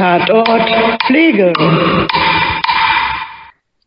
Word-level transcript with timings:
Tatort 0.00 1.02
Pflege. 1.06 1.52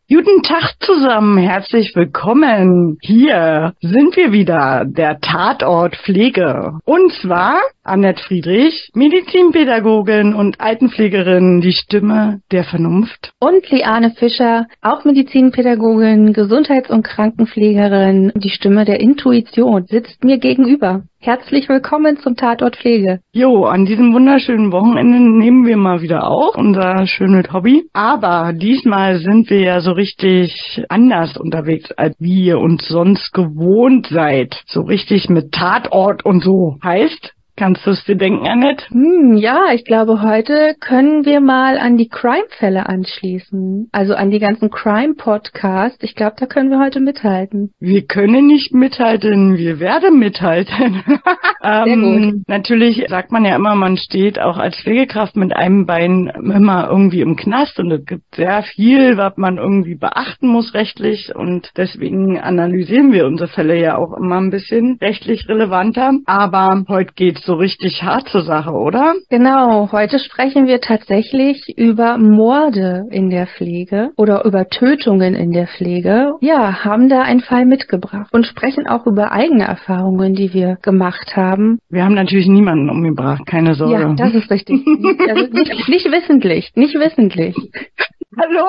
Guten 0.08 0.42
Tag 0.44 0.74
zusammen, 0.78 1.38
herzlich 1.38 1.90
willkommen. 1.96 2.98
Hier 3.02 3.72
sind 3.80 4.14
wir 4.14 4.30
wieder, 4.30 4.84
der 4.86 5.18
Tatort 5.18 5.96
Pflege. 5.96 6.78
Und 6.84 7.12
zwar 7.14 7.58
Annette 7.82 8.22
Friedrich, 8.22 8.90
Medizinpädagogin 8.94 10.34
und 10.34 10.60
Altenpflegerin, 10.60 11.60
die 11.60 11.72
Stimme 11.72 12.42
der 12.52 12.62
Vernunft. 12.62 13.32
Und 13.40 13.68
Liane 13.70 14.12
Fischer, 14.12 14.66
auch 14.82 15.04
Medizinpädagogin, 15.04 16.32
Gesundheits- 16.32 16.90
und 16.90 17.02
Krankenpflegerin, 17.02 18.30
die 18.36 18.50
Stimme 18.50 18.84
der 18.84 19.00
Intuition, 19.00 19.86
sitzt 19.86 20.22
mir 20.22 20.38
gegenüber. 20.38 21.02
Herzlich 21.24 21.70
willkommen 21.70 22.18
zum 22.18 22.36
Tatort 22.36 22.76
Pflege. 22.76 23.20
Jo, 23.32 23.64
an 23.64 23.86
diesem 23.86 24.12
wunderschönen 24.12 24.72
Wochenende 24.72 25.18
nehmen 25.18 25.64
wir 25.64 25.78
mal 25.78 26.02
wieder 26.02 26.26
auf, 26.26 26.54
unser 26.54 27.06
schönes 27.06 27.50
Hobby. 27.50 27.88
Aber 27.94 28.52
diesmal 28.52 29.16
sind 29.16 29.48
wir 29.48 29.60
ja 29.60 29.80
so 29.80 29.92
richtig 29.92 30.84
anders 30.90 31.38
unterwegs, 31.38 31.90
als 31.92 32.14
wie 32.18 32.44
ihr 32.44 32.58
uns 32.58 32.86
sonst 32.86 33.32
gewohnt 33.32 34.08
seid. 34.08 34.54
So 34.66 34.82
richtig 34.82 35.30
mit 35.30 35.52
Tatort 35.52 36.26
und 36.26 36.44
so. 36.44 36.76
Heißt, 36.84 37.33
Kannst 37.56 37.86
du 37.86 37.90
es 37.90 38.04
dir 38.04 38.16
denken, 38.16 38.48
Annette? 38.48 38.84
Hm, 38.90 39.36
ja, 39.36 39.66
ich 39.72 39.84
glaube, 39.84 40.22
heute 40.22 40.74
können 40.80 41.24
wir 41.24 41.40
mal 41.40 41.78
an 41.78 41.96
die 41.96 42.08
Crime-Fälle 42.08 42.88
anschließen. 42.88 43.88
Also 43.92 44.14
an 44.14 44.32
die 44.32 44.40
ganzen 44.40 44.70
Crime-Podcasts. 44.70 46.02
Ich 46.02 46.16
glaube, 46.16 46.34
da 46.36 46.46
können 46.46 46.70
wir 46.70 46.80
heute 46.80 46.98
mithalten. 46.98 47.72
Wir 47.78 48.02
können 48.06 48.48
nicht 48.48 48.74
mithalten, 48.74 49.56
wir 49.56 49.78
werden 49.78 50.18
mithalten. 50.18 51.04
ähm, 51.62 52.42
natürlich 52.48 53.04
sagt 53.08 53.30
man 53.30 53.44
ja 53.44 53.54
immer, 53.54 53.76
man 53.76 53.98
steht 53.98 54.40
auch 54.40 54.58
als 54.58 54.76
Pflegekraft 54.80 55.36
mit 55.36 55.54
einem 55.54 55.86
Bein 55.86 56.26
immer 56.26 56.88
irgendwie 56.90 57.20
im 57.20 57.36
Knast 57.36 57.78
und 57.78 57.90
es 57.92 58.04
gibt 58.04 58.34
sehr 58.34 58.64
viel, 58.64 59.16
was 59.16 59.36
man 59.36 59.58
irgendwie 59.58 59.94
beachten 59.94 60.48
muss 60.48 60.74
rechtlich 60.74 61.32
und 61.32 61.70
deswegen 61.76 62.40
analysieren 62.40 63.12
wir 63.12 63.26
unsere 63.26 63.48
Fälle 63.48 63.78
ja 63.78 63.96
auch 63.96 64.12
immer 64.14 64.40
ein 64.40 64.50
bisschen 64.50 64.98
rechtlich 65.00 65.48
relevanter. 65.48 66.14
Aber 66.26 66.82
heute 66.88 67.12
geht's 67.14 67.43
so 67.44 67.54
richtig 67.54 68.02
hart 68.02 68.28
zur 68.28 68.42
Sache, 68.42 68.70
oder? 68.70 69.14
Genau, 69.30 69.90
heute 69.92 70.18
sprechen 70.18 70.66
wir 70.66 70.80
tatsächlich 70.80 71.62
über 71.76 72.18
Morde 72.18 73.04
in 73.10 73.30
der 73.30 73.46
Pflege 73.46 74.10
oder 74.16 74.44
über 74.44 74.68
Tötungen 74.68 75.34
in 75.34 75.52
der 75.52 75.66
Pflege. 75.66 76.34
Ja, 76.40 76.84
haben 76.84 77.08
da 77.08 77.22
einen 77.22 77.40
Fall 77.40 77.66
mitgebracht 77.66 78.28
und 78.32 78.46
sprechen 78.46 78.86
auch 78.86 79.06
über 79.06 79.32
eigene 79.32 79.64
Erfahrungen, 79.64 80.34
die 80.34 80.52
wir 80.54 80.76
gemacht 80.82 81.36
haben. 81.36 81.78
Wir 81.90 82.04
haben 82.04 82.14
natürlich 82.14 82.46
niemanden 82.46 82.90
umgebracht, 82.90 83.46
keine 83.46 83.74
Sorge. 83.74 83.94
Ja, 83.94 84.14
das 84.14 84.34
ist 84.34 84.50
richtig. 84.50 84.84
also 85.28 85.46
nicht, 85.52 85.88
nicht 85.88 86.06
wissentlich, 86.10 86.72
nicht 86.74 86.94
wissentlich. 86.94 87.54
Hallo? 88.36 88.66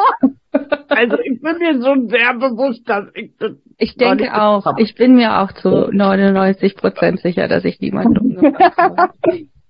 Also 0.89 1.17
ich 1.19 1.41
bin 1.41 1.57
mir 1.57 1.81
so 1.81 2.07
sehr 2.07 2.33
bewusst, 2.35 2.87
dass 2.87 3.05
ich 3.13 3.31
das. 3.37 3.51
Ich 3.77 3.95
denke 3.95 4.33
auch. 4.33 4.65
Habe. 4.65 4.81
Ich 4.81 4.95
bin 4.95 5.15
mir 5.15 5.41
auch 5.41 5.51
zu 5.51 5.89
99 5.91 6.75
Prozent 6.75 7.19
sicher, 7.19 7.47
dass 7.47 7.65
ich 7.65 7.79
niemanden 7.79 8.17
umgebracht 8.35 8.77
habe. 8.77 9.13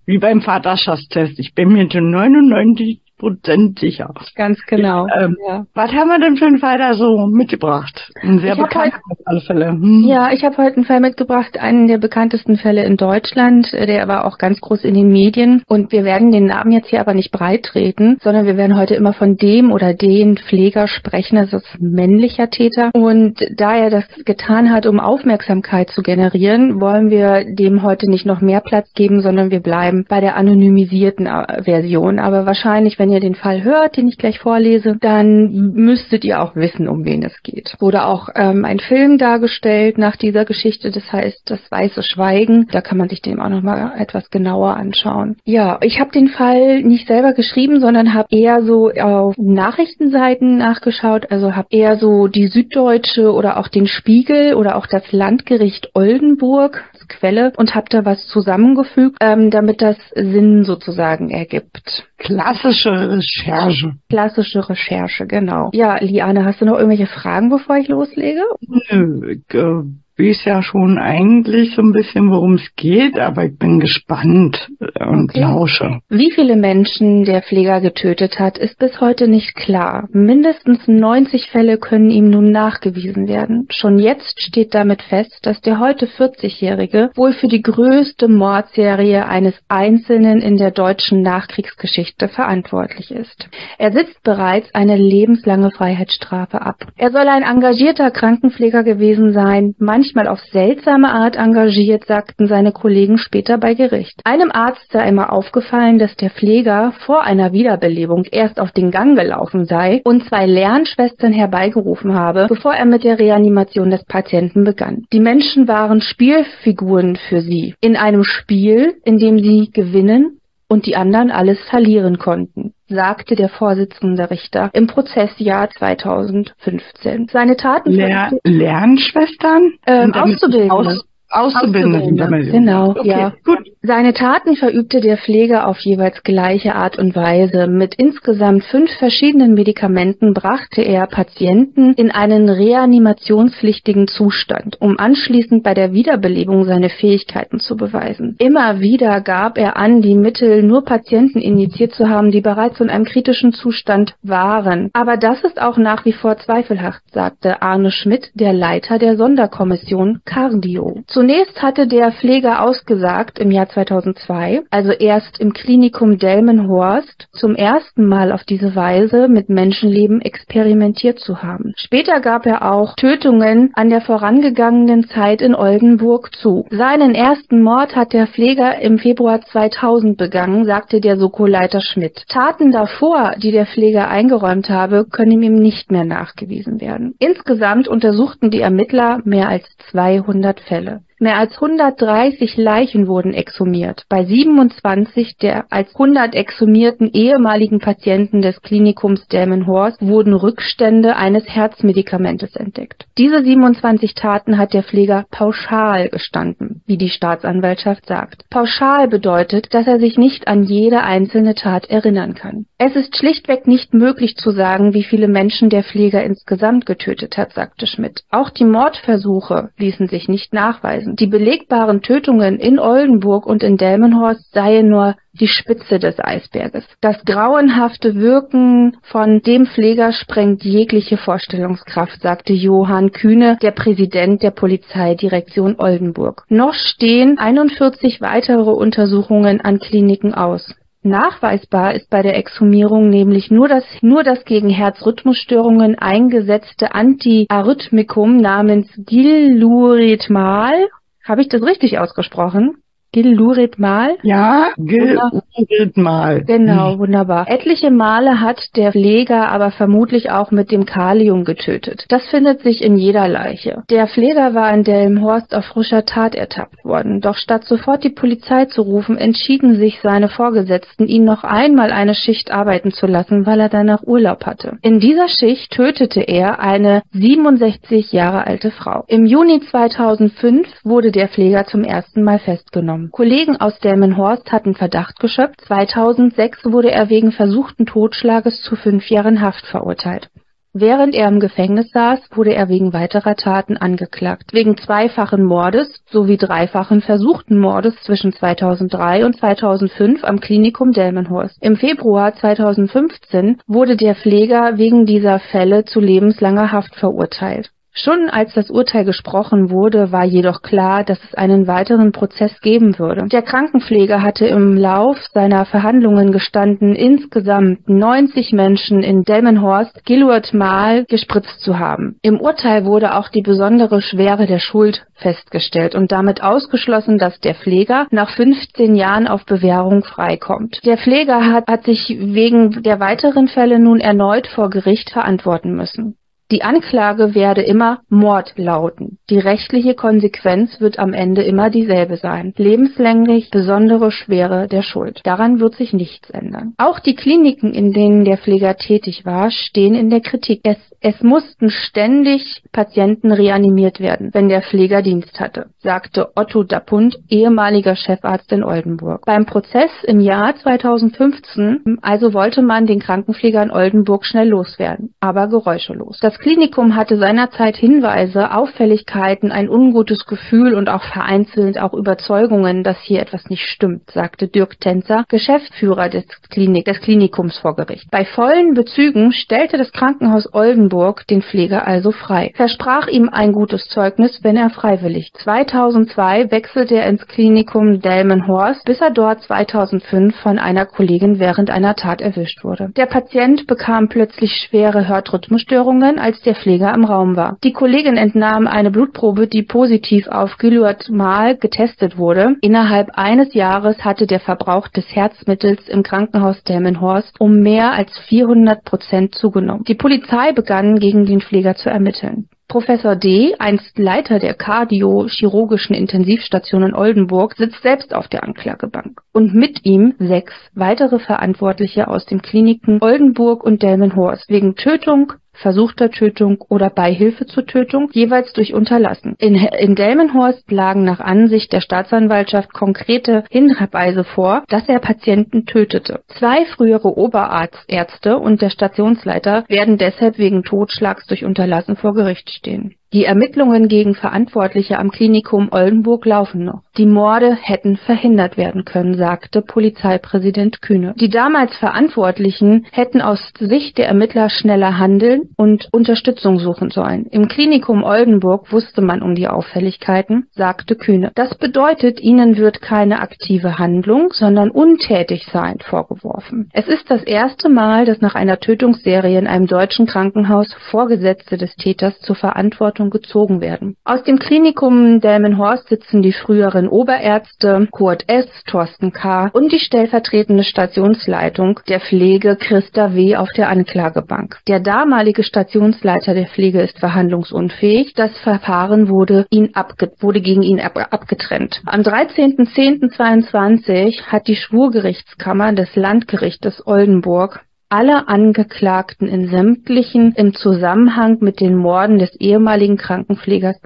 Wie 0.05 0.19
beim 0.19 0.41
Vaterschaftstest. 0.41 1.39
Ich 1.39 1.55
bin 1.55 1.69
mir 1.69 1.89
zu 1.89 1.99
99 1.99 3.01
Prozent 3.17 3.79
sicher. 3.79 4.13
Ganz 4.35 4.59
genau. 4.67 5.07
Ähm, 5.07 5.37
ja. 5.47 5.65
Was 5.73 5.91
haben 5.93 6.09
wir 6.09 6.19
denn 6.19 6.35
für 6.35 6.45
einen 6.45 6.59
Fall 6.59 6.77
da 6.77 6.95
so 6.95 7.27
mitgebracht? 7.27 8.11
Ein 8.21 8.39
sehr 8.39 8.55
bekannter 8.55 8.99
auf 9.09 9.17
alle 9.25 9.41
Fälle. 9.41 9.69
Hm. 9.69 10.03
Ja, 10.05 10.31
ich 10.31 10.43
habe 10.43 10.57
heute 10.57 10.77
einen 10.77 10.85
Fall 10.85 10.99
mitgebracht, 10.99 11.57
einen 11.57 11.87
der 11.87 11.97
bekanntesten 11.97 12.57
Fälle 12.57 12.83
in 12.83 12.97
Deutschland. 12.97 13.71
Der 13.71 14.07
war 14.07 14.25
auch 14.25 14.37
ganz 14.37 14.59
groß 14.59 14.83
in 14.83 14.95
den 14.95 15.09
Medien. 15.09 15.63
Und 15.67 15.91
wir 15.91 16.03
werden 16.03 16.31
den 16.31 16.45
Namen 16.45 16.71
jetzt 16.71 16.89
hier 16.89 16.99
aber 16.99 17.13
nicht 17.13 17.31
breit 17.31 17.63
treten, 17.63 18.17
sondern 18.21 18.45
wir 18.45 18.57
werden 18.57 18.77
heute 18.77 18.95
immer 18.95 19.13
von 19.13 19.37
dem 19.37 19.71
oder 19.71 19.93
den 19.93 20.37
Pfleger 20.37 20.87
sprechen. 20.87 21.37
Das 21.37 21.53
ist 21.53 21.77
männlicher 21.79 22.49
Täter. 22.49 22.91
Und 22.93 23.39
da 23.55 23.75
er 23.75 23.89
das 23.89 24.05
getan 24.25 24.71
hat, 24.71 24.85
um 24.85 24.99
Aufmerksamkeit 24.99 25.89
zu 25.89 26.01
generieren, 26.01 26.81
wollen 26.81 27.09
wir 27.09 27.45
dem 27.45 27.81
heute 27.81 28.09
nicht 28.09 28.25
noch 28.25 28.41
mehr 28.41 28.59
Platz 28.59 28.91
geben, 28.93 29.21
sondern 29.21 29.51
wir 29.51 29.61
bleiben 29.61 30.05
bei 30.09 30.19
der 30.19 30.35
anonymisierten 30.35 31.27
äh, 31.27 31.63
Version. 31.63 32.19
Aber 32.19 32.45
wahrscheinlich, 32.45 32.99
wenn 32.99 33.04
wenn 33.05 33.11
ihr 33.11 33.19
den 33.19 33.35
Fall 33.35 33.63
hört, 33.63 33.97
den 33.97 34.07
ich 34.07 34.17
gleich 34.17 34.39
vorlese, 34.39 34.97
dann 34.99 35.51
müsstet 35.75 36.25
ihr 36.25 36.41
auch 36.41 36.55
wissen, 36.55 36.87
um 36.87 37.05
wen 37.05 37.21
es 37.21 37.43
geht. 37.43 37.75
Wurde 37.79 38.03
auch 38.03 38.29
ähm, 38.33 38.65
ein 38.65 38.79
Film 38.79 39.19
dargestellt 39.19 39.99
nach 39.99 40.15
dieser 40.15 40.43
Geschichte, 40.43 40.89
das 40.89 41.13
heißt 41.13 41.43
Das 41.45 41.59
weiße 41.69 42.01
Schweigen. 42.01 42.65
Da 42.71 42.81
kann 42.81 42.97
man 42.97 43.07
sich 43.07 43.21
den 43.21 43.39
auch 43.39 43.49
nochmal 43.49 43.91
etwas 43.99 44.31
genauer 44.31 44.75
anschauen. 44.75 45.35
Ja, 45.45 45.77
ich 45.83 45.99
habe 45.99 46.09
den 46.09 46.29
Fall 46.29 46.81
nicht 46.81 47.07
selber 47.07 47.33
geschrieben, 47.33 47.79
sondern 47.79 48.15
habe 48.15 48.29
eher 48.31 48.63
so 48.63 48.89
auf 48.89 49.35
Nachrichtenseiten 49.37 50.57
nachgeschaut, 50.57 51.29
also 51.29 51.55
habe 51.55 51.67
eher 51.69 51.97
so 51.97 52.25
die 52.25 52.47
Süddeutsche 52.47 53.31
oder 53.31 53.57
auch 53.57 53.67
den 53.67 53.85
Spiegel 53.85 54.55
oder 54.55 54.77
auch 54.77 54.87
das 54.87 55.11
Landgericht 55.11 55.91
Oldenburg 55.93 56.83
Quelle 57.07 57.53
und 57.57 57.75
habe 57.75 57.87
da 57.89 58.05
was 58.05 58.25
zusammengefügt, 58.27 59.17
ähm, 59.21 59.51
damit 59.51 59.81
das 59.81 59.97
Sinn 60.15 60.63
sozusagen 60.63 61.29
ergibt. 61.29 62.07
Klassische 62.17 63.09
Recherche. 63.09 63.93
Klassische 64.09 64.69
Recherche, 64.69 65.27
genau. 65.27 65.69
Ja, 65.73 65.97
Liane, 65.97 66.45
hast 66.45 66.61
du 66.61 66.65
noch 66.65 66.77
irgendwelche 66.77 67.07
Fragen, 67.07 67.49
bevor 67.49 67.77
ich 67.77 67.87
loslege? 67.87 68.41
Nö, 68.89 69.31
ich, 69.31 69.53
äh, 69.53 69.83
weiß 70.17 70.45
ja 70.45 70.63
schon 70.63 70.97
eigentlich 70.97 71.75
so 71.75 71.81
ein 71.81 71.91
bisschen, 71.91 72.29
worum 72.31 72.55
es 72.55 72.75
geht, 72.75 73.19
aber 73.19 73.45
ich 73.45 73.57
bin 73.57 73.79
gespannt 73.79 74.69
und 74.79 75.31
okay. 75.31 75.41
lausche. 75.41 75.99
Wie 76.09 76.31
viele 76.31 76.55
Menschen 76.55 77.25
der 77.25 77.41
Pfleger 77.41 77.81
getötet 77.81 78.39
hat, 78.39 78.57
ist 78.57 78.79
bis 78.79 79.01
heute 79.01 79.27
nicht 79.27 79.55
klar. 79.55 80.07
Mindestens 80.11 80.87
90 80.87 81.49
Fälle 81.51 81.77
können 81.77 82.09
ihm 82.09 82.29
nun 82.29 82.51
nachgewiesen 82.51 83.27
werden. 83.27 83.67
Schon 83.69 83.99
jetzt 83.99 84.41
steht 84.41 84.73
damit 84.73 85.01
fest, 85.01 85.39
dass 85.43 85.59
der 85.61 85.79
heute 85.79 86.05
40-Jährige 86.05 87.11
wohl 87.15 87.33
für 87.33 87.47
die 87.47 87.61
größte 87.61 88.27
Mordserie 88.29 89.27
eines 89.27 89.55
Einzelnen 89.67 90.41
in 90.41 90.55
der 90.55 90.71
deutschen 90.71 91.21
Nachkriegsgeschichte 91.21 92.04
verantwortlich 92.27 93.11
ist. 93.11 93.49
Er 93.77 93.91
sitzt 93.91 94.23
bereits 94.23 94.73
eine 94.73 94.97
lebenslange 94.97 95.71
Freiheitsstrafe 95.71 96.61
ab. 96.61 96.77
Er 96.97 97.11
soll 97.11 97.27
ein 97.27 97.43
engagierter 97.43 98.11
Krankenpfleger 98.11 98.83
gewesen 98.83 99.33
sein, 99.33 99.75
manchmal 99.79 100.27
auf 100.27 100.39
seltsame 100.51 101.11
Art 101.11 101.35
engagiert, 101.35 102.05
sagten 102.05 102.47
seine 102.47 102.71
Kollegen 102.71 103.17
später 103.17 103.57
bei 103.57 103.73
Gericht. 103.73 104.21
Einem 104.23 104.51
Arzt 104.51 104.91
sei 104.91 105.07
immer 105.07 105.31
aufgefallen, 105.31 105.99
dass 105.99 106.15
der 106.15 106.29
Pfleger 106.29 106.93
vor 107.05 107.23
einer 107.23 107.51
Wiederbelebung 107.51 108.25
erst 108.31 108.59
auf 108.59 108.71
den 108.71 108.91
Gang 108.91 109.17
gelaufen 109.17 109.65
sei 109.65 110.01
und 110.03 110.27
zwei 110.27 110.45
Lernschwestern 110.45 111.33
herbeigerufen 111.33 112.13
habe, 112.13 112.47
bevor 112.49 112.73
er 112.73 112.85
mit 112.85 113.03
der 113.03 113.19
Reanimation 113.19 113.89
des 113.89 114.03
Patienten 114.05 114.63
begann. 114.63 115.05
Die 115.11 115.19
Menschen 115.19 115.67
waren 115.67 116.01
Spielfiguren 116.01 117.15
für 117.15 117.41
sie. 117.41 117.75
In 117.81 117.95
einem 117.95 118.23
Spiel, 118.23 118.95
in 119.03 119.17
dem 119.17 119.39
sie 119.39 119.69
gewinnen 119.71 120.39
und 120.67 120.85
die 120.85 120.95
anderen 120.95 121.31
alles 121.31 121.59
verlieren 121.69 122.17
konnten 122.17 122.75
sagte 122.87 123.35
der 123.35 123.49
Vorsitzende 123.49 124.29
Richter 124.29 124.69
im 124.73 124.87
Prozessjahr 124.87 125.69
2015. 125.69 127.27
Seine 127.31 127.57
Taten 127.57 127.91
Ler 127.91 128.31
Lernschwestern? 128.43 129.73
Ähm, 129.87 130.13
Auszubildende. 130.13 131.01
Auszubildende. 131.29 132.51
Genau, 132.51 132.91
okay, 132.91 133.09
ja. 133.09 133.33
Gut. 133.43 133.59
Seine 133.85 134.13
Taten 134.13 134.55
verübte 134.55 134.99
der 134.99 135.17
Pfleger 135.17 135.67
auf 135.67 135.77
jeweils 135.77 136.23
gleiche 136.23 136.73
Art 136.73 136.97
und 136.97 137.15
Weise. 137.15 137.67
Mit 137.67 137.93
insgesamt 137.93 138.63
fünf 138.63 138.89
verschiedenen 138.97 139.53
Medikamenten 139.53 140.33
brachte 140.33 140.81
er 140.81 141.05
Patienten 141.05 141.93
in 141.93 142.09
einen 142.09 142.49
reanimationspflichtigen 142.49 144.07
Zustand, 144.07 144.81
um 144.81 144.97
anschließend 144.97 145.61
bei 145.61 145.75
der 145.75 145.93
Wiederbelebung 145.93 146.65
seine 146.65 146.89
Fähigkeiten 146.89 147.59
zu 147.59 147.77
beweisen. 147.77 148.35
Immer 148.39 148.79
wieder 148.79 149.21
gab 149.21 149.59
er 149.59 149.77
an, 149.77 150.01
die 150.01 150.15
Mittel 150.15 150.63
nur 150.63 150.83
Patienten 150.83 151.39
injiziert 151.39 151.93
zu 151.93 152.09
haben, 152.09 152.31
die 152.31 152.41
bereits 152.41 152.79
in 152.79 152.89
einem 152.89 153.05
kritischen 153.05 153.53
Zustand 153.53 154.15
waren. 154.23 154.89
Aber 154.93 155.15
das 155.15 155.43
ist 155.43 155.61
auch 155.61 155.77
nach 155.77 156.05
wie 156.05 156.13
vor 156.13 156.37
zweifelhaft, 156.37 157.03
sagte 157.11 157.61
Arne 157.61 157.91
Schmidt, 157.91 158.31
der 158.33 158.53
Leiter 158.53 158.97
der 158.97 159.15
Sonderkommission 159.15 160.21
Cardio. 160.25 161.03
Zunächst 161.05 161.61
hatte 161.61 161.85
der 161.85 162.13
Pfleger 162.13 162.63
ausgesagt, 162.63 163.37
im 163.37 163.51
Jahr 163.51 163.69
2002, 163.75 164.63
also 164.71 164.91
erst 164.91 165.39
im 165.39 165.53
Klinikum 165.53 166.17
Delmenhorst, 166.17 167.27
zum 167.33 167.55
ersten 167.55 168.07
Mal 168.07 168.31
auf 168.31 168.43
diese 168.43 168.75
Weise 168.75 169.27
mit 169.27 169.49
Menschenleben 169.49 170.21
experimentiert 170.21 171.19
zu 171.19 171.43
haben. 171.43 171.73
Später 171.77 172.21
gab 172.21 172.45
er 172.45 172.73
auch 172.73 172.95
Tötungen 172.95 173.71
an 173.75 173.89
der 173.89 174.01
vorangegangenen 174.01 175.07
Zeit 175.09 175.41
in 175.41 175.53
Oldenburg 175.53 176.33
zu. 176.35 176.65
Seinen 176.71 177.13
ersten 177.13 177.61
Mord 177.61 177.95
hat 177.95 178.13
der 178.13 178.27
Pfleger 178.27 178.79
im 178.79 178.97
Februar 178.97 179.41
2000 179.41 180.17
begangen, 180.17 180.65
sagte 180.65 181.01
der 181.01 181.17
Soko-Leiter 181.17 181.81
Schmidt. 181.81 182.23
Taten 182.29 182.71
davor, 182.71 183.35
die 183.37 183.51
der 183.51 183.65
Pfleger 183.65 184.09
eingeräumt 184.09 184.69
habe, 184.69 185.05
können 185.05 185.41
ihm 185.43 185.55
nicht 185.55 185.91
mehr 185.91 186.05
nachgewiesen 186.05 186.79
werden. 186.79 187.15
Insgesamt 187.19 187.87
untersuchten 187.87 188.49
die 188.49 188.61
Ermittler 188.61 189.19
mehr 189.25 189.49
als 189.49 189.65
200 189.91 190.61
Fälle. 190.61 191.01
Mehr 191.17 191.37
als 191.37 191.53
130 191.55 192.57
Leichen 192.57 193.07
wurden 193.07 193.33
exhumiert. 193.33 194.03
Bei 194.09 194.25
27 194.25 195.37
der 195.37 195.65
als 195.69 195.93
100 195.93 196.35
exhumierten 196.35 197.09
ehemaligen 197.13 197.79
Patienten 197.79 198.41
des 198.41 198.61
Klinikums 198.61 199.25
Delmenhorst 199.29 200.05
wurden 200.05 200.33
Rückstände 200.33 201.15
eines 201.15 201.47
Herzmedikamentes 201.47 202.57
entdeckt. 202.57 203.05
Diese 203.17 203.41
27 203.41 204.13
Taten 204.13 204.57
hat 204.57 204.73
der 204.73 204.83
Pfleger 204.83 205.25
pauschal 205.31 206.09
gestanden, 206.09 206.81
wie 206.85 206.97
die 206.97 207.09
Staatsanwaltschaft 207.09 208.05
sagt. 208.07 208.43
Pauschal 208.49 209.07
bedeutet, 209.07 209.73
dass 209.73 209.87
er 209.87 209.99
sich 209.99 210.17
nicht 210.17 210.49
an 210.49 210.63
jede 210.63 211.01
einzelne 211.01 211.55
Tat 211.55 211.89
erinnern 211.89 212.33
kann. 212.33 212.65
Es 212.77 212.93
ist 212.97 213.15
schlichtweg 213.15 213.67
nicht 213.67 213.93
möglich 213.93 214.35
zu 214.35 214.51
sagen, 214.51 214.93
wie 214.93 215.03
viele 215.03 215.29
Menschen 215.29 215.69
der 215.69 215.85
Pfleger 215.85 216.21
insgesamt 216.25 216.85
getötet 216.85 217.37
hat, 217.37 217.53
sagte 217.53 217.87
Schmidt. 217.87 218.23
Auch 218.31 218.49
die 218.49 218.65
Mordversuche 218.65 219.69
ließen 219.77 220.09
sich 220.09 220.27
nicht 220.27 220.53
nachweisen 220.53 221.04
die 221.13 221.27
belegbaren 221.27 222.01
Tötungen 222.01 222.59
in 222.59 222.79
Oldenburg 222.79 223.45
und 223.45 223.63
in 223.63 223.77
Delmenhorst 223.77 224.51
seien 224.53 224.89
nur 224.89 225.15
die 225.33 225.47
Spitze 225.47 225.99
des 225.99 226.19
Eisberges. 226.19 226.85
Das 227.01 227.23
grauenhafte 227.25 228.15
Wirken 228.15 228.97
von 229.03 229.41
dem 229.41 229.65
Pfleger 229.67 230.13
sprengt 230.13 230.63
jegliche 230.63 231.17
Vorstellungskraft, 231.17 232.21
sagte 232.21 232.53
Johann 232.53 233.11
Kühne, 233.11 233.57
der 233.61 233.71
Präsident 233.71 234.41
der 234.41 234.51
Polizeidirektion 234.51 235.75
Oldenburg. 235.77 236.43
Noch 236.49 236.73
stehen 236.73 237.37
41 237.37 238.21
weitere 238.21 238.71
Untersuchungen 238.71 239.61
an 239.61 239.79
Kliniken 239.79 240.33
aus. 240.33 240.73
Nachweisbar 241.05 241.93
ist 241.93 242.09
bei 242.09 242.23
der 242.23 242.35
Exhumierung 242.35 243.09
nämlich 243.09 243.51
nur 243.51 243.67
das, 243.67 243.83
nur 244.01 244.23
das 244.23 244.43
gegen 244.43 244.69
Herzrhythmusstörungen 244.69 245.99
eingesetzte 245.99 246.95
Antiarrhythmikum 246.95 248.37
namens 248.37 248.89
Gilluritmal 248.97 250.89
habe 251.23 251.41
ich 251.41 251.49
das 251.49 251.61
richtig 251.61 251.99
ausgesprochen? 251.99 252.77
Gillurit 253.15 253.79
Mal? 253.79 254.17
Ja, 254.23 254.71
Gillurit 254.75 255.95
Mal. 255.95 256.43
Genau, 256.43 256.91
hm. 256.91 256.99
wunderbar. 256.99 257.49
Etliche 257.49 257.89
Male 257.89 258.41
hat 258.41 258.75
der 258.75 258.91
Pfleger 258.91 259.47
aber 259.47 259.71
vermutlich 259.71 260.31
auch 260.31 260.51
mit 260.51 260.69
dem 260.69 260.85
Kalium 260.85 261.45
getötet. 261.45 262.03
Das 262.09 262.27
findet 262.27 262.61
sich 262.61 262.83
in 262.83 262.97
jeder 262.97 263.29
Leiche. 263.29 263.83
Der 263.89 264.09
Pfleger 264.09 264.53
war 264.53 264.73
in 264.73 264.83
Delmhorst 264.83 265.55
auf 265.55 265.63
frischer 265.63 266.03
Tat 266.03 266.35
ertappt 266.35 266.83
worden. 266.83 267.21
Doch 267.21 267.37
statt 267.37 267.63
sofort 267.63 268.03
die 268.03 268.09
Polizei 268.09 268.65
zu 268.65 268.81
rufen, 268.81 269.17
entschieden 269.17 269.77
sich 269.77 270.01
seine 270.03 270.27
Vorgesetzten, 270.27 271.07
ihn 271.07 271.23
noch 271.23 271.45
einmal 271.45 271.93
eine 271.93 272.15
Schicht 272.15 272.51
arbeiten 272.51 272.91
zu 272.91 273.07
lassen, 273.07 273.45
weil 273.45 273.61
er 273.61 273.69
danach 273.69 274.03
Urlaub 274.03 274.45
hatte. 274.45 274.77
In 274.81 274.99
dieser 274.99 275.29
Schicht 275.29 275.71
tötete 275.71 276.19
er 276.19 276.59
eine 276.59 277.01
67 277.13 278.11
Jahre 278.11 278.45
alte 278.45 278.71
Frau. 278.71 279.05
Im 279.07 279.25
Juni 279.25 279.61
2005 279.61 280.67
wurde 280.83 281.13
der 281.13 281.29
Pfleger 281.29 281.65
zum 281.65 281.85
ersten 281.85 282.21
Mal 282.21 282.39
festgenommen. 282.39 283.04
Kollegen 283.11 283.57
aus 283.57 283.79
Delmenhorst 283.79 284.51
hatten 284.51 284.75
Verdacht 284.75 285.19
geschöpft. 285.19 285.61
2006 285.67 286.65
wurde 286.65 286.91
er 286.91 287.09
wegen 287.09 287.31
versuchten 287.31 287.85
Totschlages 287.85 288.61
zu 288.61 288.75
fünf 288.75 289.09
Jahren 289.09 289.41
Haft 289.41 289.65
verurteilt. 289.65 290.29
Während 290.77 291.15
er 291.15 291.29
im 291.29 291.39
Gefängnis 291.39 291.89
saß, 291.91 292.19
wurde 292.33 292.53
er 292.53 292.67
wegen 292.67 292.91
weiterer 292.91 293.37
Taten 293.37 293.77
angeklagt. 293.77 294.51
Wegen 294.51 294.75
zweifachen 294.75 295.41
Mordes 295.41 296.03
sowie 296.11 296.35
dreifachen 296.35 297.01
versuchten 297.01 297.57
Mordes 297.57 297.95
zwischen 298.03 298.33
2003 298.33 299.25
und 299.25 299.37
2005 299.37 300.25
am 300.25 300.41
Klinikum 300.41 300.91
Delmenhorst. 300.91 301.57
Im 301.61 301.77
Februar 301.77 302.35
2015 302.35 303.61
wurde 303.67 303.95
der 303.95 304.15
Pfleger 304.15 304.77
wegen 304.77 305.05
dieser 305.05 305.39
Fälle 305.39 305.85
zu 305.85 306.01
lebenslanger 306.01 306.73
Haft 306.73 306.95
verurteilt. 306.95 307.71
Schon 307.97 308.29
als 308.29 308.53
das 308.53 308.69
Urteil 308.69 309.05
gesprochen 309.05 309.69
wurde, 309.69 310.11
war 310.11 310.25
jedoch 310.25 310.61
klar, 310.61 311.05
dass 311.05 311.17
es 311.23 311.33
einen 311.33 311.65
weiteren 311.65 312.11
Prozess 312.11 312.51
geben 312.59 312.99
würde. 312.99 313.29
Der 313.29 313.41
Krankenpfleger 313.41 314.21
hatte 314.21 314.45
im 314.45 314.75
Lauf 314.75 315.17
seiner 315.33 315.63
Verhandlungen 315.63 316.33
gestanden, 316.33 316.93
insgesamt 316.93 317.87
90 317.87 318.51
Menschen 318.51 319.01
in 319.01 319.23
Delmenhorst 319.23 320.03
Gilbert 320.03 320.53
Mal 320.53 321.05
gespritzt 321.05 321.61
zu 321.61 321.79
haben. 321.79 322.17
Im 322.21 322.41
Urteil 322.41 322.83
wurde 322.83 323.15
auch 323.15 323.29
die 323.29 323.41
besondere 323.41 324.01
Schwere 324.01 324.45
der 324.45 324.59
Schuld 324.59 325.05
festgestellt 325.13 325.95
und 325.95 326.11
damit 326.11 326.43
ausgeschlossen, 326.43 327.17
dass 327.17 327.39
der 327.39 327.55
Pfleger 327.55 328.07
nach 328.11 328.29
15 328.31 328.95
Jahren 328.95 329.25
auf 329.25 329.45
Bewährung 329.45 330.03
freikommt. 330.03 330.81
Der 330.85 330.97
Pfleger 330.97 331.45
hat, 331.53 331.67
hat 331.69 331.85
sich 331.85 332.09
wegen 332.19 332.83
der 332.83 332.99
weiteren 332.99 333.47
Fälle 333.47 333.79
nun 333.79 334.01
erneut 334.01 334.47
vor 334.47 334.69
Gericht 334.69 335.11
verantworten 335.11 335.73
müssen. 335.73 336.17
Die 336.51 336.61
Anklage 336.61 337.33
werde 337.33 337.63
immer 337.63 338.01
Mord 338.07 338.53
lauten. 338.55 339.17
Die 339.31 339.39
rechtliche 339.39 339.95
Konsequenz 339.95 340.79
wird 340.79 340.99
am 340.99 341.13
Ende 341.13 341.41
immer 341.41 341.71
dieselbe 341.71 342.17
sein. 342.17 342.53
Lebenslänglich 342.55 343.49
besondere 343.49 344.11
Schwere 344.11 344.67
der 344.67 344.83
Schuld. 344.83 345.21
Daran 345.23 345.59
wird 345.59 345.73
sich 345.73 345.91
nichts 345.91 346.29
ändern. 346.29 346.75
Auch 346.77 346.99
die 346.99 347.15
Kliniken, 347.15 347.73
in 347.73 347.93
denen 347.93 348.25
der 348.25 348.37
Pfleger 348.37 348.77
tätig 348.77 349.25
war, 349.25 349.49
stehen 349.49 349.95
in 349.95 350.11
der 350.11 350.21
Kritik. 350.21 350.61
Es, 350.63 350.77
es 350.99 351.23
mussten 351.23 351.71
ständig 351.71 352.61
Patienten 352.71 353.31
reanimiert 353.31 353.99
werden, 353.99 354.29
wenn 354.31 354.47
der 354.47 354.61
Pfleger 354.61 355.01
Dienst 355.01 355.39
hatte, 355.39 355.69
sagte 355.79 356.29
Otto 356.35 356.63
Dappund, 356.63 357.17
ehemaliger 357.27 357.95
Chefarzt 357.95 358.51
in 358.51 358.63
Oldenburg. 358.63 359.25
Beim 359.25 359.47
Prozess 359.47 359.91
im 360.03 360.19
Jahr 360.19 360.55
2015 360.55 361.97
also 362.03 362.33
wollte 362.33 362.61
man 362.61 362.85
den 362.85 362.99
Krankenpfleger 362.99 363.63
in 363.63 363.71
Oldenburg 363.71 364.25
schnell 364.25 364.49
loswerden, 364.49 365.15
aber 365.19 365.47
geräuschelos. 365.47 366.19
Das 366.21 366.34
das 366.35 366.41
Klinikum 366.41 366.97
hatte 366.97 367.17
seinerzeit 367.17 367.77
Hinweise, 367.77 368.53
Auffälligkeiten, 368.53 369.53
ein 369.53 369.69
ungutes 369.69 370.25
Gefühl 370.25 370.73
und 370.73 370.89
auch 370.89 371.03
vereinzelt 371.03 371.79
auch 371.79 371.93
Überzeugungen, 371.93 372.83
dass 372.83 372.99
hier 372.99 373.21
etwas 373.21 373.49
nicht 373.49 373.63
stimmt, 373.63 374.11
sagte 374.11 374.49
Dirk 374.49 374.81
Tänzer, 374.81 375.23
Geschäftsführer 375.29 376.09
des, 376.09 376.25
Klinik, 376.49 376.83
des 376.85 376.99
Klinikums 376.99 377.57
vor 377.57 377.77
Gericht. 377.77 378.11
Bei 378.11 378.25
vollen 378.25 378.73
Bezügen 378.73 379.31
stellte 379.31 379.77
das 379.77 379.93
Krankenhaus 379.93 380.53
Oldenburg 380.53 381.25
den 381.27 381.41
Pfleger 381.41 381.87
also 381.87 382.11
frei, 382.11 382.51
versprach 382.55 383.07
ihm 383.07 383.29
ein 383.29 383.53
gutes 383.53 383.87
Zeugnis, 383.87 384.41
wenn 384.43 384.57
er 384.57 384.71
freiwillig. 384.71 385.31
2002 385.35 386.51
wechselte 386.51 386.95
er 386.95 387.07
ins 387.07 387.25
Klinikum 387.27 388.01
Delmenhorst, 388.01 388.83
bis 388.83 388.99
er 388.99 389.11
dort 389.11 389.41
2005 389.43 390.35
von 390.41 390.59
einer 390.59 390.85
Kollegin 390.85 391.39
während 391.39 391.69
einer 391.69 391.95
Tat 391.95 392.19
erwischt 392.19 392.65
wurde. 392.65 392.89
Der 392.97 393.05
Patient 393.05 393.67
bekam 393.67 394.09
plötzlich 394.09 394.51
schwere 394.51 395.07
Hörtrhythmusstörungen, 395.07 396.19
als 396.25 396.41
der 396.41 396.55
Pfleger 396.55 396.91
im 396.91 397.05
Raum 397.05 397.35
war. 397.35 397.57
Die 397.63 397.71
Kollegin 397.71 398.17
entnahm 398.17 398.65
eine 398.65 398.89
Blutprobe, 398.89 399.45
die 399.45 399.61
positiv 399.61 400.27
auf 400.27 400.57
Gluatmal 400.57 401.55
getestet 401.55 402.17
wurde. 402.17 402.55
Innerhalb 402.61 403.11
eines 403.13 403.53
Jahres 403.53 404.03
hatte 404.03 404.25
der 404.25 404.39
Verbrauch 404.39 404.87
des 404.87 405.05
Herzmittels 405.15 405.87
im 405.87 406.01
Krankenhaus 406.01 406.63
Delmenhorst 406.63 407.39
um 407.39 407.59
mehr 407.59 407.91
als 407.91 408.17
400 408.27 408.83
Prozent 408.83 409.35
zugenommen. 409.35 409.83
Die 409.87 409.93
Polizei 409.93 410.51
begann 410.51 410.97
gegen 410.97 411.27
den 411.27 411.41
Pfleger 411.41 411.75
zu 411.75 411.91
ermitteln. 411.91 412.49
Professor 412.67 413.15
D., 413.15 413.53
einst 413.59 413.99
Leiter 413.99 414.39
der 414.39 414.55
kardiochirurgischen 414.55 415.95
Intensivstation 415.95 416.81
in 416.81 416.95
Oldenburg, 416.95 417.53
sitzt 417.55 417.83
selbst 417.83 418.15
auf 418.15 418.27
der 418.27 418.43
Anklagebank 418.43 419.21
und 419.31 419.53
mit 419.53 419.85
ihm 419.85 420.15
sechs 420.17 420.53
weitere 420.73 421.19
Verantwortliche 421.19 422.07
aus 422.07 422.25
den 422.25 422.41
Kliniken 422.41 422.97
Oldenburg 423.01 423.63
und 423.63 423.83
Delmenhorst 423.83 424.49
wegen 424.49 424.75
Tötung, 424.75 425.33
versuchter 425.55 426.11
Tötung 426.11 426.61
oder 426.69 426.89
Beihilfe 426.89 427.45
zur 427.45 427.65
Tötung, 427.65 428.09
jeweils 428.13 428.53
durch 428.53 428.73
Unterlassen. 428.73 429.35
In, 429.39 429.55
in 429.55 429.95
Delmenhorst 429.95 430.71
lagen 430.71 431.03
nach 431.03 431.19
Ansicht 431.19 431.73
der 431.73 431.81
Staatsanwaltschaft 431.81 432.73
konkrete 432.73 433.43
Hinweise 433.49 434.23
vor, 434.23 434.63
dass 434.67 434.87
er 434.87 434.99
Patienten 434.99 435.65
tötete. 435.65 436.21
Zwei 436.27 436.65
frühere 436.65 437.17
Oberarztärzte 437.17 438.37
und 438.37 438.61
der 438.61 438.69
Stationsleiter 438.69 439.65
werden 439.67 439.97
deshalb 439.97 440.37
wegen 440.37 440.63
Totschlags 440.63 441.25
durch 441.27 441.45
Unterlassen 441.45 441.95
vor 441.95 442.13
Gericht 442.13 442.49
stehen. 442.49 442.95
Die 443.15 443.23
Ermittlungen 443.23 443.87
gegen 443.87 444.13
Verantwortliche 444.13 444.99
am 444.99 445.09
Klinikum 445.09 445.69
Oldenburg 445.71 446.25
laufen 446.25 446.65
noch. 446.65 446.81
Die 446.97 447.05
Morde 447.05 447.55
hätten 447.55 447.95
verhindert 447.95 448.57
werden 448.57 448.83
können, 448.83 449.15
sagte 449.15 449.61
Polizeipräsident 449.61 450.81
Kühne. 450.81 451.13
Die 451.17 451.29
damals 451.29 451.77
Verantwortlichen 451.77 452.85
hätten 452.91 453.21
aus 453.21 453.53
Sicht 453.57 453.97
der 453.97 454.09
Ermittler 454.09 454.49
schneller 454.49 454.97
handeln 454.97 455.43
und 455.55 455.87
Unterstützung 455.93 456.59
suchen 456.59 456.89
sollen. 456.89 457.27
Im 457.27 457.47
Klinikum 457.47 458.03
Oldenburg 458.03 458.73
wusste 458.73 459.01
man 459.01 459.21
um 459.21 459.33
die 459.33 459.47
Auffälligkeiten, 459.47 460.47
sagte 460.51 460.97
Kühne. 460.97 461.31
Das 461.35 461.57
bedeutet, 461.57 462.19
ihnen 462.19 462.57
wird 462.57 462.81
keine 462.81 463.21
aktive 463.21 463.79
Handlung, 463.79 464.33
sondern 464.33 464.71
Untätigsein 464.71 465.77
vorgeworfen. 465.79 466.69
Es 466.73 466.89
ist 466.89 467.09
das 467.09 467.23
erste 467.23 467.69
Mal, 467.69 468.03
dass 468.03 468.19
nach 468.19 468.35
einer 468.35 468.59
Tötungsserie 468.59 469.39
in 469.39 469.47
einem 469.47 469.67
deutschen 469.67 470.05
Krankenhaus 470.05 470.73
Vorgesetzte 470.91 471.57
des 471.57 471.77
Täters 471.77 472.19
zur 472.19 472.35
Verantwortung 472.35 473.04
Verantwortung 473.05 473.09
gezogen 473.09 473.61
werden. 473.61 473.95
Aus 474.03 474.23
dem 474.23 474.39
Klinikum 474.39 475.19
Delmenhorst 475.19 475.89
sitzen 475.89 476.21
die 476.21 476.33
früheren 476.33 476.87
Oberärzte 476.87 477.87
Kurt 477.91 478.23
S., 478.27 478.47
Thorsten 478.67 479.11
K. 479.13 479.49
und 479.53 479.71
die 479.71 479.79
stellvertretende 479.79 480.63
Stationsleitung 480.63 481.79
der 481.87 481.99
Pflege 481.99 482.55
Christa 482.55 483.15
W. 483.15 483.35
auf 483.35 483.49
der 483.55 483.69
Anklagebank. 483.69 484.57
Der 484.67 484.79
damalige 484.79 485.43
Stationsleiter 485.43 486.33
der 486.33 486.47
Pflege 486.47 486.81
ist 486.81 486.97
verhandlungsunfähig. 486.99 488.13
Das 488.15 488.35
Verfahren 488.39 489.09
wurde, 489.09 489.45
ihn 489.49 489.71
wurde 490.19 490.41
gegen 490.41 490.63
ihn 490.63 490.79
ab 490.79 490.95
abgetrennt. 490.95 491.81
Am 491.85 491.99
13.10.22 492.01 494.23
hat 494.27 494.47
die 494.47 494.55
Schwurgerichtskammer 494.55 495.73
des 495.73 495.93
Landgerichtes 495.95 496.87
Oldenburg 496.87 497.64
alle 497.89 498.27
Angeklagten 498.27 499.27
in 499.27 499.49
sämtlichen 499.49 500.33
im 500.33 500.53
Zusammenhang 500.53 501.37
mit 501.41 501.59
den 501.59 501.75
Morden 501.75 502.17
des 502.17 502.35
ehemaligen 502.39 502.97
Krankenpflegers 502.97 503.77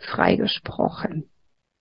freigesprochen. 0.00 1.24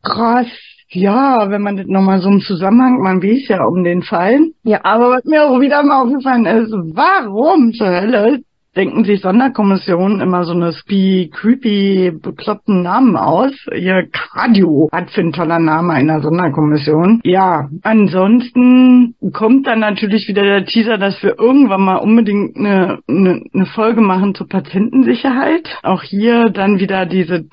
Krass. 0.03 0.47
Ja, 0.89 1.49
wenn 1.49 1.61
man 1.61 1.77
das 1.77 1.87
nochmal 1.87 2.21
so 2.21 2.29
im 2.29 2.41
Zusammenhang, 2.41 3.01
man 3.01 3.21
weiß 3.21 3.47
ja 3.47 3.65
um 3.65 3.83
den 3.83 4.03
Fall. 4.03 4.39
Ja. 4.63 4.81
Aber 4.83 5.09
was 5.09 5.25
mir 5.25 5.43
auch 5.43 5.59
wieder 5.59 5.83
mal 5.83 6.03
aufgefallen 6.03 6.45
ist, 6.45 6.71
warum 6.71 7.73
zur 7.73 7.87
Hölle 7.87 8.41
denken 8.75 9.05
sich 9.05 9.21
Sonderkommissionen 9.21 10.21
immer 10.21 10.43
so 10.43 10.53
eine 10.53 10.73
spee, 10.73 11.29
creepy, 11.29 12.11
bekloppten 12.11 12.81
Namen 12.81 13.15
aus. 13.15 13.51
Ihr 13.73 14.07
Cardio 14.11 14.89
hat 14.91 15.11
für 15.11 15.21
ein 15.21 15.33
toller 15.33 15.59
Name 15.59 15.93
einer 15.93 16.21
Sonderkommission. 16.21 17.21
Ja, 17.23 17.69
ansonsten 17.83 19.15
kommt 19.33 19.67
dann 19.67 19.79
natürlich 19.79 20.27
wieder 20.27 20.43
der 20.43 20.65
Teaser, 20.65 20.97
dass 20.97 21.21
wir 21.23 21.39
irgendwann 21.39 21.81
mal 21.81 21.97
unbedingt 21.97 22.57
eine, 22.57 22.99
eine, 23.07 23.43
eine 23.53 23.65
Folge 23.67 24.01
machen 24.01 24.35
zur 24.35 24.47
Patientensicherheit. 24.47 25.77
Auch 25.83 26.03
hier 26.03 26.49
dann 26.49 26.79
wieder 26.79 27.05
diese 27.05 27.45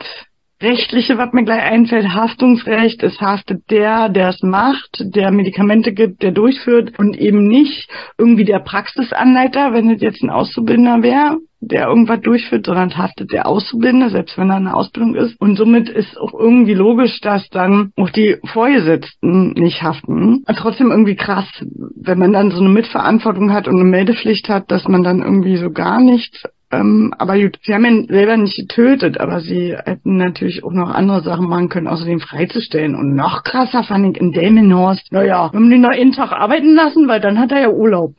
rechtliche, 0.62 1.18
was 1.18 1.32
mir 1.32 1.44
gleich 1.44 1.62
einfällt, 1.62 2.14
Haftungsrecht, 2.14 3.02
es 3.02 3.20
haftet 3.20 3.70
der, 3.70 4.08
der 4.08 4.28
es 4.30 4.42
macht, 4.42 4.98
der 5.00 5.30
Medikamente 5.30 5.92
gibt, 5.92 6.22
der 6.22 6.32
durchführt 6.32 6.98
und 6.98 7.16
eben 7.18 7.46
nicht 7.46 7.88
irgendwie 8.18 8.44
der 8.44 8.60
Praxisanleiter, 8.60 9.72
wenn 9.72 9.90
es 9.90 10.00
jetzt 10.00 10.22
ein 10.22 10.30
Auszubildender 10.30 11.02
wäre, 11.02 11.38
der 11.62 11.86
irgendwas 11.86 12.20
durchführt, 12.20 12.66
sondern 12.66 12.96
haftet 12.96 13.32
der 13.32 13.46
Auszubildende, 13.46 14.10
selbst 14.10 14.36
wenn 14.36 14.50
er 14.50 14.56
eine 14.56 14.74
Ausbildung 14.74 15.14
ist. 15.14 15.40
Und 15.40 15.56
somit 15.56 15.88
ist 15.88 16.18
auch 16.18 16.34
irgendwie 16.34 16.74
logisch, 16.74 17.20
dass 17.20 17.48
dann 17.50 17.92
auch 17.96 18.10
die 18.10 18.36
Vorgesetzten 18.52 19.52
nicht 19.52 19.82
haften. 19.82 20.42
Aber 20.46 20.58
trotzdem 20.58 20.90
irgendwie 20.90 21.14
krass, 21.14 21.46
wenn 21.94 22.18
man 22.18 22.32
dann 22.32 22.50
so 22.50 22.60
eine 22.60 22.68
Mitverantwortung 22.68 23.52
hat 23.52 23.68
und 23.68 23.76
eine 23.76 23.88
Meldepflicht 23.88 24.48
hat, 24.48 24.70
dass 24.72 24.88
man 24.88 25.04
dann 25.04 25.22
irgendwie 25.22 25.56
so 25.56 25.70
gar 25.70 26.00
nichts 26.00 26.42
ähm, 26.72 27.12
aber 27.18 27.38
gut, 27.38 27.58
sie 27.62 27.74
haben 27.74 27.84
ihn 27.84 28.06
selber 28.08 28.36
nicht 28.36 28.56
getötet, 28.56 29.20
aber 29.20 29.40
sie 29.40 29.76
hätten 29.76 30.16
natürlich 30.16 30.64
auch 30.64 30.72
noch 30.72 30.90
andere 30.90 31.22
Sachen 31.22 31.48
machen 31.48 31.68
können, 31.68 31.86
außer 31.86 32.06
den 32.06 32.20
freizustellen. 32.20 32.94
Und 32.94 33.14
noch 33.14 33.44
krasser 33.44 33.84
fand 33.84 34.16
ich 34.16 34.20
in 34.20 34.32
Delmenhorst, 34.32 35.12
naja, 35.12 35.52
wir 35.52 35.58
haben 35.58 35.70
den 35.70 35.82
noch 35.82 35.90
einen 35.90 36.12
Tag 36.12 36.32
arbeiten 36.32 36.74
lassen, 36.74 37.08
weil 37.08 37.20
dann 37.20 37.38
hat 37.38 37.52
er 37.52 37.60
ja 37.60 37.68
Urlaub. 37.68 38.14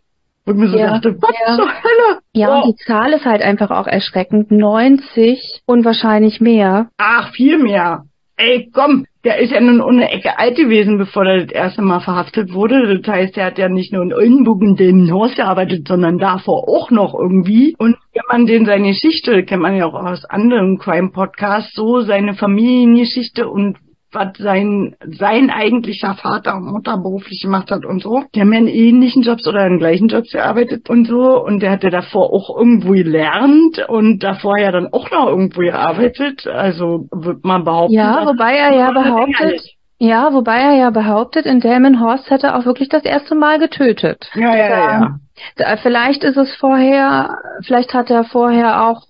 Und 0.45 0.57
mir 0.57 0.67
so 0.69 0.77
ja, 0.77 0.91
dachte, 0.91 1.15
was 1.21 1.31
ja. 1.47 1.55
zur 1.55 1.67
Hölle? 1.67 2.19
Ja, 2.33 2.49
oh. 2.49 2.65
und 2.65 2.73
die 2.79 2.85
Zahl 2.85 3.13
ist 3.13 3.25
halt 3.25 3.41
einfach 3.41 3.71
auch 3.71 3.87
erschreckend. 3.87 4.51
90 4.51 5.61
und 5.65 5.85
wahrscheinlich 5.85 6.41
mehr. 6.41 6.89
Ach, 6.97 7.31
viel 7.31 7.57
mehr. 7.57 8.03
Ey, 8.35 8.69
komm, 8.73 9.05
der 9.23 9.37
ist 9.39 9.51
ja 9.51 9.61
nun 9.61 9.79
ohne 9.79 10.11
Ecke 10.11 10.39
alt 10.39 10.57
gewesen, 10.57 10.97
bevor 10.97 11.25
er 11.25 11.45
das 11.45 11.51
erste 11.51 11.81
Mal 11.83 11.99
verhaftet 11.99 12.51
wurde. 12.53 12.97
Das 12.97 13.13
heißt, 13.13 13.37
er 13.37 13.45
hat 13.45 13.57
ja 13.59 13.69
nicht 13.69 13.93
nur 13.93 14.01
in 14.01 14.13
Oldenburg 14.13 14.61
in 14.63 14.75
dem 14.75 15.11
Haus 15.11 15.35
gearbeitet, 15.35 15.87
sondern 15.87 16.17
davor 16.17 16.67
auch 16.67 16.89
noch 16.89 17.13
irgendwie. 17.13 17.75
Und 17.77 17.95
wenn 18.13 18.23
man 18.29 18.45
den 18.47 18.65
seine 18.65 18.89
Geschichte, 18.89 19.43
kennt 19.43 19.61
man 19.61 19.75
ja 19.75 19.85
auch 19.85 19.93
aus 19.93 20.25
anderen 20.25 20.79
Crime-Podcasts, 20.79 21.73
so 21.75 22.01
seine 22.01 22.33
Familiengeschichte 22.33 23.47
und 23.47 23.77
was 24.13 24.37
sein, 24.37 24.95
sein 25.05 25.49
eigentlicher 25.49 26.15
Vater 26.15 26.55
und 26.55 26.65
Mutter 26.65 26.97
beruflich 26.97 27.41
gemacht 27.41 27.71
hat 27.71 27.85
und 27.85 28.01
so. 28.01 28.23
Die 28.33 28.41
haben 28.41 28.53
ja 28.53 28.59
in 28.59 28.67
ähnlichen 28.67 29.23
Jobs 29.23 29.47
oder 29.47 29.65
in 29.65 29.79
gleichen 29.79 30.07
Jobs 30.07 30.31
gearbeitet 30.31 30.89
und 30.89 31.05
so. 31.05 31.43
Und 31.43 31.61
der 31.61 31.71
hat 31.71 31.83
ja 31.83 31.89
davor 31.89 32.33
auch 32.33 32.55
irgendwo 32.57 32.91
gelernt 32.91 33.83
und 33.87 34.23
davor 34.23 34.57
ja 34.57 34.71
dann 34.71 34.87
auch 34.91 35.09
noch 35.11 35.27
irgendwo 35.27 35.61
gearbeitet. 35.61 36.47
Also 36.47 37.07
wird 37.11 37.43
man 37.43 37.63
behaupten. 37.63 37.93
Ja, 37.95 38.25
wobei 38.25 38.55
er 38.55 38.75
ja 38.75 38.91
behauptet, 38.91 39.61
ja, 39.99 40.33
wobei 40.33 40.57
er 40.57 40.73
ja 40.73 40.89
behauptet, 40.89 41.45
in 41.45 41.61
Delmenhorst 41.61 42.29
hätte 42.29 42.47
er 42.47 42.57
auch 42.57 42.65
wirklich 42.65 42.89
das 42.89 43.05
erste 43.05 43.35
Mal 43.35 43.57
getötet. 43.57 44.29
Ja, 44.35 44.53
ja, 44.55 44.67
ja. 44.67 45.19
ja. 45.57 45.77
Vielleicht 45.81 46.25
ist 46.25 46.35
es 46.35 46.53
vorher, 46.57 47.37
vielleicht 47.65 47.93
hat 47.93 48.09
er 48.09 48.25
vorher 48.25 48.85
auch 48.85 49.03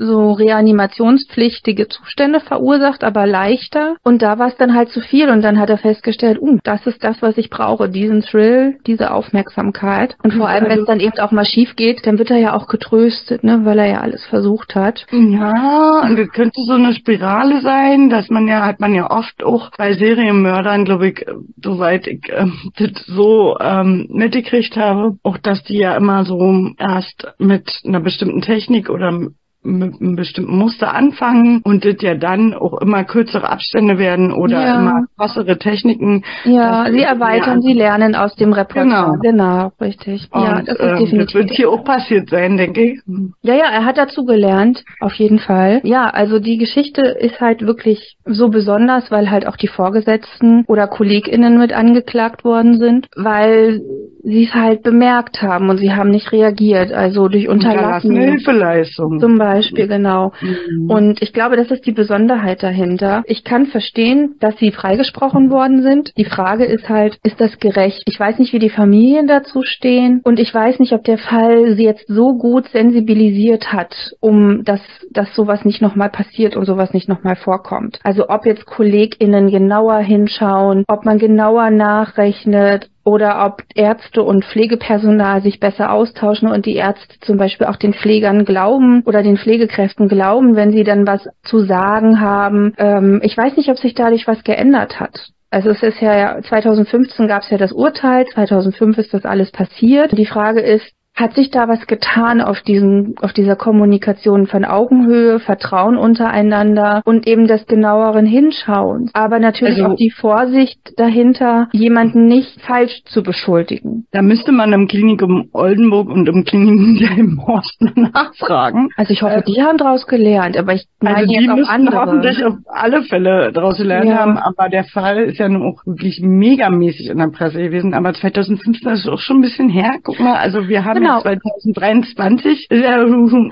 so 0.00 0.32
reanimationspflichtige 0.32 1.86
Zustände 1.88 2.40
verursacht, 2.40 3.04
aber 3.04 3.26
leichter. 3.26 3.96
Und 4.02 4.22
da 4.22 4.38
war 4.38 4.48
es 4.48 4.56
dann 4.56 4.74
halt 4.74 4.88
zu 4.88 5.00
viel 5.00 5.28
und 5.28 5.42
dann 5.42 5.58
hat 5.58 5.68
er 5.68 5.78
festgestellt, 5.78 6.40
uh, 6.40 6.58
das 6.64 6.86
ist 6.86 7.04
das, 7.04 7.20
was 7.20 7.36
ich 7.36 7.50
brauche, 7.50 7.88
diesen 7.90 8.22
Thrill, 8.22 8.78
diese 8.86 9.12
Aufmerksamkeit. 9.12 10.16
Und 10.22 10.32
vor 10.34 10.48
allem, 10.48 10.68
wenn 10.68 10.80
es 10.80 10.86
dann 10.86 11.00
eben 11.00 11.18
auch 11.18 11.32
mal 11.32 11.44
schief 11.44 11.76
geht, 11.76 12.06
dann 12.06 12.18
wird 12.18 12.30
er 12.30 12.38
ja 12.38 12.54
auch 12.54 12.66
getröstet, 12.66 13.44
ne, 13.44 13.60
weil 13.64 13.78
er 13.78 13.88
ja 13.88 14.00
alles 14.00 14.24
versucht 14.24 14.74
hat. 14.74 15.06
Ja, 15.12 16.00
und 16.02 16.18
das 16.18 16.28
könnte 16.30 16.62
so 16.64 16.72
eine 16.72 16.94
Spirale 16.94 17.60
sein, 17.60 18.08
dass 18.08 18.30
man 18.30 18.48
ja, 18.48 18.64
hat 18.64 18.80
man 18.80 18.94
ja 18.94 19.10
oft 19.10 19.44
auch 19.44 19.70
bei 19.76 19.92
Serienmördern, 19.92 20.86
glaube 20.86 21.08
ich, 21.08 21.26
soweit 21.62 22.06
ich 22.06 22.26
äh, 22.30 22.46
das 22.78 23.04
so 23.06 23.58
ähm, 23.60 24.06
mitgekriegt 24.10 24.76
habe, 24.76 25.18
auch 25.22 25.36
dass 25.36 25.62
die 25.64 25.78
ja 25.78 25.94
immer 25.96 26.24
so 26.24 26.70
erst 26.78 27.28
mit 27.38 27.70
einer 27.84 28.00
bestimmten 28.00 28.40
Technik 28.40 28.88
oder 28.88 29.20
mit 29.62 30.00
einem 30.00 30.16
bestimmten 30.16 30.56
Muster 30.56 30.94
anfangen 30.94 31.60
und 31.64 31.84
das 31.84 31.96
ja 32.00 32.14
dann 32.14 32.54
auch 32.54 32.80
immer 32.80 33.04
kürzere 33.04 33.50
Abstände 33.50 33.98
werden 33.98 34.32
oder 34.32 34.60
ja. 34.60 34.78
immer 34.78 35.04
krassere 35.18 35.58
Techniken. 35.58 36.24
Ja, 36.44 36.86
sie 36.90 37.02
erweitern, 37.02 37.60
sie 37.60 37.74
lernen 37.74 38.14
aus 38.14 38.34
dem 38.36 38.52
Repertoire. 38.54 39.18
Genau, 39.20 39.20
genau 39.20 39.72
richtig. 39.80 40.28
Und, 40.30 40.42
ja, 40.42 40.62
das 40.62 40.78
ist 40.78 40.80
ähm, 40.80 40.98
definitiv. 40.98 41.26
Das 41.26 41.34
wird 41.34 41.50
hier 41.50 41.70
auch 41.70 41.84
passiert 41.84 42.30
sein, 42.30 42.56
denke 42.56 42.82
ich. 42.82 43.00
Ja, 43.42 43.54
ja, 43.54 43.66
er 43.70 43.84
hat 43.84 43.98
dazu 43.98 44.24
gelernt, 44.24 44.82
auf 45.00 45.12
jeden 45.14 45.38
Fall. 45.38 45.80
Ja, 45.84 46.08
also 46.08 46.38
die 46.38 46.56
Geschichte 46.56 47.02
ist 47.02 47.40
halt 47.40 47.60
wirklich 47.60 48.16
so 48.24 48.48
besonders, 48.48 49.10
weil 49.10 49.30
halt 49.30 49.46
auch 49.46 49.56
die 49.56 49.68
Vorgesetzten 49.68 50.64
oder 50.68 50.86
KollegInnen 50.86 51.58
mit 51.58 51.74
angeklagt 51.74 52.44
worden 52.44 52.78
sind, 52.78 53.08
weil 53.14 53.82
sie 54.22 54.44
es 54.44 54.54
halt 54.54 54.82
bemerkt 54.82 55.42
haben 55.42 55.68
und 55.68 55.78
sie 55.78 55.92
haben 55.92 56.10
nicht 56.10 56.32
reagiert, 56.32 56.92
also 56.92 57.28
durch 57.28 57.48
Unterlassen. 57.48 58.16
Hilfeleistung. 58.16 59.20
Zum 59.20 59.38
Beispiel, 59.38 59.49
genau. 59.74 60.32
Mhm. 60.40 60.90
Und 60.90 61.22
ich 61.22 61.32
glaube, 61.32 61.56
das 61.56 61.70
ist 61.70 61.86
die 61.86 61.92
Besonderheit 61.92 62.62
dahinter. 62.62 63.22
Ich 63.26 63.44
kann 63.44 63.66
verstehen, 63.66 64.36
dass 64.40 64.56
sie 64.58 64.72
freigesprochen 64.72 65.50
worden 65.50 65.82
sind. 65.82 66.12
Die 66.16 66.24
Frage 66.24 66.64
ist 66.64 66.88
halt, 66.88 67.18
ist 67.22 67.40
das 67.40 67.58
gerecht? 67.58 68.02
Ich 68.06 68.18
weiß 68.18 68.38
nicht, 68.38 68.52
wie 68.52 68.58
die 68.58 68.70
Familien 68.70 69.26
dazu 69.26 69.62
stehen 69.62 70.20
und 70.24 70.38
ich 70.38 70.52
weiß 70.52 70.78
nicht, 70.78 70.92
ob 70.92 71.04
der 71.04 71.18
Fall 71.18 71.76
sie 71.76 71.84
jetzt 71.84 72.06
so 72.08 72.36
gut 72.36 72.68
sensibilisiert 72.68 73.72
hat, 73.72 73.94
um 74.20 74.64
dass, 74.64 74.80
dass 75.10 75.34
sowas 75.34 75.64
nicht 75.64 75.80
nochmal 75.80 76.10
passiert 76.10 76.56
und 76.56 76.64
sowas 76.64 76.92
nicht 76.92 77.08
nochmal 77.08 77.36
vorkommt. 77.36 77.98
Also 78.02 78.28
ob 78.28 78.46
jetzt 78.46 78.66
KollegInnen 78.66 79.50
genauer 79.50 79.98
hinschauen, 79.98 80.84
ob 80.88 81.04
man 81.04 81.18
genauer 81.18 81.70
nachrechnet, 81.70 82.89
oder 83.04 83.44
ob 83.46 83.62
Ärzte 83.74 84.22
und 84.22 84.44
Pflegepersonal 84.44 85.42
sich 85.42 85.60
besser 85.60 85.92
austauschen 85.92 86.48
und 86.48 86.66
die 86.66 86.76
Ärzte 86.76 87.18
zum 87.20 87.36
Beispiel 87.38 87.66
auch 87.66 87.76
den 87.76 87.94
Pflegern 87.94 88.44
glauben 88.44 89.02
oder 89.06 89.22
den 89.22 89.36
Pflegekräften 89.36 90.08
glauben, 90.08 90.56
wenn 90.56 90.72
sie 90.72 90.84
dann 90.84 91.06
was 91.06 91.28
zu 91.42 91.60
sagen 91.60 92.20
haben. 92.20 92.74
Ähm, 92.78 93.20
ich 93.22 93.36
weiß 93.36 93.56
nicht, 93.56 93.70
ob 93.70 93.78
sich 93.78 93.94
dadurch 93.94 94.26
was 94.26 94.44
geändert 94.44 95.00
hat. 95.00 95.30
Also 95.50 95.70
es 95.70 95.82
ist 95.82 96.00
ja 96.00 96.40
2015 96.42 97.26
gab 97.26 97.42
es 97.42 97.50
ja 97.50 97.58
das 97.58 97.72
Urteil, 97.72 98.26
2005 98.26 98.98
ist 98.98 99.12
das 99.12 99.24
alles 99.24 99.50
passiert. 99.50 100.16
Die 100.16 100.26
Frage 100.26 100.60
ist, 100.60 100.92
hat 101.20 101.34
sich 101.34 101.50
da 101.50 101.68
was 101.68 101.86
getan 101.86 102.40
auf 102.40 102.60
diesen, 102.62 103.14
auf 103.20 103.32
dieser 103.32 103.56
Kommunikation 103.56 104.46
von 104.46 104.64
Augenhöhe, 104.64 105.38
Vertrauen 105.40 105.96
untereinander 105.96 107.02
und 107.04 107.26
eben 107.26 107.46
des 107.46 107.66
genaueren 107.66 108.26
Hinschauens. 108.26 109.10
Aber 109.14 109.38
natürlich 109.38 109.82
also, 109.82 109.92
auch 109.92 109.96
die 109.96 110.10
Vorsicht 110.10 110.78
dahinter, 110.96 111.68
jemanden 111.72 112.26
nicht 112.26 112.60
falsch 112.62 113.02
zu 113.04 113.22
beschuldigen. 113.22 114.06
Da 114.12 114.22
müsste 114.22 114.52
man 114.52 114.72
im 114.72 114.88
Klinikum 114.88 115.48
Oldenburg 115.52 116.08
und 116.08 116.28
im 116.28 116.44
Klinikum 116.44 116.96
im 117.18 117.46
Horst 117.46 117.80
nachfragen. 117.94 118.88
Also 118.96 119.12
ich 119.12 119.22
hoffe, 119.22 119.36
äh, 119.36 119.42
die 119.42 119.62
haben 119.62 119.76
daraus 119.76 120.06
gelernt, 120.06 120.56
aber 120.56 120.74
ich 120.74 120.86
meine 121.00 121.18
also 121.18 121.28
die 121.28 121.40
jetzt 121.40 121.50
auch 121.50 121.68
andere. 121.68 122.00
hoffentlich 122.00 122.44
auf 122.44 122.54
alle 122.66 123.02
Fälle 123.02 123.52
daraus 123.52 123.76
gelernt 123.76 124.08
ja. 124.08 124.18
haben, 124.18 124.38
aber 124.38 124.68
der 124.68 124.84
Fall 124.84 125.18
ist 125.18 125.38
ja 125.38 125.48
nun 125.48 125.62
auch 125.62 125.82
wirklich 125.84 126.20
megamäßig 126.22 127.08
in 127.10 127.18
der 127.18 127.28
Presse 127.28 127.58
gewesen. 127.58 127.94
Aber 127.94 128.14
2015 128.14 128.92
ist 128.92 129.08
auch 129.08 129.18
schon 129.18 129.38
ein 129.38 129.42
bisschen 129.42 129.68
her. 129.68 129.96
Guck 130.02 130.20
mal, 130.20 130.36
also 130.36 130.68
wir 130.68 130.84
haben 130.84 131.00
genau 131.00 131.09
genau. 131.10 131.22
2023. 131.22 132.68
Ja 132.70 133.02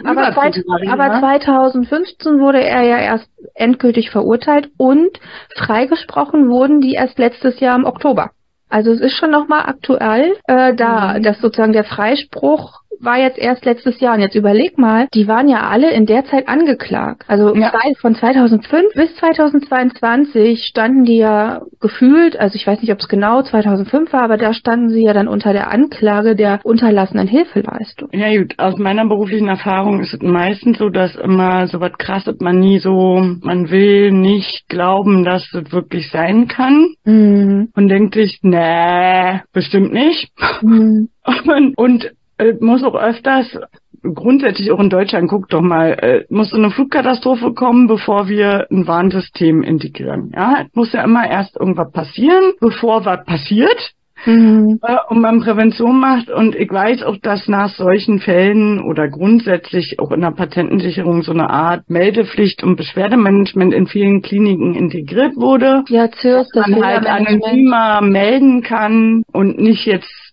aber, 0.05 0.33
zwei, 0.33 0.91
aber 0.91 1.21
2015 1.21 2.41
wurde 2.41 2.63
er 2.63 2.83
ja 2.83 2.99
erst 2.99 3.29
endgültig 3.55 4.11
verurteilt 4.11 4.71
und 4.77 5.19
freigesprochen 5.57 6.49
wurden 6.49 6.81
die 6.81 6.95
erst 6.95 7.19
letztes 7.19 7.61
Jahr 7.61 7.77
im 7.77 7.85
Oktober. 7.85 8.31
Also 8.71 8.93
es 8.93 9.01
ist 9.01 9.17
schon 9.17 9.31
nochmal 9.31 9.65
aktuell, 9.67 10.37
äh, 10.45 10.75
da, 10.75 11.15
mhm. 11.15 11.23
dass 11.23 11.41
sozusagen 11.41 11.73
der 11.73 11.85
Freispruch 11.85 12.83
war 13.01 13.19
jetzt 13.19 13.39
erst 13.39 13.65
letztes 13.65 14.01
Jahr. 14.01 14.15
Und 14.15 14.21
jetzt 14.21 14.35
überleg 14.35 14.79
mal, 14.79 15.09
die 15.15 15.29
waren 15.29 15.49
ja 15.49 15.69
alle 15.69 15.91
in 15.91 16.07
der 16.07 16.25
Zeit 16.25 16.49
angeklagt. 16.49 17.25
Also 17.29 17.55
ja. 17.55 17.73
von 18.01 18.15
2005 18.15 18.95
bis 18.95 19.15
2022 19.17 20.65
standen 20.65 21.05
die 21.05 21.19
ja 21.19 21.63
gefühlt, 21.81 22.39
also 22.39 22.57
ich 22.57 22.67
weiß 22.67 22.81
nicht, 22.81 22.93
ob 22.93 22.99
es 22.99 23.09
genau 23.09 23.43
2005 23.43 24.13
war, 24.13 24.23
aber 24.23 24.37
da 24.37 24.53
standen 24.53 24.91
sie 24.91 25.05
ja 25.05 25.13
dann 25.13 25.29
unter 25.29 25.53
der 25.53 25.71
Anklage 25.71 26.35
der 26.37 26.61
unterlassenen 26.65 27.29
Hilfeleistung. 27.29 28.09
Ja 28.13 28.37
gut, 28.37 28.55
aus 28.59 28.79
meiner 28.79 29.07
beruflichen 29.07 29.49
Erfahrung 29.49 30.01
ist 30.01 30.15
es 30.15 30.23
meistens 30.23 30.79
so, 30.79 30.89
dass 30.89 31.17
immer 31.17 31.67
so 31.69 31.81
was 31.81 31.93
krasses 31.99 32.37
man 32.41 32.59
nie 32.59 32.79
so, 32.79 33.23
man 33.43 33.71
will 33.71 34.13
nicht 34.13 34.69
glauben, 34.69 35.25
dass 35.25 35.43
es 35.53 35.73
wirklich 35.73 36.11
sein 36.11 36.49
kann 36.49 36.89
mhm. 37.05 37.69
und 37.75 37.89
denkt 37.89 38.15
sich, 38.15 38.39
nee, 38.43 39.41
bestimmt 39.53 39.93
nicht. 39.93 40.31
Mhm. 40.63 41.09
und, 41.47 41.77
und 41.77 42.11
äh, 42.39 42.55
muss 42.61 42.83
auch 42.83 42.95
öfters 42.95 43.59
grundsätzlich 44.03 44.71
auch 44.71 44.81
in 44.81 44.91
Deutschland, 44.91 45.29
guck 45.29 45.49
doch 45.49 45.61
mal, 45.61 45.91
äh, 45.93 46.25
muss 46.29 46.53
eine 46.53 46.71
Flugkatastrophe 46.71 47.53
kommen, 47.53 47.87
bevor 47.87 48.29
wir 48.29 48.67
ein 48.71 48.87
Warnsystem 48.87 49.63
integrieren. 49.63 50.33
Ja, 50.35 50.65
es 50.67 50.75
muss 50.75 50.93
ja 50.93 51.03
immer 51.03 51.29
erst 51.29 51.57
irgendwas 51.57 51.91
passieren, 51.93 52.53
bevor 52.61 53.05
was 53.05 53.25
passiert. 53.25 53.93
Mhm. 54.27 54.81
Äh, 54.83 54.97
und 55.09 55.21
man 55.21 55.41
Prävention 55.41 56.01
macht. 56.01 56.29
Und 56.29 56.57
ich 56.57 56.71
weiß 56.71 57.03
auch, 57.05 57.17
dass 57.19 57.47
nach 57.47 57.71
solchen 57.71 58.19
Fällen 58.19 58.83
oder 58.83 59.09
grundsätzlich 59.09 60.01
auch 60.01 60.11
in 60.11 60.23
der 60.23 60.33
Patientensicherung 60.33 61.23
so 61.23 61.33
eine 61.33 61.51
Art 61.51 61.89
Meldepflicht 61.89 62.65
und 62.65 62.77
Beschwerdemanagement 62.77 63.73
in 63.73 63.87
vielen 63.87 64.23
Kliniken 64.23 64.75
integriert 64.75 65.37
wurde. 65.37 65.85
Ja, 65.89 66.09
CIRS, 66.11 66.49
dass 66.53 66.67
man 66.67 66.85
halt 66.85 67.07
anonymer 67.07 68.01
melden 68.03 68.63
kann 68.63 69.23
und 69.33 69.59
nicht 69.61 69.87
jetzt 69.87 70.28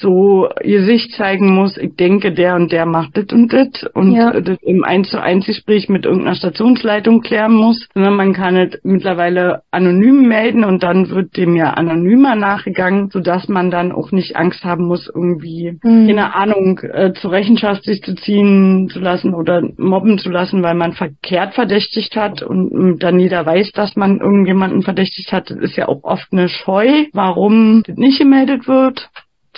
so 0.00 0.48
ihr 0.62 0.82
Sicht 0.84 1.12
zeigen 1.12 1.54
muss, 1.54 1.76
ich 1.76 1.96
denke, 1.96 2.32
der 2.32 2.54
und 2.54 2.72
der 2.72 2.86
macht 2.86 3.16
das 3.16 3.26
und 3.32 3.52
das 3.52 3.68
und 3.94 4.12
ja. 4.12 4.40
das 4.40 4.58
im 4.62 4.84
Eins 4.84 5.10
zu 5.10 5.20
eins 5.20 5.46
Gespräch 5.46 5.88
mit 5.88 6.04
irgendeiner 6.04 6.36
Stationsleitung 6.36 7.22
klären 7.22 7.54
muss, 7.54 7.88
sondern 7.94 8.14
man 8.14 8.32
kann 8.32 8.56
es 8.56 8.78
mittlerweile 8.82 9.62
anonym 9.70 10.28
melden 10.28 10.64
und 10.64 10.82
dann 10.82 11.10
wird 11.10 11.36
dem 11.36 11.56
ja 11.56 11.70
anonymer 11.70 12.36
nachgegangen, 12.36 13.10
sodass 13.10 13.48
man 13.48 13.70
dann 13.70 13.92
auch 13.92 14.12
nicht 14.12 14.36
Angst 14.36 14.64
haben 14.64 14.86
muss, 14.86 15.10
irgendwie, 15.12 15.78
mhm. 15.82 16.06
keine 16.06 16.34
Ahnung, 16.34 16.80
äh, 16.80 17.12
zur 17.14 17.32
Rechenschaft 17.32 17.84
sich 17.84 18.02
zu 18.02 18.14
ziehen 18.14 18.88
zu 18.88 19.00
lassen 19.00 19.34
oder 19.34 19.62
mobben 19.76 20.18
zu 20.18 20.30
lassen, 20.30 20.62
weil 20.62 20.74
man 20.74 20.92
verkehrt 20.92 21.54
verdächtigt 21.54 22.16
hat 22.16 22.42
und 22.42 22.98
dann 23.00 23.18
jeder 23.18 23.44
weiß, 23.44 23.72
dass 23.72 23.96
man 23.96 24.20
irgendjemanden 24.20 24.82
verdächtigt 24.82 25.32
hat. 25.32 25.50
Das 25.50 25.58
ist 25.58 25.76
ja 25.76 25.88
auch 25.88 26.02
oft 26.02 26.32
eine 26.32 26.48
Scheu, 26.48 27.06
warum 27.12 27.82
das 27.86 27.96
nicht 27.96 28.18
gemeldet 28.18 28.68
wird 28.68 29.10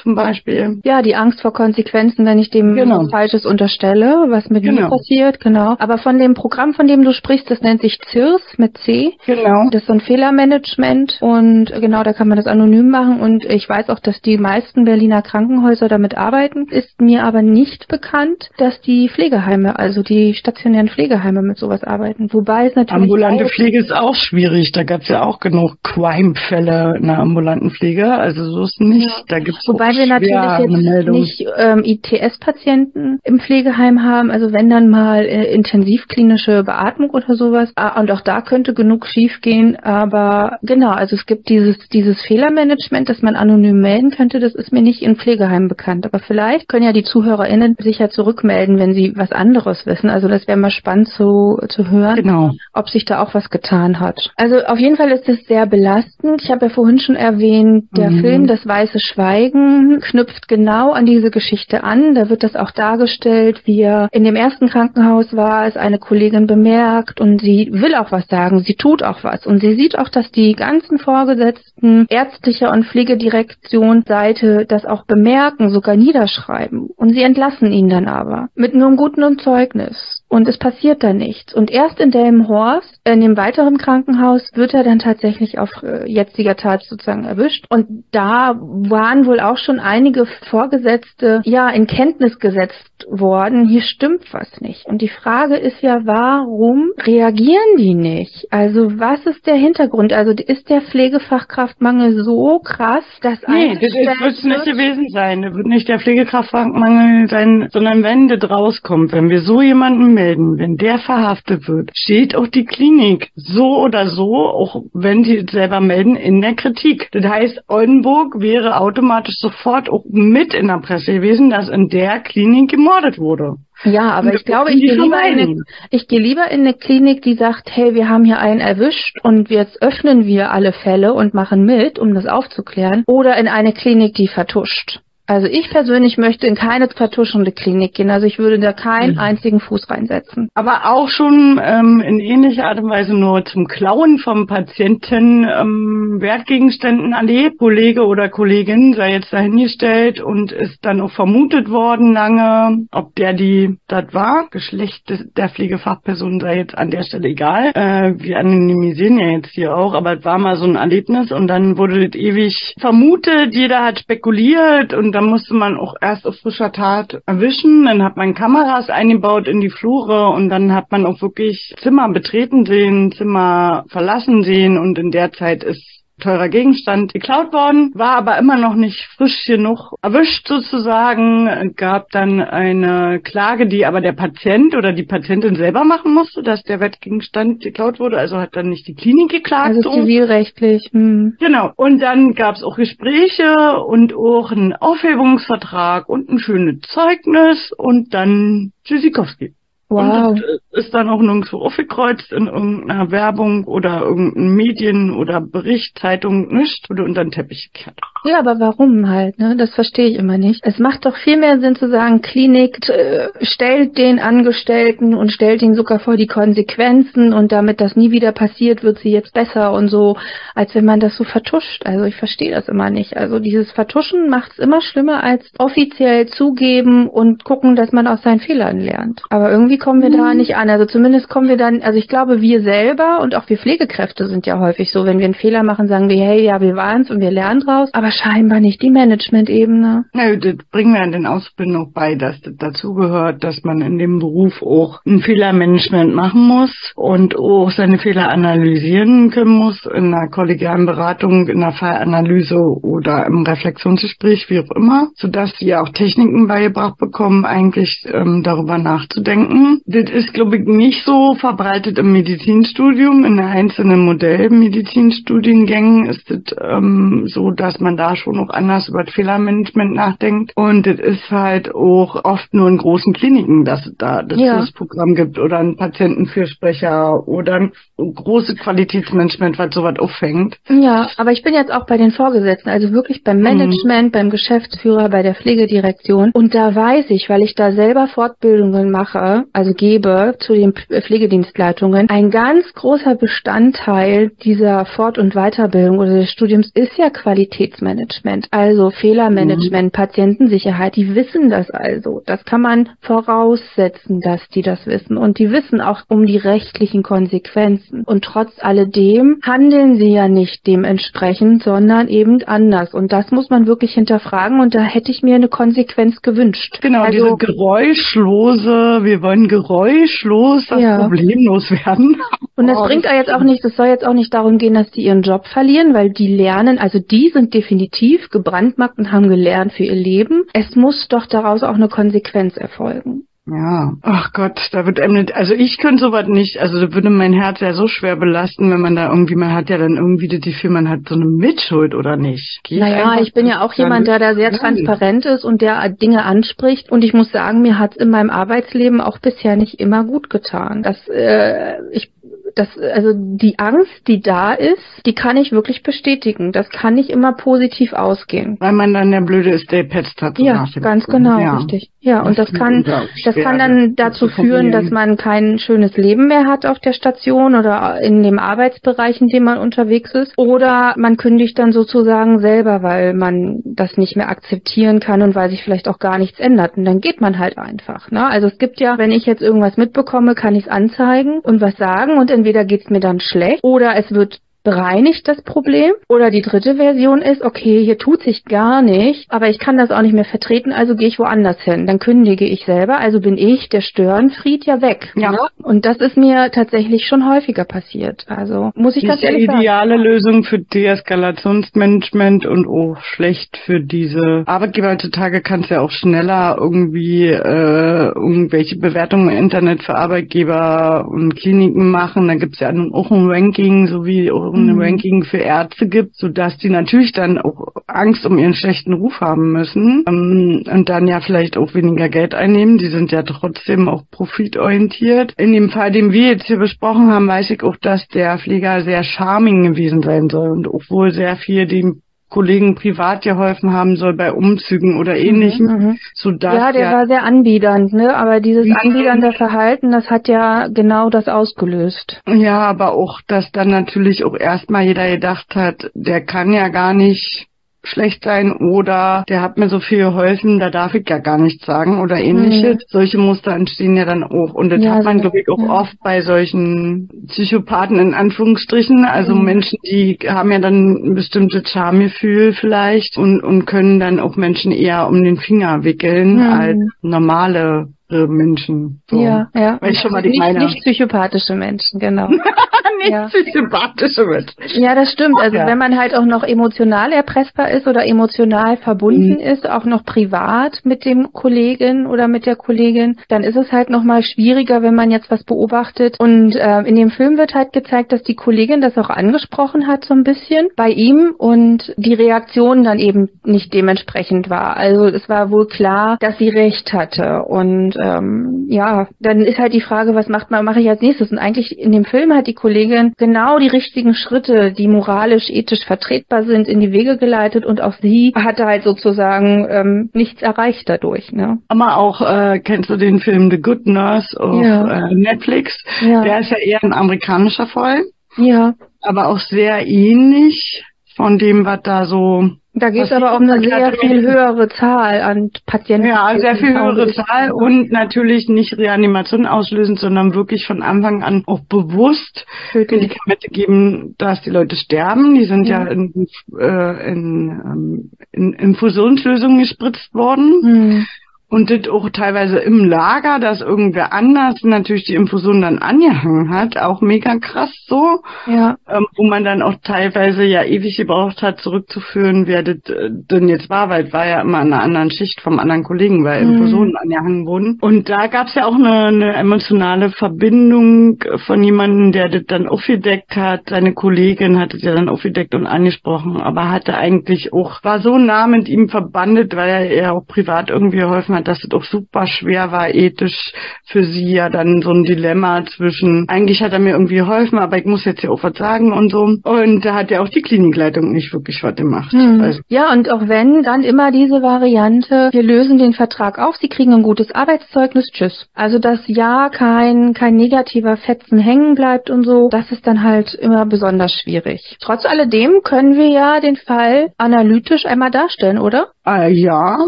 zum 0.02 0.14
Beispiel. 0.14 0.80
Ja, 0.84 1.02
die 1.02 1.14
Angst 1.14 1.40
vor 1.40 1.52
Konsequenzen, 1.52 2.24
wenn 2.26 2.38
ich 2.38 2.50
dem 2.50 2.74
genau. 2.74 3.06
Falsches 3.08 3.44
unterstelle, 3.44 4.26
was 4.28 4.50
mit 4.50 4.62
genau. 4.62 4.82
mir 4.82 4.88
passiert, 4.88 5.40
genau. 5.40 5.76
Aber 5.78 5.98
von 5.98 6.18
dem 6.18 6.34
Programm, 6.34 6.74
von 6.74 6.86
dem 6.86 7.02
du 7.02 7.12
sprichst, 7.12 7.50
das 7.50 7.60
nennt 7.60 7.80
sich 7.80 7.98
CIRS 8.10 8.42
mit 8.56 8.78
C. 8.78 9.12
Genau. 9.26 9.68
Das 9.70 9.82
ist 9.82 9.86
so 9.86 9.92
ein 9.92 10.00
Fehlermanagement 10.00 11.18
und 11.20 11.72
genau, 11.80 12.02
da 12.02 12.12
kann 12.12 12.28
man 12.28 12.36
das 12.36 12.46
anonym 12.46 12.90
machen 12.90 13.20
und 13.20 13.44
ich 13.44 13.68
weiß 13.68 13.88
auch, 13.90 14.00
dass 14.00 14.20
die 14.20 14.38
meisten 14.38 14.84
Berliner 14.84 15.22
Krankenhäuser 15.22 15.88
damit 15.88 16.16
arbeiten. 16.16 16.66
Ist 16.70 17.00
mir 17.00 17.24
aber 17.24 17.42
nicht 17.42 17.88
bekannt, 17.88 18.50
dass 18.58 18.80
die 18.80 19.08
Pflegeheime, 19.08 19.78
also 19.78 20.02
die 20.02 20.34
stationären 20.34 20.88
Pflegeheime 20.88 21.42
mit 21.42 21.58
sowas 21.58 21.84
arbeiten. 21.84 22.32
Wobei 22.32 22.66
es 22.66 22.74
natürlich 22.74 23.02
ambulante 23.02 23.46
Pflege 23.46 23.78
ist 23.78 23.92
auch 23.92 24.14
schwierig. 24.14 24.72
Da 24.72 24.84
gab 24.84 25.02
es 25.02 25.08
ja 25.08 25.22
auch 25.22 25.40
genug 25.40 25.76
Crime-Fälle 25.82 26.96
in 26.98 27.06
der 27.06 27.18
ambulanten 27.18 27.70
Pflege. 27.70 28.12
Also 28.12 28.44
so 28.50 28.62
ist 28.64 28.80
nicht. 28.80 29.08
Ja. 29.08 29.22
Da 29.28 29.38
gibt's 29.38 29.66
Wobei 29.66 29.87
weil 29.88 29.96
wir 29.96 30.06
natürlich 30.06 31.38
jetzt 31.38 31.40
nicht 31.40 31.46
ähm, 31.56 31.82
ITS-Patienten 31.84 33.20
im 33.24 33.40
Pflegeheim 33.40 34.02
haben, 34.02 34.30
also 34.30 34.52
wenn 34.52 34.68
dann 34.68 34.88
mal 34.88 35.24
äh, 35.24 35.52
intensivklinische 35.52 36.64
Beatmung 36.64 37.10
oder 37.10 37.34
sowas. 37.34 37.72
Ah, 37.76 38.00
und 38.00 38.10
auch 38.10 38.20
da 38.20 38.42
könnte 38.42 38.74
genug 38.74 39.06
schiefgehen. 39.06 39.76
Aber 39.76 40.58
genau, 40.62 40.90
also 40.90 41.16
es 41.16 41.26
gibt 41.26 41.48
dieses, 41.48 41.76
dieses 41.88 42.20
Fehlermanagement, 42.22 43.08
das 43.08 43.22
man 43.22 43.36
anonym 43.36 43.80
melden 43.80 44.10
könnte, 44.10 44.40
das 44.40 44.54
ist 44.54 44.72
mir 44.72 44.82
nicht 44.82 45.02
in 45.02 45.16
Pflegeheimen 45.16 45.68
bekannt. 45.68 46.06
Aber 46.06 46.18
vielleicht 46.18 46.68
können 46.68 46.84
ja 46.84 46.92
die 46.92 47.04
ZuhörerInnen 47.04 47.76
sich 47.78 47.98
ja 47.98 48.08
zurückmelden, 48.10 48.78
wenn 48.78 48.92
sie 48.92 49.14
was 49.16 49.32
anderes 49.32 49.86
wissen. 49.86 50.10
Also 50.10 50.28
das 50.28 50.46
wäre 50.46 50.58
mal 50.58 50.70
spannend 50.70 51.08
zu, 51.08 51.58
zu 51.68 51.90
hören, 51.90 52.16
genau. 52.16 52.52
ob 52.72 52.88
sich 52.88 53.04
da 53.04 53.22
auch 53.22 53.34
was 53.34 53.50
getan 53.50 54.00
hat. 54.00 54.30
Also 54.36 54.58
auf 54.64 54.78
jeden 54.78 54.96
Fall 54.96 55.10
ist 55.10 55.28
es 55.28 55.44
sehr 55.46 55.66
belastend. 55.66 56.42
Ich 56.42 56.50
habe 56.50 56.66
ja 56.66 56.72
vorhin 56.72 56.98
schon 56.98 57.16
erwähnt, 57.16 57.86
der 57.96 58.10
mhm. 58.10 58.20
Film 58.20 58.46
Das 58.46 58.66
Weiße 58.66 59.00
Schweigen 59.00 59.77
knüpft 60.00 60.48
genau 60.48 60.92
an 60.92 61.06
diese 61.06 61.30
Geschichte 61.30 61.84
an. 61.84 62.14
Da 62.14 62.28
wird 62.28 62.42
das 62.42 62.56
auch 62.56 62.70
dargestellt, 62.70 63.62
wie 63.64 63.80
er 63.80 64.08
in 64.12 64.24
dem 64.24 64.36
ersten 64.36 64.68
Krankenhaus 64.68 65.34
war, 65.34 65.66
es 65.66 65.76
eine 65.76 65.98
Kollegin 65.98 66.46
bemerkt 66.46 67.20
und 67.20 67.40
sie 67.40 67.68
will 67.72 67.94
auch 67.94 68.12
was 68.12 68.26
sagen, 68.28 68.60
sie 68.60 68.74
tut 68.74 69.02
auch 69.02 69.24
was. 69.24 69.46
Und 69.46 69.60
sie 69.60 69.74
sieht 69.74 69.98
auch, 69.98 70.08
dass 70.08 70.30
die 70.30 70.54
ganzen 70.54 70.98
Vorgesetzten 70.98 72.06
ärztlicher 72.08 72.72
und 72.72 72.86
Pflegedirektionsseite 72.86 74.66
das 74.66 74.84
auch 74.84 75.04
bemerken, 75.04 75.70
sogar 75.70 75.96
niederschreiben. 75.96 76.88
Und 76.96 77.10
sie 77.10 77.22
entlassen 77.22 77.72
ihn 77.72 77.88
dann 77.88 78.08
aber 78.08 78.48
mit 78.54 78.74
nur 78.74 78.88
einem 78.88 78.96
guten 78.96 79.38
Zeugnis. 79.38 80.17
Und 80.28 80.46
es 80.46 80.58
passiert 80.58 81.02
da 81.02 81.12
nichts. 81.12 81.54
Und 81.54 81.70
erst 81.70 82.00
in 82.00 82.10
Delmenhorst, 82.10 83.00
in 83.04 83.20
dem 83.20 83.36
weiteren 83.36 83.78
Krankenhaus, 83.78 84.50
wird 84.54 84.74
er 84.74 84.84
dann 84.84 84.98
tatsächlich 84.98 85.58
auf 85.58 85.70
äh, 85.82 86.06
jetziger 86.06 86.54
Tat 86.54 86.82
sozusagen 86.82 87.24
erwischt. 87.24 87.64
Und 87.70 88.04
da 88.12 88.54
waren 88.58 89.26
wohl 89.26 89.40
auch 89.40 89.56
schon 89.56 89.80
einige 89.80 90.26
Vorgesetzte 90.50 91.40
ja 91.44 91.70
in 91.70 91.86
Kenntnis 91.86 92.38
gesetzt 92.38 92.88
worden, 93.08 93.66
hier 93.66 93.80
stimmt 93.80 94.32
was 94.32 94.60
nicht. 94.60 94.86
Und 94.86 95.00
die 95.00 95.08
Frage 95.08 95.56
ist 95.56 95.80
ja, 95.82 96.00
warum 96.04 96.90
reagieren 97.00 97.76
die 97.78 97.94
nicht? 97.94 98.46
Also 98.50 98.98
was 98.98 99.24
ist 99.24 99.46
der 99.46 99.54
Hintergrund? 99.54 100.12
Also 100.12 100.32
ist 100.32 100.68
der 100.68 100.82
Pflegefachkraftmangel 100.82 102.22
so 102.22 102.58
krass, 102.58 103.04
dass 103.22 103.38
Nee, 103.46 103.74
das 103.74 103.92
wird 103.92 104.32
es 104.34 104.44
nicht 104.44 104.64
gewesen 104.64 105.08
sein. 105.08 105.42
Das 105.42 105.54
wird 105.54 105.66
nicht 105.66 105.88
der 105.88 106.00
Pflegefachmangel 106.00 107.28
sein, 107.28 107.68
sondern 107.70 108.02
wenn 108.02 108.28
das 108.28 108.48
rauskommt, 108.48 109.12
wenn 109.12 109.30
wir 109.30 109.40
so 109.40 109.62
jemanden 109.62 110.17
melden, 110.18 110.58
wenn 110.58 110.76
der 110.76 110.98
verhaftet 110.98 111.68
wird, 111.68 111.90
steht 111.94 112.34
auch 112.34 112.48
die 112.48 112.64
Klinik 112.64 113.30
so 113.36 113.78
oder 113.78 114.08
so, 114.08 114.34
auch 114.34 114.82
wenn 114.92 115.22
sie 115.22 115.36
es 115.36 115.50
selber 115.50 115.80
melden, 115.80 116.16
in 116.16 116.40
der 116.40 116.54
Kritik. 116.54 117.08
Das 117.12 117.24
heißt, 117.24 117.62
Oldenburg 117.68 118.40
wäre 118.40 118.80
automatisch 118.80 119.36
sofort 119.38 119.88
auch 119.88 120.04
mit 120.10 120.54
in 120.54 120.66
der 120.66 120.80
Presse 120.80 121.12
gewesen, 121.12 121.50
dass 121.50 121.68
in 121.68 121.88
der 121.88 122.18
Klinik 122.18 122.70
gemordet 122.70 123.18
wurde. 123.18 123.58
Ja, 123.84 124.10
aber 124.10 124.34
ich 124.34 124.44
glaube, 124.44 124.72
ich 124.72 124.80
gehe, 124.80 124.94
lieber 124.94 125.22
in 125.22 125.38
eine, 125.38 125.62
ich 125.90 126.08
gehe 126.08 126.18
lieber 126.18 126.50
in 126.50 126.62
eine 126.62 126.74
Klinik, 126.74 127.22
die 127.22 127.34
sagt, 127.34 127.70
hey, 127.70 127.94
wir 127.94 128.08
haben 128.08 128.24
hier 128.24 128.40
einen 128.40 128.58
erwischt 128.58 129.18
und 129.22 129.50
jetzt 129.50 129.80
öffnen 129.80 130.24
wir 130.26 130.50
alle 130.50 130.72
Fälle 130.72 131.14
und 131.14 131.32
machen 131.32 131.64
mit, 131.64 132.00
um 132.00 132.12
das 132.12 132.26
aufzuklären, 132.26 133.04
oder 133.06 133.36
in 133.36 133.46
eine 133.46 133.72
Klinik, 133.72 134.14
die 134.14 134.26
vertuscht. 134.26 135.00
Also 135.28 135.46
ich 135.46 135.68
persönlich 135.68 136.16
möchte 136.16 136.46
in 136.46 136.54
keine 136.54 136.88
vertuschende 136.88 137.52
Klinik 137.52 137.92
gehen. 137.92 138.08
Also 138.08 138.26
ich 138.26 138.38
würde 138.38 138.58
da 138.58 138.72
keinen 138.72 139.12
mhm. 139.12 139.18
einzigen 139.18 139.60
Fuß 139.60 139.90
reinsetzen. 139.90 140.48
Aber 140.54 140.86
auch 140.86 141.10
schon 141.10 141.60
ähm, 141.62 142.00
in 142.00 142.18
ähnlicher 142.18 142.64
Art 142.64 142.78
und 142.78 142.88
Weise 142.88 143.12
nur 143.12 143.44
zum 143.44 143.66
Klauen 143.66 144.18
vom 144.18 144.46
Patienten 144.46 145.44
ähm, 145.44 146.16
Wertgegenständen 146.22 147.12
erlebt. 147.12 147.58
Kollege 147.58 148.06
oder 148.06 148.30
Kollegin 148.30 148.94
sei 148.94 149.12
jetzt 149.12 149.30
dahingestellt 149.30 150.18
und 150.22 150.50
ist 150.50 150.82
dann 150.82 151.02
auch 151.02 151.10
vermutet 151.10 151.68
worden 151.68 152.14
lange, 152.14 152.86
ob 152.90 153.14
der 153.14 153.34
die 153.34 153.76
das 153.86 154.14
war. 154.14 154.48
Geschlecht 154.50 155.12
der 155.36 155.50
Pflegefachperson 155.50 156.40
sei 156.40 156.56
jetzt 156.56 156.76
an 156.76 156.90
der 156.90 157.02
Stelle 157.02 157.28
egal. 157.28 157.72
Äh, 157.74 158.14
wir 158.16 158.38
anonymisieren 158.38 159.18
ja 159.18 159.28
jetzt 159.28 159.50
hier 159.50 159.76
auch, 159.76 159.92
aber 159.92 160.18
es 160.18 160.24
war 160.24 160.38
mal 160.38 160.56
so 160.56 160.64
ein 160.64 160.76
Erlebnis 160.76 161.32
und 161.32 161.48
dann 161.48 161.76
wurde 161.76 162.08
das 162.08 162.18
ewig 162.18 162.74
vermutet. 162.80 163.54
Jeder 163.54 163.84
hat 163.84 163.98
spekuliert 163.98 164.94
und 164.94 165.17
da 165.18 165.22
musste 165.22 165.52
man 165.52 165.76
auch 165.76 165.96
erst 166.00 166.28
auf 166.28 166.36
frischer 166.36 166.70
Tat 166.70 167.20
erwischen. 167.26 167.86
Dann 167.86 168.04
hat 168.04 168.16
man 168.16 168.34
Kameras 168.34 168.88
eingebaut 168.88 169.48
in 169.48 169.60
die 169.60 169.68
Flure 169.68 170.28
und 170.28 170.48
dann 170.48 170.72
hat 170.72 170.92
man 170.92 171.06
auch 171.06 171.20
wirklich 171.20 171.74
Zimmer 171.82 172.08
betreten 172.08 172.64
sehen, 172.64 173.10
Zimmer 173.10 173.84
verlassen 173.88 174.44
sehen 174.44 174.78
und 174.78 174.96
in 174.96 175.10
der 175.10 175.32
Zeit 175.32 175.64
ist 175.64 175.97
teurer 176.18 176.48
Gegenstand 176.48 177.12
geklaut 177.12 177.52
worden, 177.52 177.92
war 177.94 178.16
aber 178.16 178.38
immer 178.38 178.56
noch 178.56 178.74
nicht 178.74 179.00
frisch 179.16 179.44
genug 179.46 179.94
erwischt 180.02 180.46
sozusagen, 180.46 181.74
gab 181.76 182.10
dann 182.10 182.40
eine 182.40 183.20
Klage, 183.20 183.66
die 183.66 183.86
aber 183.86 184.00
der 184.00 184.12
Patient 184.12 184.74
oder 184.74 184.92
die 184.92 185.04
Patientin 185.04 185.56
selber 185.56 185.84
machen 185.84 186.14
musste, 186.14 186.42
dass 186.42 186.62
der 186.62 186.80
Wettgegenstand 186.80 187.62
geklaut 187.62 188.00
wurde, 188.00 188.18
also 188.18 188.38
hat 188.38 188.56
dann 188.56 188.68
nicht 188.68 188.86
die 188.86 188.94
Klinik 188.94 189.30
geklagt. 189.30 189.76
Also 189.76 189.92
zivilrechtlich. 189.92 190.88
Hm. 190.92 191.36
Genau. 191.38 191.72
Und 191.76 192.00
dann 192.00 192.34
gab 192.34 192.56
es 192.56 192.62
auch 192.62 192.76
Gespräche 192.76 193.80
und 193.80 194.14
auch 194.14 194.52
einen 194.52 194.74
Aufhebungsvertrag 194.74 196.08
und 196.08 196.28
ein 196.28 196.38
schönes 196.38 196.80
Zeugnis 196.88 197.72
und 197.76 198.14
dann 198.14 198.72
Tschüssikowski. 198.84 199.54
Wow. 199.90 200.32
Und 200.32 200.44
ist 200.72 200.92
dann 200.92 201.08
auch 201.08 201.20
nirgendwo 201.20 201.58
aufgekreuzt 201.58 202.30
in 202.32 202.46
irgendeiner 202.46 203.10
Werbung 203.10 203.64
oder 203.64 204.02
irgendeinem 204.02 204.54
Medien 204.54 205.14
oder 205.14 205.40
Bericht, 205.40 205.98
Zeitung, 205.98 206.54
nichts, 206.54 206.88
wurde 206.90 207.04
unter 207.04 207.24
den 207.24 207.30
Teppich 207.30 207.70
gekehrt. 207.72 207.98
Ja, 208.24 208.38
aber 208.38 208.60
warum 208.60 209.08
halt, 209.08 209.38
ne? 209.38 209.56
Das 209.56 209.74
verstehe 209.74 210.08
ich 210.08 210.16
immer 210.16 210.36
nicht. 210.36 210.60
Es 210.62 210.78
macht 210.78 211.06
doch 211.06 211.16
viel 211.16 211.38
mehr 211.38 211.58
Sinn 211.60 211.74
zu 211.74 211.88
sagen, 211.88 212.20
Klinik 212.20 212.86
äh, 212.88 213.28
stellt 213.40 213.96
den 213.96 214.18
Angestellten 214.18 215.14
und 215.14 215.32
stellt 215.32 215.62
ihnen 215.62 215.74
sogar 215.74 216.00
vor 216.00 216.16
die 216.16 216.26
Konsequenzen 216.26 217.32
und 217.32 217.50
damit 217.50 217.80
das 217.80 217.96
nie 217.96 218.10
wieder 218.10 218.32
passiert, 218.32 218.82
wird 218.82 218.98
sie 218.98 219.10
jetzt 219.10 219.32
besser 219.32 219.72
und 219.72 219.88
so, 219.88 220.16
als 220.54 220.74
wenn 220.74 220.84
man 220.84 221.00
das 221.00 221.16
so 221.16 221.24
vertuscht. 221.24 221.86
Also 221.86 222.04
ich 222.04 222.16
verstehe 222.16 222.50
das 222.50 222.68
immer 222.68 222.90
nicht. 222.90 223.16
Also 223.16 223.38
dieses 223.38 223.70
Vertuschen 223.72 224.28
macht 224.28 224.52
es 224.52 224.58
immer 224.58 224.82
schlimmer 224.82 225.22
als 225.22 225.50
offiziell 225.58 226.26
zugeben 226.26 227.08
und 227.08 227.44
gucken, 227.44 227.74
dass 227.74 227.92
man 227.92 228.06
aus 228.06 228.22
seinen 228.22 228.40
Fehlern 228.40 228.80
lernt. 228.80 229.22
Aber 229.30 229.50
irgendwie 229.50 229.77
kommen 229.78 230.02
wir 230.02 230.10
mhm. 230.10 230.16
da 230.16 230.34
nicht 230.34 230.56
an. 230.56 230.70
Also 230.70 230.84
zumindest 230.84 231.28
kommen 231.28 231.48
wir 231.48 231.56
dann, 231.56 231.82
also 231.82 231.98
ich 231.98 232.08
glaube, 232.08 232.40
wir 232.40 232.62
selber 232.62 233.20
und 233.22 233.34
auch 233.34 233.48
wir 233.48 233.58
Pflegekräfte 233.58 234.26
sind 234.26 234.46
ja 234.46 234.58
häufig 234.58 234.90
so, 234.92 235.04
wenn 235.04 235.18
wir 235.18 235.24
einen 235.24 235.34
Fehler 235.34 235.62
machen, 235.62 235.88
sagen 235.88 236.08
wir, 236.08 236.22
hey, 236.22 236.44
ja, 236.44 236.60
wir 236.60 236.76
waren's 236.76 237.10
und 237.10 237.20
wir 237.20 237.30
lernen 237.30 237.60
draus, 237.60 237.90
aber 237.92 238.10
scheinbar 238.10 238.60
nicht 238.60 238.82
die 238.82 238.90
Management-Ebene. 238.90 240.04
Na, 240.12 240.36
das 240.36 240.56
bringen 240.70 240.94
wir 240.94 241.00
an 241.00 241.12
den 241.12 241.26
Ausbildungen 241.26 241.92
bei, 241.92 242.14
dass 242.14 242.40
das 242.40 242.56
dazugehört, 242.56 243.42
dass 243.44 243.62
man 243.64 243.80
in 243.80 243.98
dem 243.98 244.18
Beruf 244.18 244.62
auch 244.62 245.00
ein 245.06 245.20
Fehlermanagement 245.20 246.14
machen 246.14 246.46
muss 246.46 246.92
und 246.94 247.36
auch 247.36 247.70
seine 247.70 247.98
Fehler 247.98 248.28
analysieren 248.28 249.30
können 249.30 249.56
muss 249.56 249.84
in 249.86 250.14
einer 250.14 250.28
kollegialen 250.28 250.86
Beratung, 250.86 251.48
in 251.48 251.62
einer 251.62 251.72
Fallanalyse 251.72 252.56
oder 252.56 253.26
im 253.26 253.44
Reflexionsgespräch, 253.44 254.48
wie 254.50 254.60
auch 254.60 254.70
immer, 254.74 255.08
sodass 255.14 255.52
sie 255.58 255.74
auch 255.74 255.88
Techniken 255.90 256.46
beigebracht 256.46 256.98
bekommen, 256.98 257.44
eigentlich 257.44 258.04
ähm, 258.12 258.42
darüber 258.42 258.78
nachzudenken. 258.78 259.67
Das 259.86 260.10
ist, 260.10 260.34
glaube 260.34 260.56
ich, 260.56 260.66
nicht 260.66 261.04
so 261.04 261.34
verbreitet 261.34 261.98
im 261.98 262.12
Medizinstudium. 262.12 263.24
In 263.24 263.38
einzelnen 263.38 264.04
Modellmedizinstudiengängen 264.04 266.06
ist 266.06 266.30
es 266.30 266.42
ähm, 266.60 267.24
so, 267.26 267.50
dass 267.50 267.80
man 267.80 267.96
da 267.96 268.16
schon 268.16 268.36
noch 268.36 268.50
anders 268.50 268.88
über 268.88 269.04
das 269.04 269.14
Fehlermanagement 269.14 269.94
nachdenkt. 269.94 270.52
Und 270.56 270.86
es 270.86 271.00
ist 271.00 271.30
halt 271.30 271.74
auch 271.74 272.24
oft 272.24 272.52
nur 272.52 272.68
in 272.68 272.78
großen 272.78 273.12
Kliniken, 273.12 273.64
dass 273.64 273.86
es 273.86 273.96
da 273.96 274.22
das 274.22 274.38
ja. 274.38 274.64
Programm 274.74 275.14
gibt 275.14 275.38
oder 275.38 275.58
ein 275.58 275.76
Patientenfürsprecher 275.76 277.26
oder 277.26 277.56
ein 277.56 277.72
große 277.96 278.54
Qualitätsmanagement, 278.56 279.58
was 279.58 279.74
sowas 279.74 279.98
auffängt. 279.98 280.56
Ja, 280.68 281.08
aber 281.16 281.32
ich 281.32 281.42
bin 281.42 281.54
jetzt 281.54 281.72
auch 281.72 281.86
bei 281.86 281.96
den 281.96 282.12
Vorgesetzten, 282.12 282.68
also 282.68 282.92
wirklich 282.92 283.24
beim 283.24 283.38
mhm. 283.38 283.44
Management, 283.44 284.08
mhm. 284.08 284.12
beim 284.12 284.30
Geschäftsführer, 284.30 285.08
bei 285.08 285.22
der 285.22 285.34
Pflegedirektion. 285.34 286.30
Und 286.32 286.54
da 286.54 286.74
weiß 286.74 287.06
ich, 287.10 287.28
weil 287.28 287.42
ich 287.42 287.54
da 287.54 287.72
selber 287.72 288.08
Fortbildungen 288.08 288.90
mache, 288.90 289.44
also 289.58 289.74
gebe 289.74 290.36
zu 290.38 290.54
den 290.54 290.72
Pflegedienstleitungen, 290.72 292.08
ein 292.10 292.30
ganz 292.30 292.72
großer 292.74 293.16
Bestandteil 293.16 294.30
dieser 294.44 294.84
Fort- 294.84 295.18
und 295.18 295.34
Weiterbildung 295.34 295.98
oder 295.98 296.14
des 296.18 296.30
Studiums 296.30 296.70
ist 296.74 296.96
ja 296.96 297.10
Qualitätsmanagement, 297.10 298.46
also 298.52 298.90
Fehlermanagement, 298.90 299.86
mhm. 299.86 299.90
Patientensicherheit. 299.90 300.94
Die 300.94 301.16
wissen 301.16 301.50
das 301.50 301.70
also. 301.70 302.22
Das 302.24 302.44
kann 302.44 302.60
man 302.60 302.90
voraussetzen, 303.00 304.20
dass 304.20 304.46
die 304.50 304.62
das 304.62 304.86
wissen. 304.86 305.16
Und 305.16 305.40
die 305.40 305.50
wissen 305.50 305.80
auch 305.80 306.02
um 306.08 306.24
die 306.24 306.36
rechtlichen 306.36 307.02
Konsequenzen. 307.02 308.04
Und 308.04 308.24
trotz 308.24 308.52
alledem 308.60 309.40
handeln 309.42 309.96
sie 309.96 310.12
ja 310.12 310.28
nicht 310.28 310.68
dementsprechend, 310.68 311.64
sondern 311.64 312.06
eben 312.06 312.44
anders. 312.44 312.94
Und 312.94 313.10
das 313.10 313.32
muss 313.32 313.50
man 313.50 313.66
wirklich 313.66 313.94
hinterfragen. 313.94 314.60
Und 314.60 314.76
da 314.76 314.82
hätte 314.82 315.10
ich 315.10 315.24
mir 315.24 315.34
eine 315.34 315.48
Konsequenz 315.48 316.22
gewünscht. 316.22 316.78
Genau, 316.80 317.02
also, 317.02 317.36
diese 317.36 317.52
geräuschlose, 317.52 319.00
wir 319.02 319.20
wollen 319.20 319.47
geräuschlos 319.48 320.66
das 320.68 320.80
ja. 320.80 320.98
Problem 320.98 321.44
loswerden. 321.44 322.20
Und 322.56 322.66
das 322.66 322.78
oh, 322.78 322.86
bringt 322.86 323.04
das 323.04 323.12
jetzt 323.12 323.30
auch 323.30 323.42
nicht, 323.42 323.64
es 323.64 323.76
soll 323.76 323.86
jetzt 323.86 324.04
auch 324.04 324.14
nicht 324.14 324.34
darum 324.34 324.58
gehen, 324.58 324.74
dass 324.74 324.90
die 324.90 325.02
ihren 325.02 325.22
Job 325.22 325.46
verlieren, 325.46 325.94
weil 325.94 326.10
die 326.10 326.34
lernen, 326.34 326.78
also 326.78 326.98
die 326.98 327.30
sind 327.30 327.54
definitiv 327.54 328.30
gebrandmarkt 328.30 328.98
und 328.98 329.12
haben 329.12 329.28
gelernt 329.28 329.72
für 329.72 329.84
ihr 329.84 329.94
Leben. 329.94 330.44
Es 330.52 330.74
muss 330.74 331.06
doch 331.08 331.26
daraus 331.26 331.62
auch 331.62 331.74
eine 331.74 331.88
Konsequenz 331.88 332.56
erfolgen. 332.56 333.27
Ja, 333.50 333.94
ach 334.02 334.32
Gott, 334.34 334.60
da 334.72 334.84
wird 334.84 335.00
einem 335.00 335.14
nicht, 335.14 335.34
also 335.34 335.54
ich 335.54 335.78
könnte 335.78 336.04
sowas 336.04 336.26
nicht, 336.28 336.58
also 336.58 336.80
da 336.80 336.92
würde 336.92 337.08
mein 337.08 337.32
Herz 337.32 337.60
ja 337.60 337.72
so 337.72 337.86
schwer 337.88 338.16
belasten, 338.16 338.70
wenn 338.70 338.80
man 338.80 338.94
da 338.94 339.08
irgendwie, 339.08 339.36
man 339.36 339.54
hat 339.54 339.70
ja 339.70 339.78
dann 339.78 339.96
irgendwie 339.96 340.28
das 340.28 340.40
Gefühl, 340.40 340.70
man 340.70 340.88
hat 340.88 341.00
so 341.08 341.14
eine 341.14 341.24
Mitschuld 341.24 341.94
oder 341.94 342.16
nicht. 342.16 342.60
Geht 342.64 342.80
naja, 342.80 343.20
ich 343.22 343.32
bin 343.32 343.46
ja 343.46 343.62
auch 343.62 343.72
jemand, 343.72 344.06
der 344.06 344.18
da 344.18 344.34
sehr 344.34 344.52
transparent 344.52 345.24
ist 345.24 345.44
und 345.44 345.62
der 345.62 345.88
Dinge 345.88 346.24
anspricht 346.24 346.90
und 346.90 347.02
ich 347.02 347.14
muss 347.14 347.32
sagen, 347.32 347.62
mir 347.62 347.78
hat 347.78 347.92
es 347.92 347.96
in 347.96 348.10
meinem 348.10 348.30
Arbeitsleben 348.30 349.00
auch 349.00 349.18
bisher 349.18 349.56
nicht 349.56 349.80
immer 349.80 350.04
gut 350.04 350.28
getan. 350.28 350.82
Das, 350.82 351.08
äh, 351.08 351.78
ich 351.92 352.10
das, 352.58 352.68
also 352.76 353.12
die 353.14 353.58
Angst, 353.58 354.08
die 354.08 354.20
da 354.20 354.52
ist, 354.52 354.82
die 355.06 355.14
kann 355.14 355.36
ich 355.36 355.52
wirklich 355.52 355.82
bestätigen. 355.82 356.50
Das 356.52 356.68
kann 356.70 356.94
nicht 356.94 357.10
immer 357.10 357.32
positiv 357.32 357.92
ausgehen. 357.92 358.56
Weil 358.58 358.72
man 358.72 358.92
dann 358.92 359.10
der 359.10 359.20
Blöde 359.20 359.50
ist, 359.50 359.70
der 359.70 359.84
petzt 359.84 360.20
hat. 360.20 360.38
So 360.38 360.44
ja, 360.44 360.66
ganz 360.80 361.04
Film. 361.04 361.24
genau, 361.24 361.38
ja. 361.38 361.56
richtig. 361.58 361.90
Ja, 362.00 362.18
das 362.18 362.28
und 362.28 362.38
das 362.38 362.52
kann, 362.52 362.84
das 363.24 363.34
kann 363.34 363.58
dann 363.58 363.94
dazu 363.96 364.28
führen, 364.28 364.72
dass 364.72 364.90
man 364.90 365.16
kein 365.16 365.58
schönes 365.58 365.96
Leben 365.96 366.26
mehr 366.28 366.46
hat 366.46 366.66
auf 366.66 366.78
der 366.78 366.92
Station 366.92 367.54
oder 367.54 368.00
in 368.00 368.22
dem 368.22 368.38
Arbeitsbereich, 368.38 369.20
in 369.20 369.28
dem 369.28 369.44
man 369.44 369.58
unterwegs 369.58 370.12
ist. 370.14 370.32
Oder 370.36 370.94
man 370.96 371.16
kündigt 371.16 371.58
dann 371.58 371.72
sozusagen 371.72 372.40
selber, 372.40 372.82
weil 372.82 373.14
man 373.14 373.60
das 373.64 373.96
nicht 373.96 374.16
mehr 374.16 374.30
akzeptieren 374.30 375.00
kann 375.00 375.22
und 375.22 375.34
weil 375.34 375.50
sich 375.50 375.62
vielleicht 375.62 375.88
auch 375.88 375.98
gar 375.98 376.18
nichts 376.18 376.40
ändert. 376.40 376.76
Und 376.76 376.84
dann 376.84 377.00
geht 377.00 377.20
man 377.20 377.38
halt 377.38 377.58
einfach. 377.58 378.10
Ne? 378.10 378.26
Also 378.26 378.48
es 378.48 378.58
gibt 378.58 378.80
ja, 378.80 378.98
wenn 378.98 379.12
ich 379.12 379.26
jetzt 379.26 379.42
irgendwas 379.42 379.76
mitbekomme, 379.76 380.34
kann 380.34 380.54
ich 380.54 380.64
es 380.64 380.70
anzeigen 380.70 381.38
und 381.40 381.60
was 381.60 381.76
sagen 381.76 382.18
und 382.18 382.30
entweder 382.30 382.47
geht's 382.64 382.90
mir 382.90 383.00
dann 383.00 383.20
schlecht 383.20 383.62
oder 383.62 383.96
es 383.96 384.10
wird 384.12 384.40
bereinigt 384.68 385.26
das 385.26 385.40
Problem. 385.40 385.92
Oder 386.08 386.30
die 386.30 386.42
dritte 386.42 386.76
Version 386.76 387.22
ist, 387.22 387.40
okay, 387.40 387.82
hier 387.82 387.96
tut 387.96 388.22
sich 388.22 388.44
gar 388.44 388.82
nicht, 388.82 389.24
aber 389.30 389.48
ich 389.48 389.58
kann 389.58 389.78
das 389.78 389.90
auch 389.90 390.02
nicht 390.02 390.12
mehr 390.12 390.26
vertreten, 390.26 390.72
also 390.72 390.94
gehe 390.94 391.08
ich 391.08 391.18
woanders 391.18 391.58
hin. 391.62 391.86
Dann 391.86 391.98
kündige 391.98 392.44
ich 392.44 392.66
selber, 392.66 392.98
also 392.98 393.20
bin 393.20 393.38
ich, 393.38 393.70
der 393.70 393.80
Störenfried, 393.80 394.66
ja 394.66 394.82
weg. 394.82 395.12
Ja. 395.16 395.32
Ne? 395.32 395.38
Und 395.62 395.86
das 395.86 395.96
ist 395.98 396.18
mir 396.18 396.50
tatsächlich 396.50 397.06
schon 397.06 397.26
häufiger 397.26 397.64
passiert. 397.64 398.26
Also 398.28 398.70
muss 398.74 398.96
ich 398.96 399.06
das 399.06 399.22
sagen. 399.22 399.36
Die 399.38 399.44
ideale 399.44 399.96
Lösung 399.96 400.44
für 400.44 400.58
Deeskalationsmanagement 400.58 402.44
und 402.44 402.66
auch 402.66 403.00
schlecht 403.00 403.56
für 403.64 403.80
diese 403.80 404.42
Arbeitgeber 404.44 404.90
heutzutage 404.90 405.40
kannst 405.40 405.70
ja 405.70 405.80
auch 405.80 405.90
schneller 405.90 406.58
irgendwie 406.60 407.28
äh, 407.28 408.12
irgendwelche 408.14 408.76
Bewertungen 408.76 409.30
im 409.30 409.38
Internet 409.38 409.82
für 409.82 409.94
Arbeitgeber 409.94 411.06
und 411.08 411.36
Kliniken 411.36 411.90
machen. 411.90 412.28
Da 412.28 412.34
gibt's 412.34 412.60
ja 412.60 412.68
auch 412.68 413.10
ein 413.10 413.30
Ranking, 413.30 413.86
so 413.86 414.04
wie 414.04 414.30
auch 414.30 414.52
ein 414.58 414.74
mhm. 414.74 414.80
Ranking 414.80 415.24
für 415.24 415.38
Ärzte 415.38 415.88
gibt, 415.88 416.16
sodass 416.16 416.56
die 416.58 416.70
natürlich 416.70 417.12
dann 417.12 417.38
auch 417.38 417.68
Angst 417.86 418.26
um 418.26 418.38
ihren 418.38 418.54
schlechten 418.54 418.92
Ruf 418.92 419.20
haben 419.20 419.52
müssen 419.52 420.04
ähm, 420.06 420.64
und 420.70 420.88
dann 420.88 421.08
ja 421.08 421.20
vielleicht 421.20 421.56
auch 421.56 421.74
weniger 421.74 422.08
Geld 422.08 422.34
einnehmen. 422.34 422.78
Die 422.78 422.90
sind 422.90 423.12
ja 423.12 423.22
trotzdem 423.22 423.88
auch 423.88 424.02
profitorientiert. 424.10 425.34
In 425.38 425.52
dem 425.52 425.70
Fall, 425.70 425.92
den 425.92 426.12
wir 426.12 426.28
jetzt 426.28 426.46
hier 426.46 426.58
besprochen 426.58 427.10
haben, 427.10 427.28
weiß 427.28 427.50
ich 427.50 427.62
auch, 427.62 427.76
dass 427.76 428.06
der 428.08 428.38
Pfleger 428.38 428.82
sehr 428.82 429.02
charming 429.02 429.62
gewesen 429.62 430.02
sein 430.02 430.28
soll 430.28 430.50
und 430.50 430.68
auch 430.68 430.82
wohl 430.88 431.12
sehr 431.12 431.36
viel 431.36 431.66
dem 431.66 432.02
Kollegen 432.28 432.74
privat 432.74 433.22
geholfen 433.22 433.72
haben 433.72 433.96
soll 433.96 434.14
bei 434.14 434.32
Umzügen 434.32 434.98
oder 434.98 435.16
ähnlichem, 435.16 435.66
mhm, 435.66 435.84
mhm. 435.84 435.98
so 436.14 436.30
dass 436.30 436.54
ja, 436.54 436.72
der, 436.72 436.82
der 436.82 436.92
war 436.92 437.06
sehr 437.06 437.22
anbiedernd, 437.22 437.92
ne? 437.92 438.14
Aber 438.16 438.40
dieses 438.40 438.66
ja, 438.66 438.76
anbiedernde 438.76 439.32
Verhalten, 439.32 439.90
das 439.90 440.10
hat 440.10 440.28
ja 440.28 440.68
genau 440.68 441.08
das 441.08 441.28
ausgelöst. 441.28 442.20
Ja, 442.26 442.60
aber 442.60 442.92
auch, 442.92 443.20
dass 443.26 443.50
dann 443.52 443.68
natürlich 443.68 444.24
auch 444.24 444.36
erstmal 444.36 444.84
jeder 444.84 445.08
gedacht 445.10 445.54
hat, 445.54 445.90
der 445.94 446.24
kann 446.24 446.52
ja 446.52 446.68
gar 446.68 446.92
nicht 446.92 447.47
schlecht 447.88 448.24
sein 448.24 448.52
oder 448.52 449.24
der 449.28 449.42
hat 449.42 449.58
mir 449.58 449.68
so 449.68 449.80
viel 449.80 449.98
geholfen, 449.98 450.58
da 450.58 450.70
darf 450.70 450.94
ich 450.94 451.08
ja 451.08 451.18
gar 451.18 451.38
nichts 451.38 451.66
sagen 451.66 452.00
oder 452.00 452.16
ähnliches. 452.16 452.76
Mhm. 452.76 452.86
Solche 452.88 453.18
Muster 453.18 453.52
entstehen 453.52 453.96
ja 453.96 454.04
dann 454.04 454.24
auch. 454.24 454.54
Und 454.54 454.70
das 454.70 454.82
ja, 454.82 454.94
hat 454.94 455.04
man, 455.04 455.20
glaube 455.20 455.40
ich, 455.40 455.48
auch 455.48 455.58
ja. 455.58 455.80
oft 455.80 455.94
bei 456.02 456.22
solchen 456.22 457.08
Psychopathen 457.28 457.98
in 457.98 458.14
Anführungsstrichen. 458.14 459.04
Also 459.04 459.34
mhm. 459.34 459.44
Menschen, 459.44 459.78
die 459.84 460.18
haben 460.26 460.52
ja 460.52 460.58
dann 460.58 461.08
ein 461.08 461.14
bestimmtes 461.14 461.70
Charmegefühl 461.70 462.52
vielleicht 462.52 463.16
und, 463.16 463.42
und 463.42 463.66
können 463.66 464.00
dann 464.00 464.20
auch 464.20 464.36
Menschen 464.36 464.72
eher 464.72 465.08
um 465.08 465.22
den 465.22 465.36
Finger 465.36 465.84
wickeln 465.84 466.36
mhm. 466.36 466.52
als 466.52 466.78
normale 467.02 467.88
äh, 468.10 468.26
Menschen. 468.26 469.02
So. 469.10 469.20
Ja, 469.20 469.48
ja. 469.54 469.78
Weil 469.80 469.92
ich 469.92 470.00
schon 470.00 470.12
mal 470.12 470.22
die 470.22 470.30
nicht, 470.30 470.38
meine. 470.38 470.60
nicht 470.60 470.80
psychopathische 470.80 471.54
Menschen, 471.54 472.00
genau. 472.00 472.28
nicht 472.98 473.10
ja. 473.10 473.26
psychopathische 473.26 474.24
Menschen. 474.24 474.82
Ja, 474.82 474.94
das 474.94 475.12
stimmt. 475.12 475.38
Also 475.38 475.56
ja. 475.56 475.66
wenn 475.66 475.78
man 475.78 475.98
halt 475.98 476.14
auch 476.14 476.24
noch 476.24 476.42
emotional 476.42 477.12
erpressbar 477.12 477.70
ist 477.70 477.86
oder 477.86 478.06
emotional 478.06 478.78
verbunden 478.78 479.34
mhm. 479.34 479.40
ist, 479.40 479.68
auch 479.68 479.84
noch 479.84 480.04
privat 480.04 480.80
mit 480.84 481.04
dem 481.04 481.32
Kollegen 481.32 482.06
oder 482.06 482.28
mit 482.28 482.46
der 482.46 482.56
Kollegin, 482.56 483.18
dann 483.28 483.42
ist 483.44 483.56
es 483.56 483.72
halt 483.72 483.90
noch 483.90 484.02
mal 484.02 484.22
schwieriger, 484.22 484.82
wenn 484.82 484.94
man 484.94 485.10
jetzt 485.10 485.30
was 485.30 485.44
beobachtet. 485.44 486.16
Und 486.18 486.56
äh, 486.56 486.80
in 486.80 486.96
dem 486.96 487.10
Film 487.10 487.36
wird 487.36 487.54
halt 487.54 487.72
gezeigt, 487.72 488.12
dass 488.12 488.22
die 488.22 488.36
Kollegin 488.36 488.80
das 488.80 488.96
auch 488.96 489.10
angesprochen 489.10 489.86
hat 489.86 490.04
so 490.04 490.14
ein 490.14 490.24
bisschen 490.24 490.68
bei 490.76 490.88
ihm 490.88 491.34
und 491.36 491.92
die 491.96 492.14
Reaktion 492.14 492.84
dann 492.84 492.98
eben 492.98 493.28
nicht 493.44 493.74
dementsprechend 493.74 494.48
war. 494.48 494.76
Also 494.76 495.06
es 495.06 495.28
war 495.28 495.50
wohl 495.50 495.66
klar, 495.66 496.16
dass 496.20 496.38
sie 496.38 496.48
recht 496.48 496.92
hatte 496.92 497.42
und 497.42 497.97
ähm, 498.02 498.66
ja, 498.68 499.08
dann 499.20 499.40
ist 499.40 499.58
halt 499.58 499.72
die 499.72 499.80
Frage, 499.80 500.14
was 500.14 500.28
macht 500.28 500.50
man, 500.50 500.64
mache 500.64 500.80
ich 500.80 500.88
als 500.88 501.00
nächstes? 501.00 501.30
Und 501.30 501.38
eigentlich 501.38 501.78
in 501.78 501.92
dem 501.92 502.04
Film 502.04 502.32
hat 502.34 502.46
die 502.46 502.54
Kollegin 502.54 503.12
genau 503.16 503.58
die 503.58 503.68
richtigen 503.68 504.14
Schritte, 504.14 504.72
die 504.72 504.88
moralisch, 504.88 505.48
ethisch 505.50 505.84
vertretbar 505.86 506.44
sind, 506.44 506.68
in 506.68 506.80
die 506.80 506.92
Wege 506.92 507.16
geleitet 507.16 507.64
und 507.64 507.80
auch 507.80 507.94
sie 508.00 508.32
hatte 508.34 508.64
halt 508.66 508.84
sozusagen 508.84 509.66
ähm, 509.70 510.10
nichts 510.12 510.42
erreicht 510.42 510.88
dadurch. 510.88 511.32
Ne? 511.32 511.58
Aber 511.68 511.96
auch, 511.96 512.20
äh, 512.20 512.60
kennst 512.60 512.90
du 512.90 512.96
den 512.96 513.20
Film 513.20 513.50
The 513.50 513.60
Good 513.60 513.86
Nurse 513.86 514.38
auf 514.40 514.62
ja. 514.62 515.08
äh, 515.08 515.14
Netflix? 515.14 515.78
Ja. 516.02 516.22
Der 516.22 516.40
ist 516.40 516.50
ja 516.50 516.58
eher 516.58 516.82
ein 516.82 516.92
amerikanischer 516.92 517.66
Fall. 517.66 518.04
Ja. 518.36 518.74
Aber 519.00 519.28
auch 519.28 519.38
sehr 519.38 519.86
ähnlich 519.86 520.84
von 521.18 521.36
dem, 521.36 521.66
was 521.66 521.82
da 521.82 522.06
so 522.06 522.48
da 522.74 522.90
geht 522.90 523.06
es 523.06 523.12
aber 523.12 523.36
um 523.36 523.42
eine 523.42 523.60
sehr 523.60 523.92
viel 523.94 524.22
höhere 524.22 524.68
Zahl 524.68 525.20
an 525.20 525.50
Patienten. 525.66 526.06
Ja, 526.06 526.32
sehr 526.38 526.54
viel 526.54 526.74
höhere 526.74 527.12
Zahl 527.12 527.50
und 527.50 527.90
natürlich 527.90 528.48
nicht 528.48 528.78
Reanimation 528.78 529.46
auslösend, 529.46 529.98
sondern 529.98 530.32
wirklich 530.34 530.64
von 530.64 530.82
Anfang 530.82 531.24
an 531.24 531.42
auch 531.46 531.60
bewusst 531.68 532.46
Medikamente 532.72 533.48
geben, 533.50 534.14
dass 534.18 534.42
die 534.42 534.50
Leute 534.50 534.76
sterben. 534.76 535.34
Die 535.34 535.46
sind 535.46 535.66
ja, 535.66 535.86
ja 535.86 535.90
in, 535.90 536.28
äh, 536.56 537.10
in, 537.10 537.50
ähm, 537.64 538.10
in 538.30 538.52
Infusionslösungen 538.52 539.58
gespritzt 539.58 540.14
worden. 540.14 540.60
Mhm 540.62 541.06
und 541.50 541.70
das 541.70 541.88
auch 541.88 542.10
teilweise 542.10 542.58
im 542.58 542.84
Lager, 542.84 543.38
dass 543.40 543.62
irgendwer 543.62 544.12
anders 544.12 544.62
natürlich 544.62 545.04
die 545.04 545.14
Infusion 545.14 545.62
dann 545.62 545.78
angehangen 545.78 546.50
hat, 546.50 546.76
auch 546.76 547.00
mega 547.00 547.38
krass 547.38 547.72
so. 547.86 548.20
Ja. 548.46 548.76
Ähm, 548.86 549.06
wo 549.16 549.24
man 549.24 549.44
dann 549.44 549.62
auch 549.62 549.74
teilweise 549.82 550.44
ja 550.44 550.62
ewig 550.62 550.98
gebraucht 550.98 551.40
hat, 551.40 551.60
zurückzuführen, 551.60 552.46
wer 552.46 552.62
das 552.62 552.76
äh, 552.90 553.08
denn 553.10 553.48
jetzt 553.48 553.70
war, 553.70 553.88
weil 553.88 554.06
es 554.06 554.12
war 554.12 554.26
ja 554.26 554.42
immer 554.42 554.60
in 554.60 554.72
einer 554.72 554.82
anderen 554.82 555.10
Schicht 555.10 555.40
vom 555.40 555.58
anderen 555.58 555.84
Kollegen, 555.84 556.22
weil 556.22 556.44
mhm. 556.44 556.52
Infusionen 556.52 556.96
angehangen 556.96 557.46
wurden. 557.46 557.78
Und 557.80 558.10
da 558.10 558.26
gab's 558.26 558.54
ja 558.54 558.66
auch 558.66 558.74
eine, 558.74 559.06
eine 559.06 559.32
emotionale 559.34 560.10
Verbindung 560.10 561.18
von 561.46 561.62
jemandem, 561.62 562.12
der 562.12 562.28
das 562.28 562.44
dann 562.46 562.68
aufgedeckt 562.68 563.36
hat. 563.36 563.62
Seine 563.70 563.94
Kollegin 563.94 564.58
hat 564.58 564.74
es 564.74 564.82
ja 564.82 564.94
dann 564.94 565.08
aufgedeckt 565.08 565.54
und 565.54 565.66
angesprochen, 565.66 566.36
aber 566.36 566.70
hatte 566.70 566.94
eigentlich 566.94 567.54
auch, 567.54 567.82
war 567.84 568.00
so 568.00 568.18
nah 568.18 568.46
mit 568.46 568.68
ihm 568.68 568.90
verbandet, 568.90 569.56
weil 569.56 569.68
er 569.68 569.94
ja 569.94 570.12
auch 570.12 570.26
privat 570.26 570.68
irgendwie 570.68 570.98
geholfen 570.98 571.34
hat 571.34 571.37
hat, 571.38 571.48
dass 571.48 571.64
es 571.64 571.70
auch 571.72 571.84
super 571.84 572.26
schwer 572.26 572.70
war, 572.72 572.94
ethisch 572.94 573.52
für 573.86 574.04
sie 574.04 574.32
ja 574.32 574.48
dann 574.50 574.82
so 574.82 574.90
ein 574.90 575.04
Dilemma 575.04 575.64
zwischen, 575.64 576.26
eigentlich 576.28 576.62
hat 576.62 576.72
er 576.72 576.78
mir 576.78 576.90
irgendwie 576.90 577.16
geholfen, 577.16 577.58
aber 577.58 577.78
ich 577.78 577.84
muss 577.84 578.04
jetzt 578.04 578.22
ja 578.22 578.30
auch 578.30 578.42
was 578.42 578.56
sagen 578.56 578.92
und 578.92 579.10
so. 579.10 579.22
Und 579.42 579.84
da 579.84 579.94
hat 579.94 580.10
ja 580.10 580.20
auch 580.20 580.28
die 580.28 580.42
Klinikleitung 580.42 581.12
nicht 581.12 581.32
wirklich 581.32 581.62
was 581.62 581.74
gemacht. 581.74 582.12
Hm. 582.12 582.40
Also. 582.40 582.60
Ja, 582.68 582.92
und 582.92 583.10
auch 583.10 583.28
wenn, 583.28 583.62
dann 583.62 583.82
immer 583.82 584.10
diese 584.10 584.42
Variante, 584.42 585.30
wir 585.32 585.42
lösen 585.42 585.78
den 585.78 585.92
Vertrag 585.92 586.38
auf, 586.38 586.56
sie 586.56 586.68
kriegen 586.68 586.92
ein 586.92 587.02
gutes 587.02 587.34
Arbeitszeugnis, 587.34 588.10
tschüss. 588.12 588.46
Also, 588.54 588.78
dass 588.78 589.00
ja 589.06 589.48
kein, 589.48 590.14
kein 590.14 590.36
negativer 590.36 590.96
Fetzen 590.96 591.38
hängen 591.38 591.74
bleibt 591.74 592.10
und 592.10 592.24
so, 592.24 592.48
das 592.50 592.70
ist 592.70 592.86
dann 592.86 593.02
halt 593.02 593.34
immer 593.34 593.66
besonders 593.66 594.12
schwierig. 594.12 594.76
Trotz 594.80 595.04
alledem 595.04 595.62
können 595.62 595.96
wir 595.96 596.08
ja 596.08 596.40
den 596.40 596.56
Fall 596.56 597.12
analytisch 597.18 597.86
einmal 597.86 598.10
darstellen, 598.10 598.58
oder? 598.58 598.88
Äh, 599.08 599.32
ja, 599.32 599.78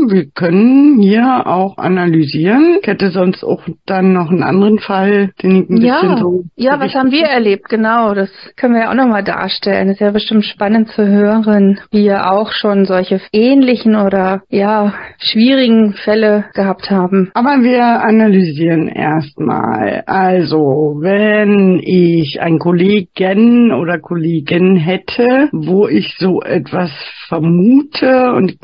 wir 0.09 0.31
können 0.31 0.99
hier 1.01 1.47
auch 1.47 1.77
analysieren. 1.77 2.79
Ich 2.81 2.87
hätte 2.87 3.11
sonst 3.11 3.45
auch 3.45 3.63
dann 3.85 4.15
noch 4.15 4.31
einen 4.31 4.43
anderen 4.43 4.79
Fall, 4.79 5.33
den 5.43 5.65
ich 5.65 5.69
ein 5.69 5.83
ja. 5.83 6.01
bisschen 6.01 6.17
so. 6.17 6.45
Ja, 6.57 6.81
was 6.81 6.95
haben 6.95 7.11
wir 7.11 7.27
erlebt? 7.27 7.69
Genau, 7.69 8.15
das 8.15 8.31
können 8.57 8.75
wir 8.75 8.83
ja 8.83 8.91
auch 8.91 8.95
nochmal 8.95 9.23
darstellen. 9.23 9.89
Das 9.89 9.97
ist 9.97 10.01
ja 10.01 10.11
bestimmt 10.11 10.47
spannend 10.47 10.89
zu 10.91 11.07
hören, 11.07 11.81
wie 11.91 12.07
ihr 12.07 12.31
auch 12.31 12.53
schon 12.53 12.87
solche 12.87 13.21
ähnlichen 13.33 13.95
oder 13.95 14.43
ja, 14.49 14.95
schwierigen 15.19 15.93
Fälle 15.93 16.47
gehabt 16.55 16.91
haben. 16.91 17.31
Aber 17.35 17.63
wir 17.63 17.85
analysieren 17.85 18.89
erstmal. 18.89 20.03
Also, 20.07 20.97
wenn 21.01 21.81
ich 21.83 22.41
einen 22.41 22.59
Kollegen 22.59 23.73
oder 23.73 23.99
Kollegin 23.99 24.77
hätte, 24.77 25.51
wo 25.53 25.89
ich 25.89 26.15
so 26.19 26.41
etwas 26.41 26.91
vermute 27.29 28.33
und 28.33 28.51
ich 28.53 28.61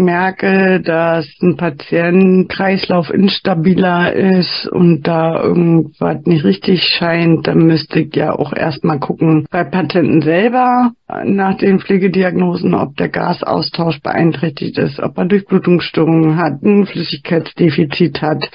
merke, 0.47 0.81
dass 0.81 1.27
ein 1.43 1.57
Patient 1.57 2.49
Kreislauf 2.49 3.11
instabiler 3.11 4.13
ist 4.13 4.67
und 4.71 5.03
da 5.03 5.43
irgendwas 5.43 6.25
nicht 6.25 6.45
richtig 6.45 6.83
scheint, 6.83 7.47
dann 7.47 7.67
müsste 7.67 8.01
ich 8.01 8.15
ja 8.15 8.33
auch 8.33 8.53
erstmal 8.53 8.99
gucken 8.99 9.47
bei 9.51 9.65
Patienten 9.65 10.23
selber 10.23 10.93
nach 11.25 11.57
den 11.57 11.81
Pflegediagnosen, 11.81 12.75
ob 12.75 12.97
der 12.97 13.09
Gasaustausch 13.09 14.01
beeinträchtigt 14.01 14.79
ist, 14.79 15.01
ob 15.01 15.19
er 15.19 15.27
Durchblutungsstörungen 15.27 16.37
hat, 16.37 16.63
ein 16.63 16.87
Flüssigkeitsdefizit 16.87 18.23
hat, 18.23 18.49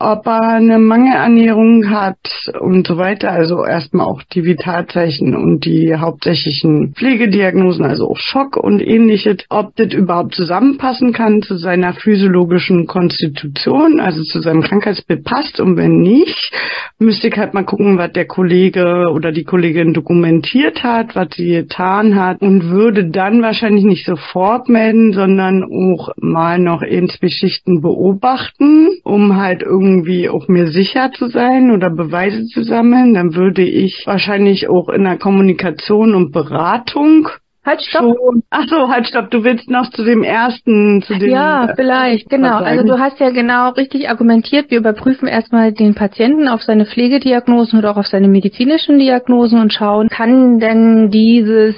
ob 0.00 0.26
er 0.26 0.42
eine 0.54 0.78
Mangelernährung 0.78 1.90
hat 1.90 2.18
und 2.60 2.86
so 2.86 2.98
weiter. 2.98 3.32
Also 3.32 3.64
erstmal 3.64 4.06
auch 4.06 4.22
die 4.22 4.44
Vitalzeichen 4.44 5.34
und 5.34 5.64
die 5.64 5.96
hauptsächlichen 5.96 6.94
Pflegediagnosen, 6.94 7.84
also 7.84 8.08
auch 8.08 8.18
Schock 8.18 8.56
und 8.56 8.80
ähnliches. 8.80 9.38
Ob 9.48 9.74
das 9.74 9.92
überhaupt 9.92 10.34
zusammenpassen 10.34 11.12
kann 11.12 11.42
zu 11.42 11.56
seiner 11.56 11.94
physiologischen 11.94 12.86
Konstitution, 12.86 13.98
also 13.98 14.22
zu 14.22 14.40
seinem 14.40 14.62
Krankheitsbild 14.62 15.24
passt. 15.24 15.58
Und 15.58 15.76
wenn 15.76 15.98
nicht, 16.00 16.52
müsste 17.00 17.26
ich 17.26 17.36
halt 17.36 17.54
mal 17.54 17.64
gucken, 17.64 17.98
was 17.98 18.12
der 18.12 18.26
Kollege 18.26 19.10
oder 19.12 19.32
die 19.32 19.44
Kollegin 19.44 19.94
dokumentiert 19.94 20.84
hat, 20.84 21.16
was 21.16 21.28
sie 21.34 21.48
getan 21.48 22.14
hat 22.14 22.40
und 22.40 22.70
würde 22.70 23.10
dann 23.10 23.42
wahrscheinlich 23.42 23.84
nicht 23.84 24.06
sofort 24.06 24.68
melden, 24.68 25.12
sondern 25.12 25.64
auch 25.64 26.10
mal 26.16 26.60
noch 26.60 26.82
in 26.82 27.08
zwei 27.08 27.28
Schichten 27.28 27.80
beobachten, 27.80 28.90
um 29.02 29.36
halt 29.36 29.62
irgendwie 29.62 29.87
irgendwie 29.96 30.28
auch 30.28 30.48
mir 30.48 30.68
sicher 30.68 31.10
zu 31.12 31.28
sein 31.28 31.70
oder 31.70 31.90
Beweise 31.90 32.44
zu 32.46 32.62
sammeln, 32.62 33.14
dann 33.14 33.34
würde 33.34 33.62
ich 33.62 34.02
wahrscheinlich 34.06 34.68
auch 34.68 34.88
in 34.88 35.04
der 35.04 35.18
Kommunikation 35.18 36.14
und 36.14 36.32
Beratung 36.32 37.28
Halt, 37.68 37.82
stopp. 37.82 38.16
Schon. 38.16 38.42
Ach 38.48 38.64
so, 38.66 38.88
halt, 38.88 39.06
stopp. 39.08 39.30
Du 39.30 39.44
willst 39.44 39.68
noch 39.68 39.90
zu 39.90 40.02
dem 40.02 40.22
ersten, 40.22 41.02
zu 41.02 41.18
dem. 41.18 41.30
Ja, 41.30 41.74
vielleicht, 41.76 42.30
genau. 42.30 42.56
Also 42.56 42.82
du 42.82 42.98
hast 42.98 43.20
ja 43.20 43.28
genau 43.28 43.70
richtig 43.72 44.08
argumentiert. 44.08 44.70
Wir 44.70 44.78
überprüfen 44.78 45.28
erstmal 45.28 45.72
den 45.72 45.94
Patienten 45.94 46.48
auf 46.48 46.62
seine 46.62 46.86
Pflegediagnosen 46.86 47.78
oder 47.78 47.90
auch 47.90 47.98
auf 47.98 48.06
seine 48.06 48.28
medizinischen 48.28 48.98
Diagnosen 48.98 49.60
und 49.60 49.74
schauen, 49.74 50.08
kann 50.08 50.60
denn 50.60 51.10
dieses 51.10 51.74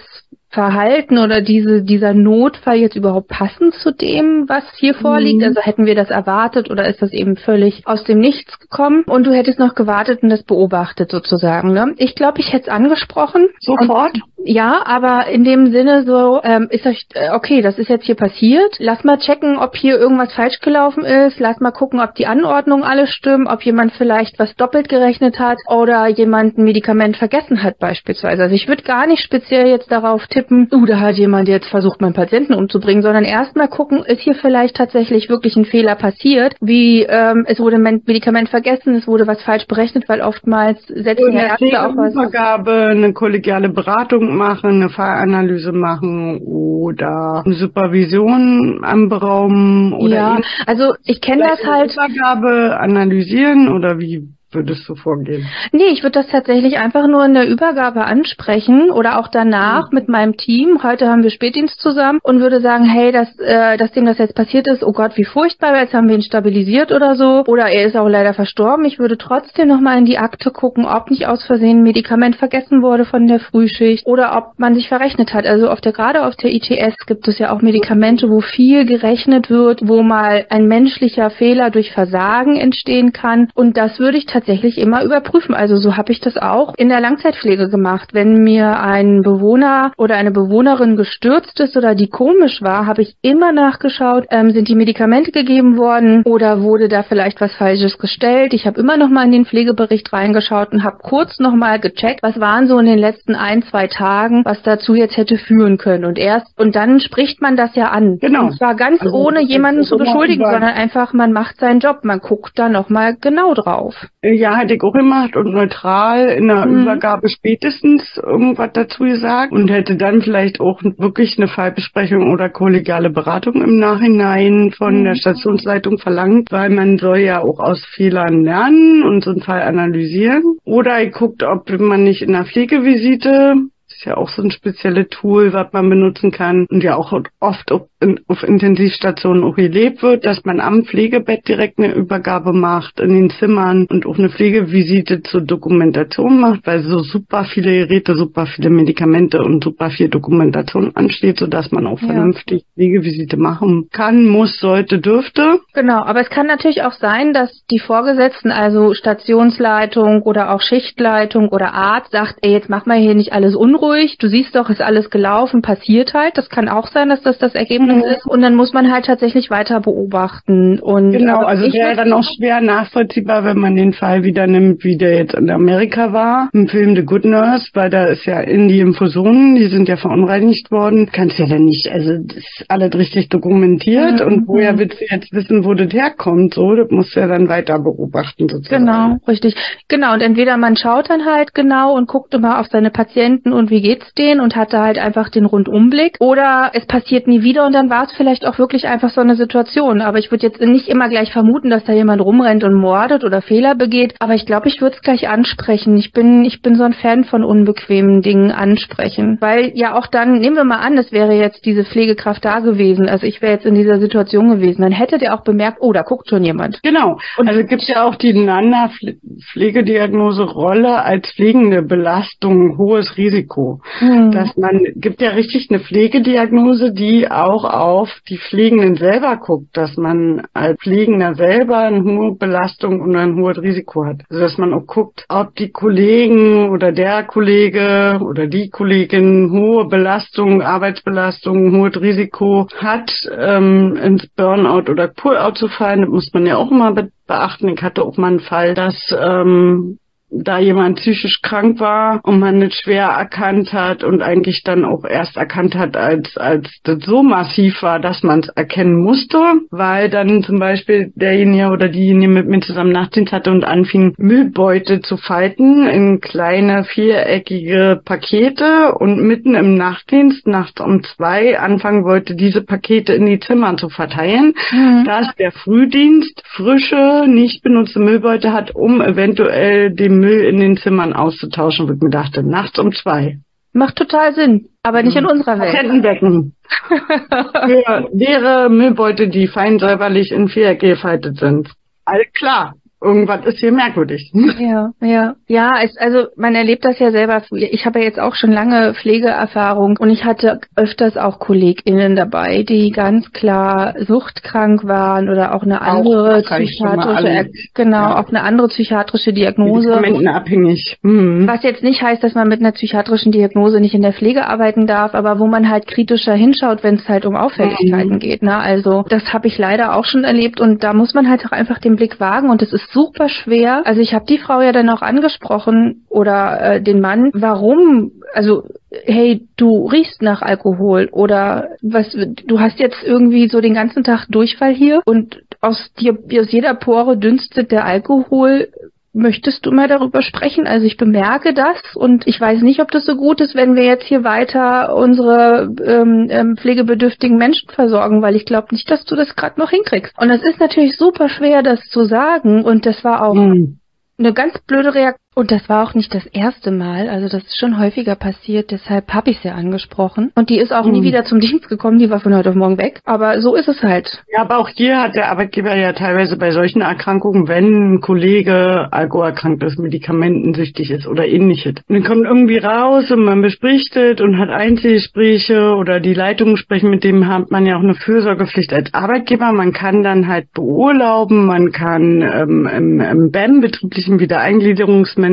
Verhalten 0.50 1.18
oder 1.18 1.40
diese, 1.42 1.82
dieser 1.82 2.12
Notfall 2.12 2.76
jetzt 2.76 2.96
überhaupt 2.96 3.28
passen 3.28 3.72
zu 3.72 3.92
dem, 3.92 4.48
was 4.48 4.64
hier 4.76 4.94
vorliegt? 4.94 5.38
Mhm. 5.38 5.44
Also 5.44 5.60
hätten 5.60 5.86
wir 5.86 5.94
das 5.94 6.10
erwartet 6.10 6.70
oder 6.70 6.88
ist 6.88 7.00
das 7.00 7.12
eben 7.12 7.36
völlig 7.36 7.86
aus 7.86 8.02
dem 8.02 8.18
Nichts 8.18 8.58
gekommen 8.58 9.04
und 9.06 9.26
du 9.26 9.32
hättest 9.32 9.60
noch 9.60 9.76
gewartet 9.76 10.24
und 10.24 10.28
das 10.28 10.42
beobachtet 10.42 11.10
sozusagen? 11.10 11.72
Ne? 11.72 11.94
Ich 11.98 12.16
glaube, 12.16 12.40
ich 12.40 12.52
hätte 12.52 12.64
es 12.64 12.68
angesprochen. 12.68 13.48
Sofort? 13.60 14.14
Und, 14.14 14.22
ja, 14.44 14.82
aber 14.86 15.26
in 15.28 15.44
dem 15.44 15.70
Sinne 15.70 16.02
so, 16.04 16.40
ähm, 16.42 16.66
ist 16.70 16.86
euch, 16.86 17.06
äh, 17.14 17.30
okay, 17.30 17.60
das 17.62 17.78
ist 17.78 17.88
jetzt 17.88 18.06
hier 18.06 18.14
passiert. 18.14 18.76
Lass 18.78 19.04
mal 19.04 19.18
checken, 19.18 19.56
ob 19.56 19.76
hier 19.76 19.98
irgendwas 19.98 20.32
falsch 20.32 20.60
gelaufen 20.60 21.04
ist. 21.04 21.38
Lass 21.38 21.60
mal 21.60 21.72
gucken, 21.72 22.00
ob 22.00 22.14
die 22.14 22.26
Anordnungen 22.26 22.84
alle 22.84 23.06
stimmen, 23.06 23.46
ob 23.46 23.62
jemand 23.62 23.92
vielleicht 23.92 24.38
was 24.38 24.56
doppelt 24.56 24.88
gerechnet 24.88 25.38
hat 25.38 25.58
oder 25.68 26.08
jemand 26.08 26.58
ein 26.58 26.64
Medikament 26.64 27.18
vergessen 27.18 27.62
hat 27.62 27.78
beispielsweise. 27.78 28.42
Also 28.42 28.54
ich 28.54 28.66
würde 28.66 28.82
gar 28.82 29.06
nicht 29.06 29.22
speziell 29.22 29.68
jetzt 29.68 29.92
darauf 29.92 30.26
tippen, 30.26 30.39
tippen, 30.40 30.68
uh, 30.72 30.86
da 30.86 31.00
hat 31.00 31.16
jemand 31.16 31.48
jetzt 31.48 31.68
versucht, 31.68 32.00
meinen 32.00 32.14
Patienten 32.14 32.54
umzubringen, 32.54 33.02
sondern 33.02 33.24
erstmal 33.24 33.68
gucken, 33.68 34.02
ist 34.04 34.20
hier 34.20 34.34
vielleicht 34.34 34.76
tatsächlich 34.76 35.28
wirklich 35.28 35.56
ein 35.56 35.64
Fehler 35.64 35.94
passiert, 35.94 36.54
wie 36.60 37.02
ähm, 37.02 37.44
es 37.46 37.58
wurde 37.60 37.76
ein 37.76 38.02
Medikament 38.06 38.48
vergessen, 38.48 38.94
es 38.94 39.06
wurde 39.06 39.26
was 39.26 39.42
falsch 39.42 39.66
berechnet, 39.66 40.08
weil 40.08 40.20
oftmals 40.20 40.80
setzen 40.86 41.32
ja 41.32 41.48
Ärzte 41.48 41.86
auch 41.86 41.96
was. 41.96 42.14
Übergabe, 42.14 42.88
eine 42.90 43.12
kollegiale 43.12 43.68
Beratung 43.68 44.36
machen, 44.36 44.70
eine 44.70 44.88
Fallanalyse 44.88 45.72
machen 45.72 46.40
oder 46.42 47.42
eine 47.44 47.54
Supervision 47.54 48.80
anberaumen 48.82 49.92
oder 49.92 50.14
ja, 50.14 50.40
also 50.66 50.94
ich 51.04 51.20
kenne 51.20 51.44
das 51.48 51.64
halt. 51.64 51.92
Übergabe 51.92 52.78
analysieren 52.80 53.68
oder 53.68 53.98
wie 53.98 54.28
würdest 54.52 54.88
du 54.88 54.94
vorgehen? 54.94 55.46
Nee, 55.72 55.88
ich 55.92 56.02
würde 56.02 56.18
das 56.20 56.28
tatsächlich 56.28 56.78
einfach 56.78 57.06
nur 57.06 57.24
in 57.24 57.34
der 57.34 57.48
Übergabe 57.48 58.04
ansprechen 58.04 58.90
oder 58.90 59.18
auch 59.18 59.28
danach 59.28 59.90
mhm. 59.90 59.94
mit 59.94 60.08
meinem 60.08 60.36
Team. 60.36 60.82
Heute 60.82 61.08
haben 61.08 61.22
wir 61.22 61.30
Spätdienst 61.30 61.80
zusammen 61.80 62.18
und 62.22 62.40
würde 62.40 62.60
sagen, 62.60 62.84
hey, 62.84 63.12
dass, 63.12 63.28
äh, 63.38 63.76
dass 63.76 63.92
dem 63.92 64.06
das 64.06 64.18
jetzt 64.18 64.34
passiert 64.34 64.66
ist, 64.66 64.82
oh 64.82 64.92
Gott, 64.92 65.16
wie 65.16 65.24
furchtbar, 65.24 65.76
jetzt 65.78 65.94
haben 65.94 66.08
wir 66.08 66.16
ihn 66.16 66.22
stabilisiert 66.22 66.92
oder 66.92 67.14
so. 67.14 67.44
Oder 67.46 67.66
er 67.66 67.86
ist 67.86 67.96
auch 67.96 68.08
leider 68.08 68.34
verstorben. 68.34 68.84
Ich 68.84 68.98
würde 68.98 69.16
trotzdem 69.16 69.68
nochmal 69.68 69.98
in 69.98 70.04
die 70.04 70.18
Akte 70.18 70.50
gucken, 70.50 70.84
ob 70.84 71.10
nicht 71.10 71.26
aus 71.26 71.44
Versehen 71.44 71.78
ein 71.78 71.82
Medikament 71.82 72.36
vergessen 72.36 72.82
wurde 72.82 73.04
von 73.04 73.26
der 73.26 73.40
Frühschicht 73.40 74.06
oder 74.06 74.36
ob 74.36 74.58
man 74.58 74.74
sich 74.74 74.88
verrechnet 74.88 75.32
hat. 75.32 75.46
Also 75.46 75.68
auf 75.70 75.80
der, 75.80 75.92
gerade 75.92 76.26
auf 76.26 76.34
der 76.36 76.52
ITS 76.52 77.06
gibt 77.06 77.28
es 77.28 77.38
ja 77.38 77.52
auch 77.52 77.62
Medikamente, 77.62 78.28
wo 78.28 78.40
viel 78.40 78.84
gerechnet 78.84 79.48
wird, 79.48 79.86
wo 79.86 80.02
mal 80.02 80.46
ein 80.50 80.66
menschlicher 80.66 81.30
Fehler 81.30 81.70
durch 81.70 81.92
Versagen 81.92 82.56
entstehen 82.56 83.12
kann. 83.12 83.48
Und 83.54 83.76
das 83.76 83.98
würde 84.00 84.18
ich 84.18 84.26
tatsächlich 84.26 84.39
tatsächlich 84.40 84.78
immer 84.78 85.04
überprüfen. 85.04 85.54
Also 85.54 85.76
so 85.76 85.96
habe 85.96 86.12
ich 86.12 86.20
das 86.20 86.36
auch 86.36 86.74
in 86.76 86.88
der 86.88 87.00
Langzeitpflege 87.00 87.68
gemacht. 87.68 88.10
Wenn 88.12 88.42
mir 88.42 88.80
ein 88.80 89.22
Bewohner 89.22 89.92
oder 89.98 90.16
eine 90.16 90.30
Bewohnerin 90.30 90.96
gestürzt 90.96 91.60
ist 91.60 91.76
oder 91.76 91.94
die 91.94 92.08
komisch 92.08 92.62
war, 92.62 92.86
habe 92.86 93.02
ich 93.02 93.16
immer 93.20 93.52
nachgeschaut, 93.52 94.24
ähm, 94.30 94.50
sind 94.50 94.68
die 94.68 94.74
Medikamente 94.74 95.30
gegeben 95.30 95.76
worden 95.76 96.22
oder 96.24 96.62
wurde 96.62 96.88
da 96.88 97.02
vielleicht 97.02 97.40
was 97.40 97.52
Falsches 97.54 97.98
gestellt. 97.98 98.54
Ich 98.54 98.66
habe 98.66 98.80
immer 98.80 98.96
noch 98.96 99.10
mal 99.10 99.26
in 99.26 99.32
den 99.32 99.44
Pflegebericht 99.44 100.10
reingeschaut 100.12 100.72
und 100.72 100.84
habe 100.84 100.98
kurz 101.02 101.38
noch 101.38 101.54
mal 101.54 101.78
gecheckt, 101.78 102.22
was 102.22 102.40
waren 102.40 102.66
so 102.66 102.78
in 102.78 102.86
den 102.86 102.98
letzten 102.98 103.34
ein, 103.34 103.62
zwei 103.62 103.88
Tagen, 103.88 104.42
was 104.44 104.62
dazu 104.62 104.94
jetzt 104.94 105.16
hätte 105.16 105.36
führen 105.36 105.76
können. 105.76 106.06
Und 106.06 106.18
erst 106.18 106.58
und 106.58 106.74
dann 106.74 107.00
spricht 107.00 107.42
man 107.42 107.56
das 107.56 107.74
ja 107.74 107.90
an. 107.90 108.18
Genau. 108.20 108.46
Und 108.46 108.56
zwar 108.56 108.74
ganz 108.74 109.02
also, 109.02 109.14
ohne 109.14 109.42
jemanden 109.42 109.84
zu 109.84 109.98
beschuldigen, 109.98 110.44
sondern 110.44 110.72
einfach 110.72 111.12
man 111.12 111.32
macht 111.32 111.60
seinen 111.60 111.80
Job. 111.80 112.04
Man 112.04 112.20
guckt 112.20 112.58
da 112.58 112.68
noch 112.68 112.88
mal 112.88 113.16
genau 113.20 113.52
drauf. 113.52 113.94
Ja, 114.32 114.56
hätte 114.56 114.74
ich 114.74 114.82
auch 114.82 114.92
gemacht 114.92 115.36
und 115.36 115.52
neutral 115.52 116.28
in 116.28 116.46
der 116.48 116.66
mhm. 116.66 116.82
Übergabe 116.82 117.28
spätestens 117.28 118.02
irgendwas 118.16 118.70
dazu 118.72 119.04
gesagt 119.04 119.52
und 119.52 119.70
hätte 119.70 119.96
dann 119.96 120.22
vielleicht 120.22 120.60
auch 120.60 120.80
wirklich 120.82 121.36
eine 121.38 121.48
Fallbesprechung 121.48 122.32
oder 122.32 122.48
kollegiale 122.48 123.10
Beratung 123.10 123.62
im 123.62 123.78
Nachhinein 123.78 124.72
von 124.76 125.00
mhm. 125.00 125.04
der 125.04 125.14
Stationsleitung 125.14 125.98
verlangt, 125.98 126.50
weil 126.50 126.70
man 126.70 126.98
soll 126.98 127.18
ja 127.18 127.40
auch 127.40 127.58
aus 127.58 127.84
Fehlern 127.94 128.44
lernen 128.44 129.02
und 129.02 129.24
so 129.24 129.30
einen 129.30 129.42
Fall 129.42 129.62
analysieren. 129.62 130.42
Oder 130.64 131.02
ich 131.02 131.12
guckt, 131.12 131.42
ob 131.42 131.68
man 131.78 132.04
nicht 132.04 132.22
in 132.22 132.32
der 132.32 132.44
Pflegevisite 132.44 133.54
ist 134.00 134.06
ja 134.06 134.16
auch 134.16 134.30
so 134.30 134.42
ein 134.42 134.50
spezielles 134.50 135.08
Tool, 135.10 135.52
was 135.52 135.72
man 135.72 135.90
benutzen 135.90 136.30
kann 136.30 136.66
und 136.70 136.82
ja 136.82 136.96
auch 136.96 137.12
oft 137.38 137.70
auf 137.70 138.42
Intensivstationen 138.42 139.44
auch 139.44 139.56
gelebt 139.56 140.02
wird, 140.02 140.24
dass 140.24 140.42
man 140.46 140.58
am 140.58 140.84
Pflegebett 140.84 141.46
direkt 141.46 141.78
eine 141.78 141.92
Übergabe 141.92 142.54
macht 142.54 142.98
in 142.98 143.10
den 143.10 143.30
Zimmern 143.30 143.86
und 143.90 144.06
auch 144.06 144.16
eine 144.16 144.30
Pflegevisite 144.30 145.22
zur 145.22 145.42
Dokumentation 145.42 146.40
macht, 146.40 146.66
weil 146.66 146.82
so 146.82 147.00
super 147.00 147.44
viele 147.44 147.72
Geräte, 147.72 148.14
super 148.16 148.46
viele 148.46 148.70
Medikamente 148.70 149.42
und 149.42 149.62
super 149.62 149.90
viel 149.90 150.08
Dokumentation 150.08 150.92
ansteht, 150.96 151.38
sodass 151.38 151.70
man 151.70 151.86
auch 151.86 152.00
ja. 152.00 152.08
vernünftig 152.08 152.64
Pflegevisite 152.74 153.36
machen 153.36 153.88
kann, 153.92 154.26
muss, 154.26 154.58
sollte, 154.60 154.98
dürfte. 154.98 155.60
Genau, 155.74 156.02
aber 156.02 156.22
es 156.22 156.30
kann 156.30 156.46
natürlich 156.46 156.82
auch 156.84 156.94
sein, 156.94 157.34
dass 157.34 157.66
die 157.70 157.80
Vorgesetzten, 157.80 158.50
also 158.50 158.94
Stationsleitung 158.94 160.22
oder 160.22 160.54
auch 160.54 160.62
Schichtleitung 160.62 161.50
oder 161.50 161.74
Arzt 161.74 162.12
sagt, 162.12 162.36
ey, 162.40 162.52
jetzt 162.52 162.70
mach 162.70 162.86
mal 162.86 162.98
hier 162.98 163.14
nicht 163.14 163.34
alles 163.34 163.54
unruhig, 163.54 163.89
du 163.94 164.28
siehst 164.28 164.54
doch, 164.54 164.70
ist 164.70 164.80
alles 164.80 165.10
gelaufen, 165.10 165.62
passiert 165.62 166.14
halt. 166.14 166.36
Das 166.38 166.48
kann 166.48 166.68
auch 166.68 166.88
sein, 166.88 167.08
dass 167.08 167.22
das 167.22 167.38
das 167.38 167.54
Ergebnis 167.54 167.96
mhm. 167.96 168.10
ist. 168.10 168.26
Und 168.26 168.42
dann 168.42 168.54
muss 168.54 168.72
man 168.72 168.90
halt 168.92 169.06
tatsächlich 169.06 169.50
weiter 169.50 169.80
beobachten. 169.80 170.78
Und 170.80 171.12
genau, 171.12 171.40
also 171.40 171.72
wäre 171.72 171.96
dann 171.96 172.12
auch 172.12 172.24
schwer 172.24 172.60
nachvollziehbar, 172.60 173.44
wenn 173.44 173.58
man 173.58 173.76
den 173.76 173.92
Fall 173.92 174.22
wieder 174.22 174.46
nimmt, 174.46 174.84
wie 174.84 174.96
der 174.96 175.16
jetzt 175.16 175.34
in 175.34 175.50
Amerika 175.50 176.12
war, 176.12 176.48
im 176.52 176.68
Film 176.68 176.94
The 176.96 177.02
Good 177.04 177.24
Nurse, 177.24 177.70
weil 177.74 177.90
da 177.90 178.06
ist 178.06 178.24
ja 178.24 178.40
in 178.40 178.68
die 178.68 178.80
Infusionen, 178.80 179.56
die 179.56 179.66
sind 179.66 179.88
ja 179.88 179.96
verunreinigt 179.96 180.70
worden. 180.70 181.08
Kannst 181.12 181.38
ja 181.38 181.46
dann 181.46 181.64
nicht, 181.64 181.90
also 181.90 182.18
das 182.18 182.36
ist 182.36 182.64
alles 182.68 182.94
richtig 182.94 183.28
dokumentiert 183.28 184.20
mhm. 184.20 184.26
und 184.26 184.48
woher 184.48 184.78
willst 184.78 185.00
du 185.00 185.04
jetzt 185.10 185.32
wissen, 185.32 185.64
wo 185.64 185.74
das 185.74 185.92
herkommt? 185.92 186.54
So, 186.54 186.74
das 186.74 186.90
musst 186.90 187.14
du 187.14 187.20
ja 187.20 187.26
dann 187.26 187.48
weiter 187.48 187.78
beobachten 187.78 188.48
sozusagen. 188.48 188.86
Genau, 188.86 189.16
richtig. 189.26 189.54
Genau, 189.88 190.14
und 190.14 190.20
entweder 190.20 190.56
man 190.56 190.76
schaut 190.76 191.10
dann 191.10 191.24
halt 191.24 191.54
genau 191.54 191.96
und 191.96 192.08
guckt 192.08 192.34
immer 192.34 192.60
auf 192.60 192.66
seine 192.66 192.90
Patienten 192.90 193.52
und 193.52 193.70
wie 193.70 193.79
geht's 193.80 194.12
denen 194.14 194.40
und 194.40 194.56
hat 194.56 194.72
da 194.72 194.84
halt 194.84 194.98
einfach 194.98 195.28
den 195.28 195.46
Rundumblick 195.46 196.16
oder 196.20 196.70
es 196.74 196.86
passiert 196.86 197.26
nie 197.26 197.42
wieder 197.42 197.66
und 197.66 197.72
dann 197.72 197.90
war 197.90 198.04
es 198.04 198.12
vielleicht 198.12 198.46
auch 198.46 198.58
wirklich 198.58 198.86
einfach 198.86 199.10
so 199.10 199.20
eine 199.20 199.36
Situation. 199.36 200.00
Aber 200.00 200.18
ich 200.18 200.30
würde 200.30 200.46
jetzt 200.46 200.60
nicht 200.60 200.88
immer 200.88 201.08
gleich 201.08 201.32
vermuten, 201.32 201.70
dass 201.70 201.84
da 201.84 201.92
jemand 201.92 202.22
rumrennt 202.22 202.64
und 202.64 202.74
mordet 202.74 203.24
oder 203.24 203.42
Fehler 203.42 203.74
begeht. 203.74 204.14
Aber 204.18 204.34
ich 204.34 204.46
glaube, 204.46 204.68
ich 204.68 204.80
würde 204.80 204.96
es 204.96 205.02
gleich 205.02 205.28
ansprechen. 205.28 205.96
Ich 205.96 206.12
bin, 206.12 206.44
ich 206.44 206.62
bin 206.62 206.74
so 206.74 206.84
ein 206.84 206.92
Fan 206.92 207.24
von 207.24 207.44
unbequemen 207.44 208.22
Dingen 208.22 208.50
ansprechen. 208.50 209.38
Weil 209.40 209.72
ja 209.74 209.96
auch 209.96 210.06
dann, 210.06 210.38
nehmen 210.38 210.56
wir 210.56 210.64
mal 210.64 210.80
an, 210.80 210.98
es 210.98 211.12
wäre 211.12 211.34
jetzt 211.34 211.64
diese 211.64 211.84
Pflegekraft 211.84 212.44
da 212.44 212.58
gewesen. 212.60 213.08
Also 213.08 213.26
ich 213.26 213.40
wäre 213.42 213.52
jetzt 213.52 213.66
in 213.66 213.74
dieser 213.74 214.00
Situation 214.00 214.50
gewesen. 214.50 214.82
Dann 214.82 214.92
hätte 214.92 215.18
der 215.18 215.34
auch 215.34 215.44
bemerkt, 215.44 215.78
oh, 215.80 215.92
da 215.92 216.02
guckt 216.02 216.28
schon 216.28 216.44
jemand. 216.44 216.80
Genau. 216.82 217.18
Und 217.36 217.48
also 217.48 217.64
gibt 217.64 217.82
es 217.82 217.88
ja 217.88 218.04
auch 218.04 218.14
die 218.16 218.32
Nanda-Pflegediagnose-Rolle 218.32 221.02
als 221.02 221.30
pflegende 221.32 221.82
Belastung, 221.82 222.78
hohes 222.78 223.16
Risiko. 223.16 223.69
Mhm. 224.00 224.32
Dass 224.32 224.56
man, 224.56 224.80
gibt 224.96 225.20
ja 225.20 225.30
richtig 225.30 225.68
eine 225.70 225.80
Pflegediagnose, 225.80 226.92
die 226.92 227.30
auch 227.30 227.64
auf 227.64 228.08
die 228.28 228.38
Pflegenden 228.38 228.96
selber 228.96 229.36
guckt, 229.36 229.76
dass 229.76 229.96
man 229.96 230.42
als 230.54 230.78
Pflegender 230.80 231.34
selber 231.34 231.78
eine 231.78 232.02
hohe 232.02 232.36
Belastung 232.36 233.00
und 233.00 233.14
ein 233.16 233.36
hohes 233.36 233.60
Risiko 233.62 234.04
hat. 234.04 234.22
Also 234.28 234.42
dass 234.42 234.58
man 234.58 234.74
auch 234.74 234.86
guckt, 234.86 235.24
ob 235.28 235.54
die 235.54 235.70
Kollegen 235.70 236.70
oder 236.70 236.92
der 236.92 237.24
Kollege 237.24 238.20
oder 238.22 238.46
die 238.46 238.70
Kollegin 238.70 239.50
hohe 239.52 239.86
Belastung, 239.86 240.62
Arbeitsbelastung, 240.62 241.76
hohes 241.76 242.00
Risiko 242.00 242.66
hat, 242.76 243.10
ähm, 243.38 243.96
ins 243.96 244.26
Burnout 244.36 244.90
oder 244.90 245.08
Pullout 245.08 245.54
zu 245.54 245.68
fallen. 245.68 246.02
Das 246.02 246.10
muss 246.10 246.30
man 246.32 246.46
ja 246.46 246.56
auch 246.56 246.70
immer 246.70 246.92
beachten. 247.26 247.68
Ich 247.68 247.82
hatte 247.82 248.02
auch 248.02 248.16
mal 248.16 248.28
einen 248.28 248.40
Fall, 248.40 248.74
dass 248.74 248.96
ähm, 249.16 249.98
da 250.30 250.58
jemand 250.58 250.98
psychisch 250.98 251.40
krank 251.42 251.80
war 251.80 252.20
und 252.22 252.38
man 252.38 252.58
nicht 252.58 252.74
schwer 252.74 253.06
erkannt 253.06 253.72
hat 253.72 254.04
und 254.04 254.22
eigentlich 254.22 254.62
dann 254.62 254.84
auch 254.84 255.04
erst 255.04 255.36
erkannt 255.36 255.74
hat, 255.74 255.96
als, 255.96 256.36
als 256.36 256.68
das 256.84 256.98
so 257.00 257.22
massiv 257.22 257.82
war, 257.82 257.98
dass 257.98 258.22
man 258.22 258.40
es 258.40 258.48
erkennen 258.48 259.00
musste, 259.02 259.38
weil 259.70 260.08
dann 260.08 260.42
zum 260.42 260.58
Beispiel 260.58 261.12
derjenige 261.14 261.68
oder 261.68 261.88
diejenige 261.88 262.30
mit 262.30 262.46
mir 262.46 262.60
zusammen 262.60 262.92
Nachtdienst 262.92 263.32
hatte 263.32 263.50
und 263.50 263.64
anfing, 263.64 264.14
Müllbeute 264.18 265.00
zu 265.00 265.16
falten 265.16 265.86
in 265.86 266.20
kleine 266.20 266.84
viereckige 266.84 268.00
Pakete 268.04 268.94
und 268.94 269.22
mitten 269.22 269.54
im 269.54 269.74
Nachtdienst, 269.74 270.46
nachts 270.46 270.80
um 270.80 271.02
zwei, 271.02 271.58
anfangen 271.58 272.04
wollte, 272.04 272.34
diese 272.34 272.62
Pakete 272.62 273.12
in 273.14 273.26
die 273.26 273.40
Zimmer 273.40 273.76
zu 273.76 273.88
verteilen, 273.88 274.54
mhm. 274.70 275.04
dass 275.04 275.34
der 275.36 275.52
Frühdienst 275.52 276.42
frische, 276.46 277.24
nicht 277.26 277.62
benutzte 277.62 277.98
Müllbeute 277.98 278.52
hat, 278.52 278.74
um 278.74 279.00
eventuell 279.00 279.90
dem 279.90 280.19
Müll 280.20 280.44
in 280.44 280.58
den 280.58 280.76
Zimmern 280.76 281.12
auszutauschen, 281.12 281.88
wo 281.88 281.92
ich 281.92 282.00
mir 282.00 282.10
dachte, 282.10 282.42
nachts 282.42 282.78
um 282.78 282.92
zwei. 282.92 283.38
Macht 283.72 283.96
total 283.96 284.34
Sinn, 284.34 284.68
aber 284.82 285.02
nicht 285.02 285.16
in 285.16 285.24
mhm. 285.24 285.30
unserer 285.30 285.58
Welt. 285.58 285.72
Patientenbecken. 285.72 286.54
Für 286.88 288.08
leere 288.12 288.68
Müllbeutel, 288.68 289.28
die 289.28 289.46
fein 289.46 289.78
säuberlich 289.78 290.32
in 290.32 290.48
Viereck 290.48 290.80
gefaltet 290.80 291.38
sind. 291.38 291.70
All 292.04 292.24
klar 292.34 292.74
irgendwas 293.02 293.44
ist 293.46 293.58
hier 293.58 293.72
merkwürdig. 293.72 294.30
Ja, 294.58 294.92
ja. 295.00 295.34
Ja, 295.46 295.80
es, 295.82 295.96
also 295.96 296.26
man 296.36 296.54
erlebt 296.54 296.84
das 296.84 296.98
ja 296.98 297.10
selber. 297.10 297.42
Ich 297.50 297.86
habe 297.86 298.00
ja 298.00 298.04
jetzt 298.04 298.20
auch 298.20 298.34
schon 298.34 298.52
lange 298.52 298.94
Pflegeerfahrung 298.94 299.96
und 299.98 300.10
ich 300.10 300.24
hatte 300.24 300.60
öfters 300.76 301.16
auch 301.16 301.38
KollegInnen 301.38 302.14
dabei, 302.14 302.62
die 302.62 302.90
ganz 302.90 303.32
klar 303.32 303.94
suchtkrank 304.00 304.86
waren 304.86 305.28
oder 305.28 305.54
auch 305.54 305.62
eine 305.62 305.80
andere 305.80 306.36
auch, 306.38 306.56
psychiatrische, 306.56 307.50
genau, 307.74 307.96
ja. 307.96 308.20
auch 308.20 308.28
eine 308.28 308.42
andere 308.42 308.68
psychiatrische 308.68 309.32
Diagnose. 309.32 309.88
Medikamentenabhängig. 309.88 310.98
Mhm. 311.02 311.46
Was 311.46 311.62
jetzt 311.62 311.82
nicht 311.82 312.02
heißt, 312.02 312.22
dass 312.22 312.34
man 312.34 312.48
mit 312.48 312.60
einer 312.60 312.72
psychiatrischen 312.72 313.32
Diagnose 313.32 313.80
nicht 313.80 313.94
in 313.94 314.02
der 314.02 314.12
Pflege 314.12 314.46
arbeiten 314.46 314.86
darf, 314.86 315.14
aber 315.14 315.38
wo 315.38 315.46
man 315.46 315.70
halt 315.70 315.86
kritischer 315.86 316.34
hinschaut, 316.34 316.82
wenn 316.82 316.96
es 316.96 317.08
halt 317.08 317.24
um 317.24 317.36
Auffälligkeiten 317.36 318.14
mhm. 318.14 318.18
geht. 318.18 318.42
Ne? 318.42 318.56
Also 318.56 319.04
das 319.08 319.32
habe 319.32 319.48
ich 319.48 319.56
leider 319.58 319.94
auch 319.94 320.04
schon 320.04 320.24
erlebt 320.24 320.60
und 320.60 320.84
da 320.84 320.92
muss 320.92 321.14
man 321.14 321.28
halt 321.28 321.46
auch 321.46 321.52
einfach 321.52 321.78
den 321.78 321.96
Blick 321.96 322.20
wagen 322.20 322.50
und 322.50 322.62
das 322.62 322.72
ist 322.72 322.89
super 322.92 323.28
schwer. 323.28 323.86
Also 323.86 324.00
ich 324.00 324.14
habe 324.14 324.24
die 324.26 324.38
Frau 324.38 324.60
ja 324.60 324.72
dann 324.72 324.88
auch 324.88 325.02
angesprochen 325.02 326.06
oder 326.08 326.60
äh, 326.60 326.82
den 326.82 327.00
Mann, 327.00 327.30
warum, 327.34 328.12
also 328.34 328.64
hey, 328.90 329.46
du 329.56 329.86
riechst 329.86 330.22
nach 330.22 330.42
Alkohol 330.42 331.08
oder 331.12 331.70
was, 331.82 332.16
du 332.46 332.60
hast 332.60 332.78
jetzt 332.78 333.02
irgendwie 333.04 333.48
so 333.48 333.60
den 333.60 333.74
ganzen 333.74 334.04
Tag 334.04 334.26
Durchfall 334.28 334.74
hier 334.74 335.02
und 335.04 335.42
aus 335.60 335.92
dir, 335.98 336.18
aus 336.40 336.50
jeder 336.50 336.74
Pore 336.74 337.16
dünstet 337.16 337.70
der 337.70 337.84
Alkohol. 337.84 338.68
Möchtest 339.12 339.66
du 339.66 339.72
mal 339.72 339.88
darüber 339.88 340.22
sprechen? 340.22 340.68
Also 340.68 340.86
ich 340.86 340.96
bemerke 340.96 341.52
das 341.52 341.76
und 341.96 342.28
ich 342.28 342.40
weiß 342.40 342.62
nicht, 342.62 342.80
ob 342.80 342.92
das 342.92 343.04
so 343.04 343.16
gut 343.16 343.40
ist, 343.40 343.56
wenn 343.56 343.74
wir 343.74 343.84
jetzt 343.84 344.04
hier 344.06 344.22
weiter 344.22 344.94
unsere 344.94 345.74
ähm, 345.84 346.28
ähm, 346.30 346.56
pflegebedürftigen 346.56 347.36
Menschen 347.36 347.70
versorgen, 347.70 348.22
weil 348.22 348.36
ich 348.36 348.44
glaube 348.44 348.68
nicht, 348.70 348.88
dass 348.88 349.04
du 349.04 349.16
das 349.16 349.34
gerade 349.34 349.58
noch 349.58 349.70
hinkriegst. 349.70 350.16
Und 350.16 350.28
das 350.28 350.42
ist 350.42 350.60
natürlich 350.60 350.96
super 350.96 351.28
schwer, 351.28 351.62
das 351.64 351.80
zu 351.86 352.04
sagen 352.04 352.62
und 352.62 352.86
das 352.86 353.02
war 353.02 353.26
auch 353.26 353.34
mhm. 353.34 353.80
eine 354.16 354.32
ganz 354.32 354.56
blöde 354.60 354.94
Reaktion 354.94 355.29
Und 355.40 355.50
das 355.50 355.70
war 355.70 355.88
auch 355.88 355.94
nicht 355.94 356.14
das 356.14 356.26
erste 356.26 356.70
Mal, 356.70 357.08
also 357.08 357.26
das 357.26 357.42
ist 357.44 357.58
schon 357.58 357.78
häufiger 357.78 358.14
passiert, 358.14 358.72
deshalb 358.72 359.10
habe 359.14 359.30
ich 359.30 359.38
sie 359.38 359.48
angesprochen. 359.48 360.32
Und 360.34 360.50
die 360.50 360.58
ist 360.58 360.70
auch 360.70 360.84
mhm. 360.84 360.92
nie 360.92 361.02
wieder 361.02 361.24
zum 361.24 361.40
Dienst 361.40 361.66
gekommen, 361.70 361.98
die 361.98 362.10
war 362.10 362.20
von 362.20 362.34
heute 362.34 362.50
auf 362.50 362.54
morgen 362.54 362.76
weg. 362.76 363.00
Aber 363.06 363.40
so 363.40 363.54
ist 363.54 363.66
es 363.66 363.82
halt. 363.82 364.22
Ja, 364.30 364.42
aber 364.42 364.58
auch 364.58 364.68
hier 364.68 365.00
hat 365.00 365.14
der 365.14 365.30
Arbeitgeber 365.30 365.74
ja 365.74 365.94
teilweise 365.94 366.36
bei 366.36 366.50
solchen 366.50 366.82
Erkrankungen, 366.82 367.48
wenn 367.48 367.94
ein 367.94 368.00
Kollege 368.02 368.88
alkoholkrank 368.90 369.62
ist, 369.62 369.78
medikamentensüchtig 369.78 370.90
ist 370.90 371.06
oder 371.06 371.26
ähnliches, 371.26 371.76
dann 371.88 372.04
kommt 372.04 372.26
irgendwie 372.26 372.58
raus 372.58 373.10
und 373.10 373.24
man 373.24 373.40
bespricht 373.40 373.96
es 373.96 374.20
und 374.20 374.36
hat 374.36 374.50
Einzelgespräche 374.50 375.74
oder 375.74 376.00
die 376.00 376.12
Leitungen 376.12 376.58
sprechen, 376.58 376.90
mit 376.90 377.02
dem 377.02 377.28
hat 377.28 377.50
man 377.50 377.64
ja 377.64 377.78
auch 377.78 377.82
eine 377.82 377.94
Fürsorgepflicht 377.94 378.74
als 378.74 378.92
Arbeitgeber. 378.92 379.52
Man 379.52 379.72
kann 379.72 380.02
dann 380.02 380.28
halt 380.28 380.52
beurlauben, 380.52 381.46
man 381.46 381.72
kann 381.72 382.20
ähm, 382.20 382.68
im, 382.70 383.00
im 383.00 383.30
BEM, 383.30 383.62
betrieblichen 383.62 384.20
Wiedereingliederungsmanagement, 384.20 385.29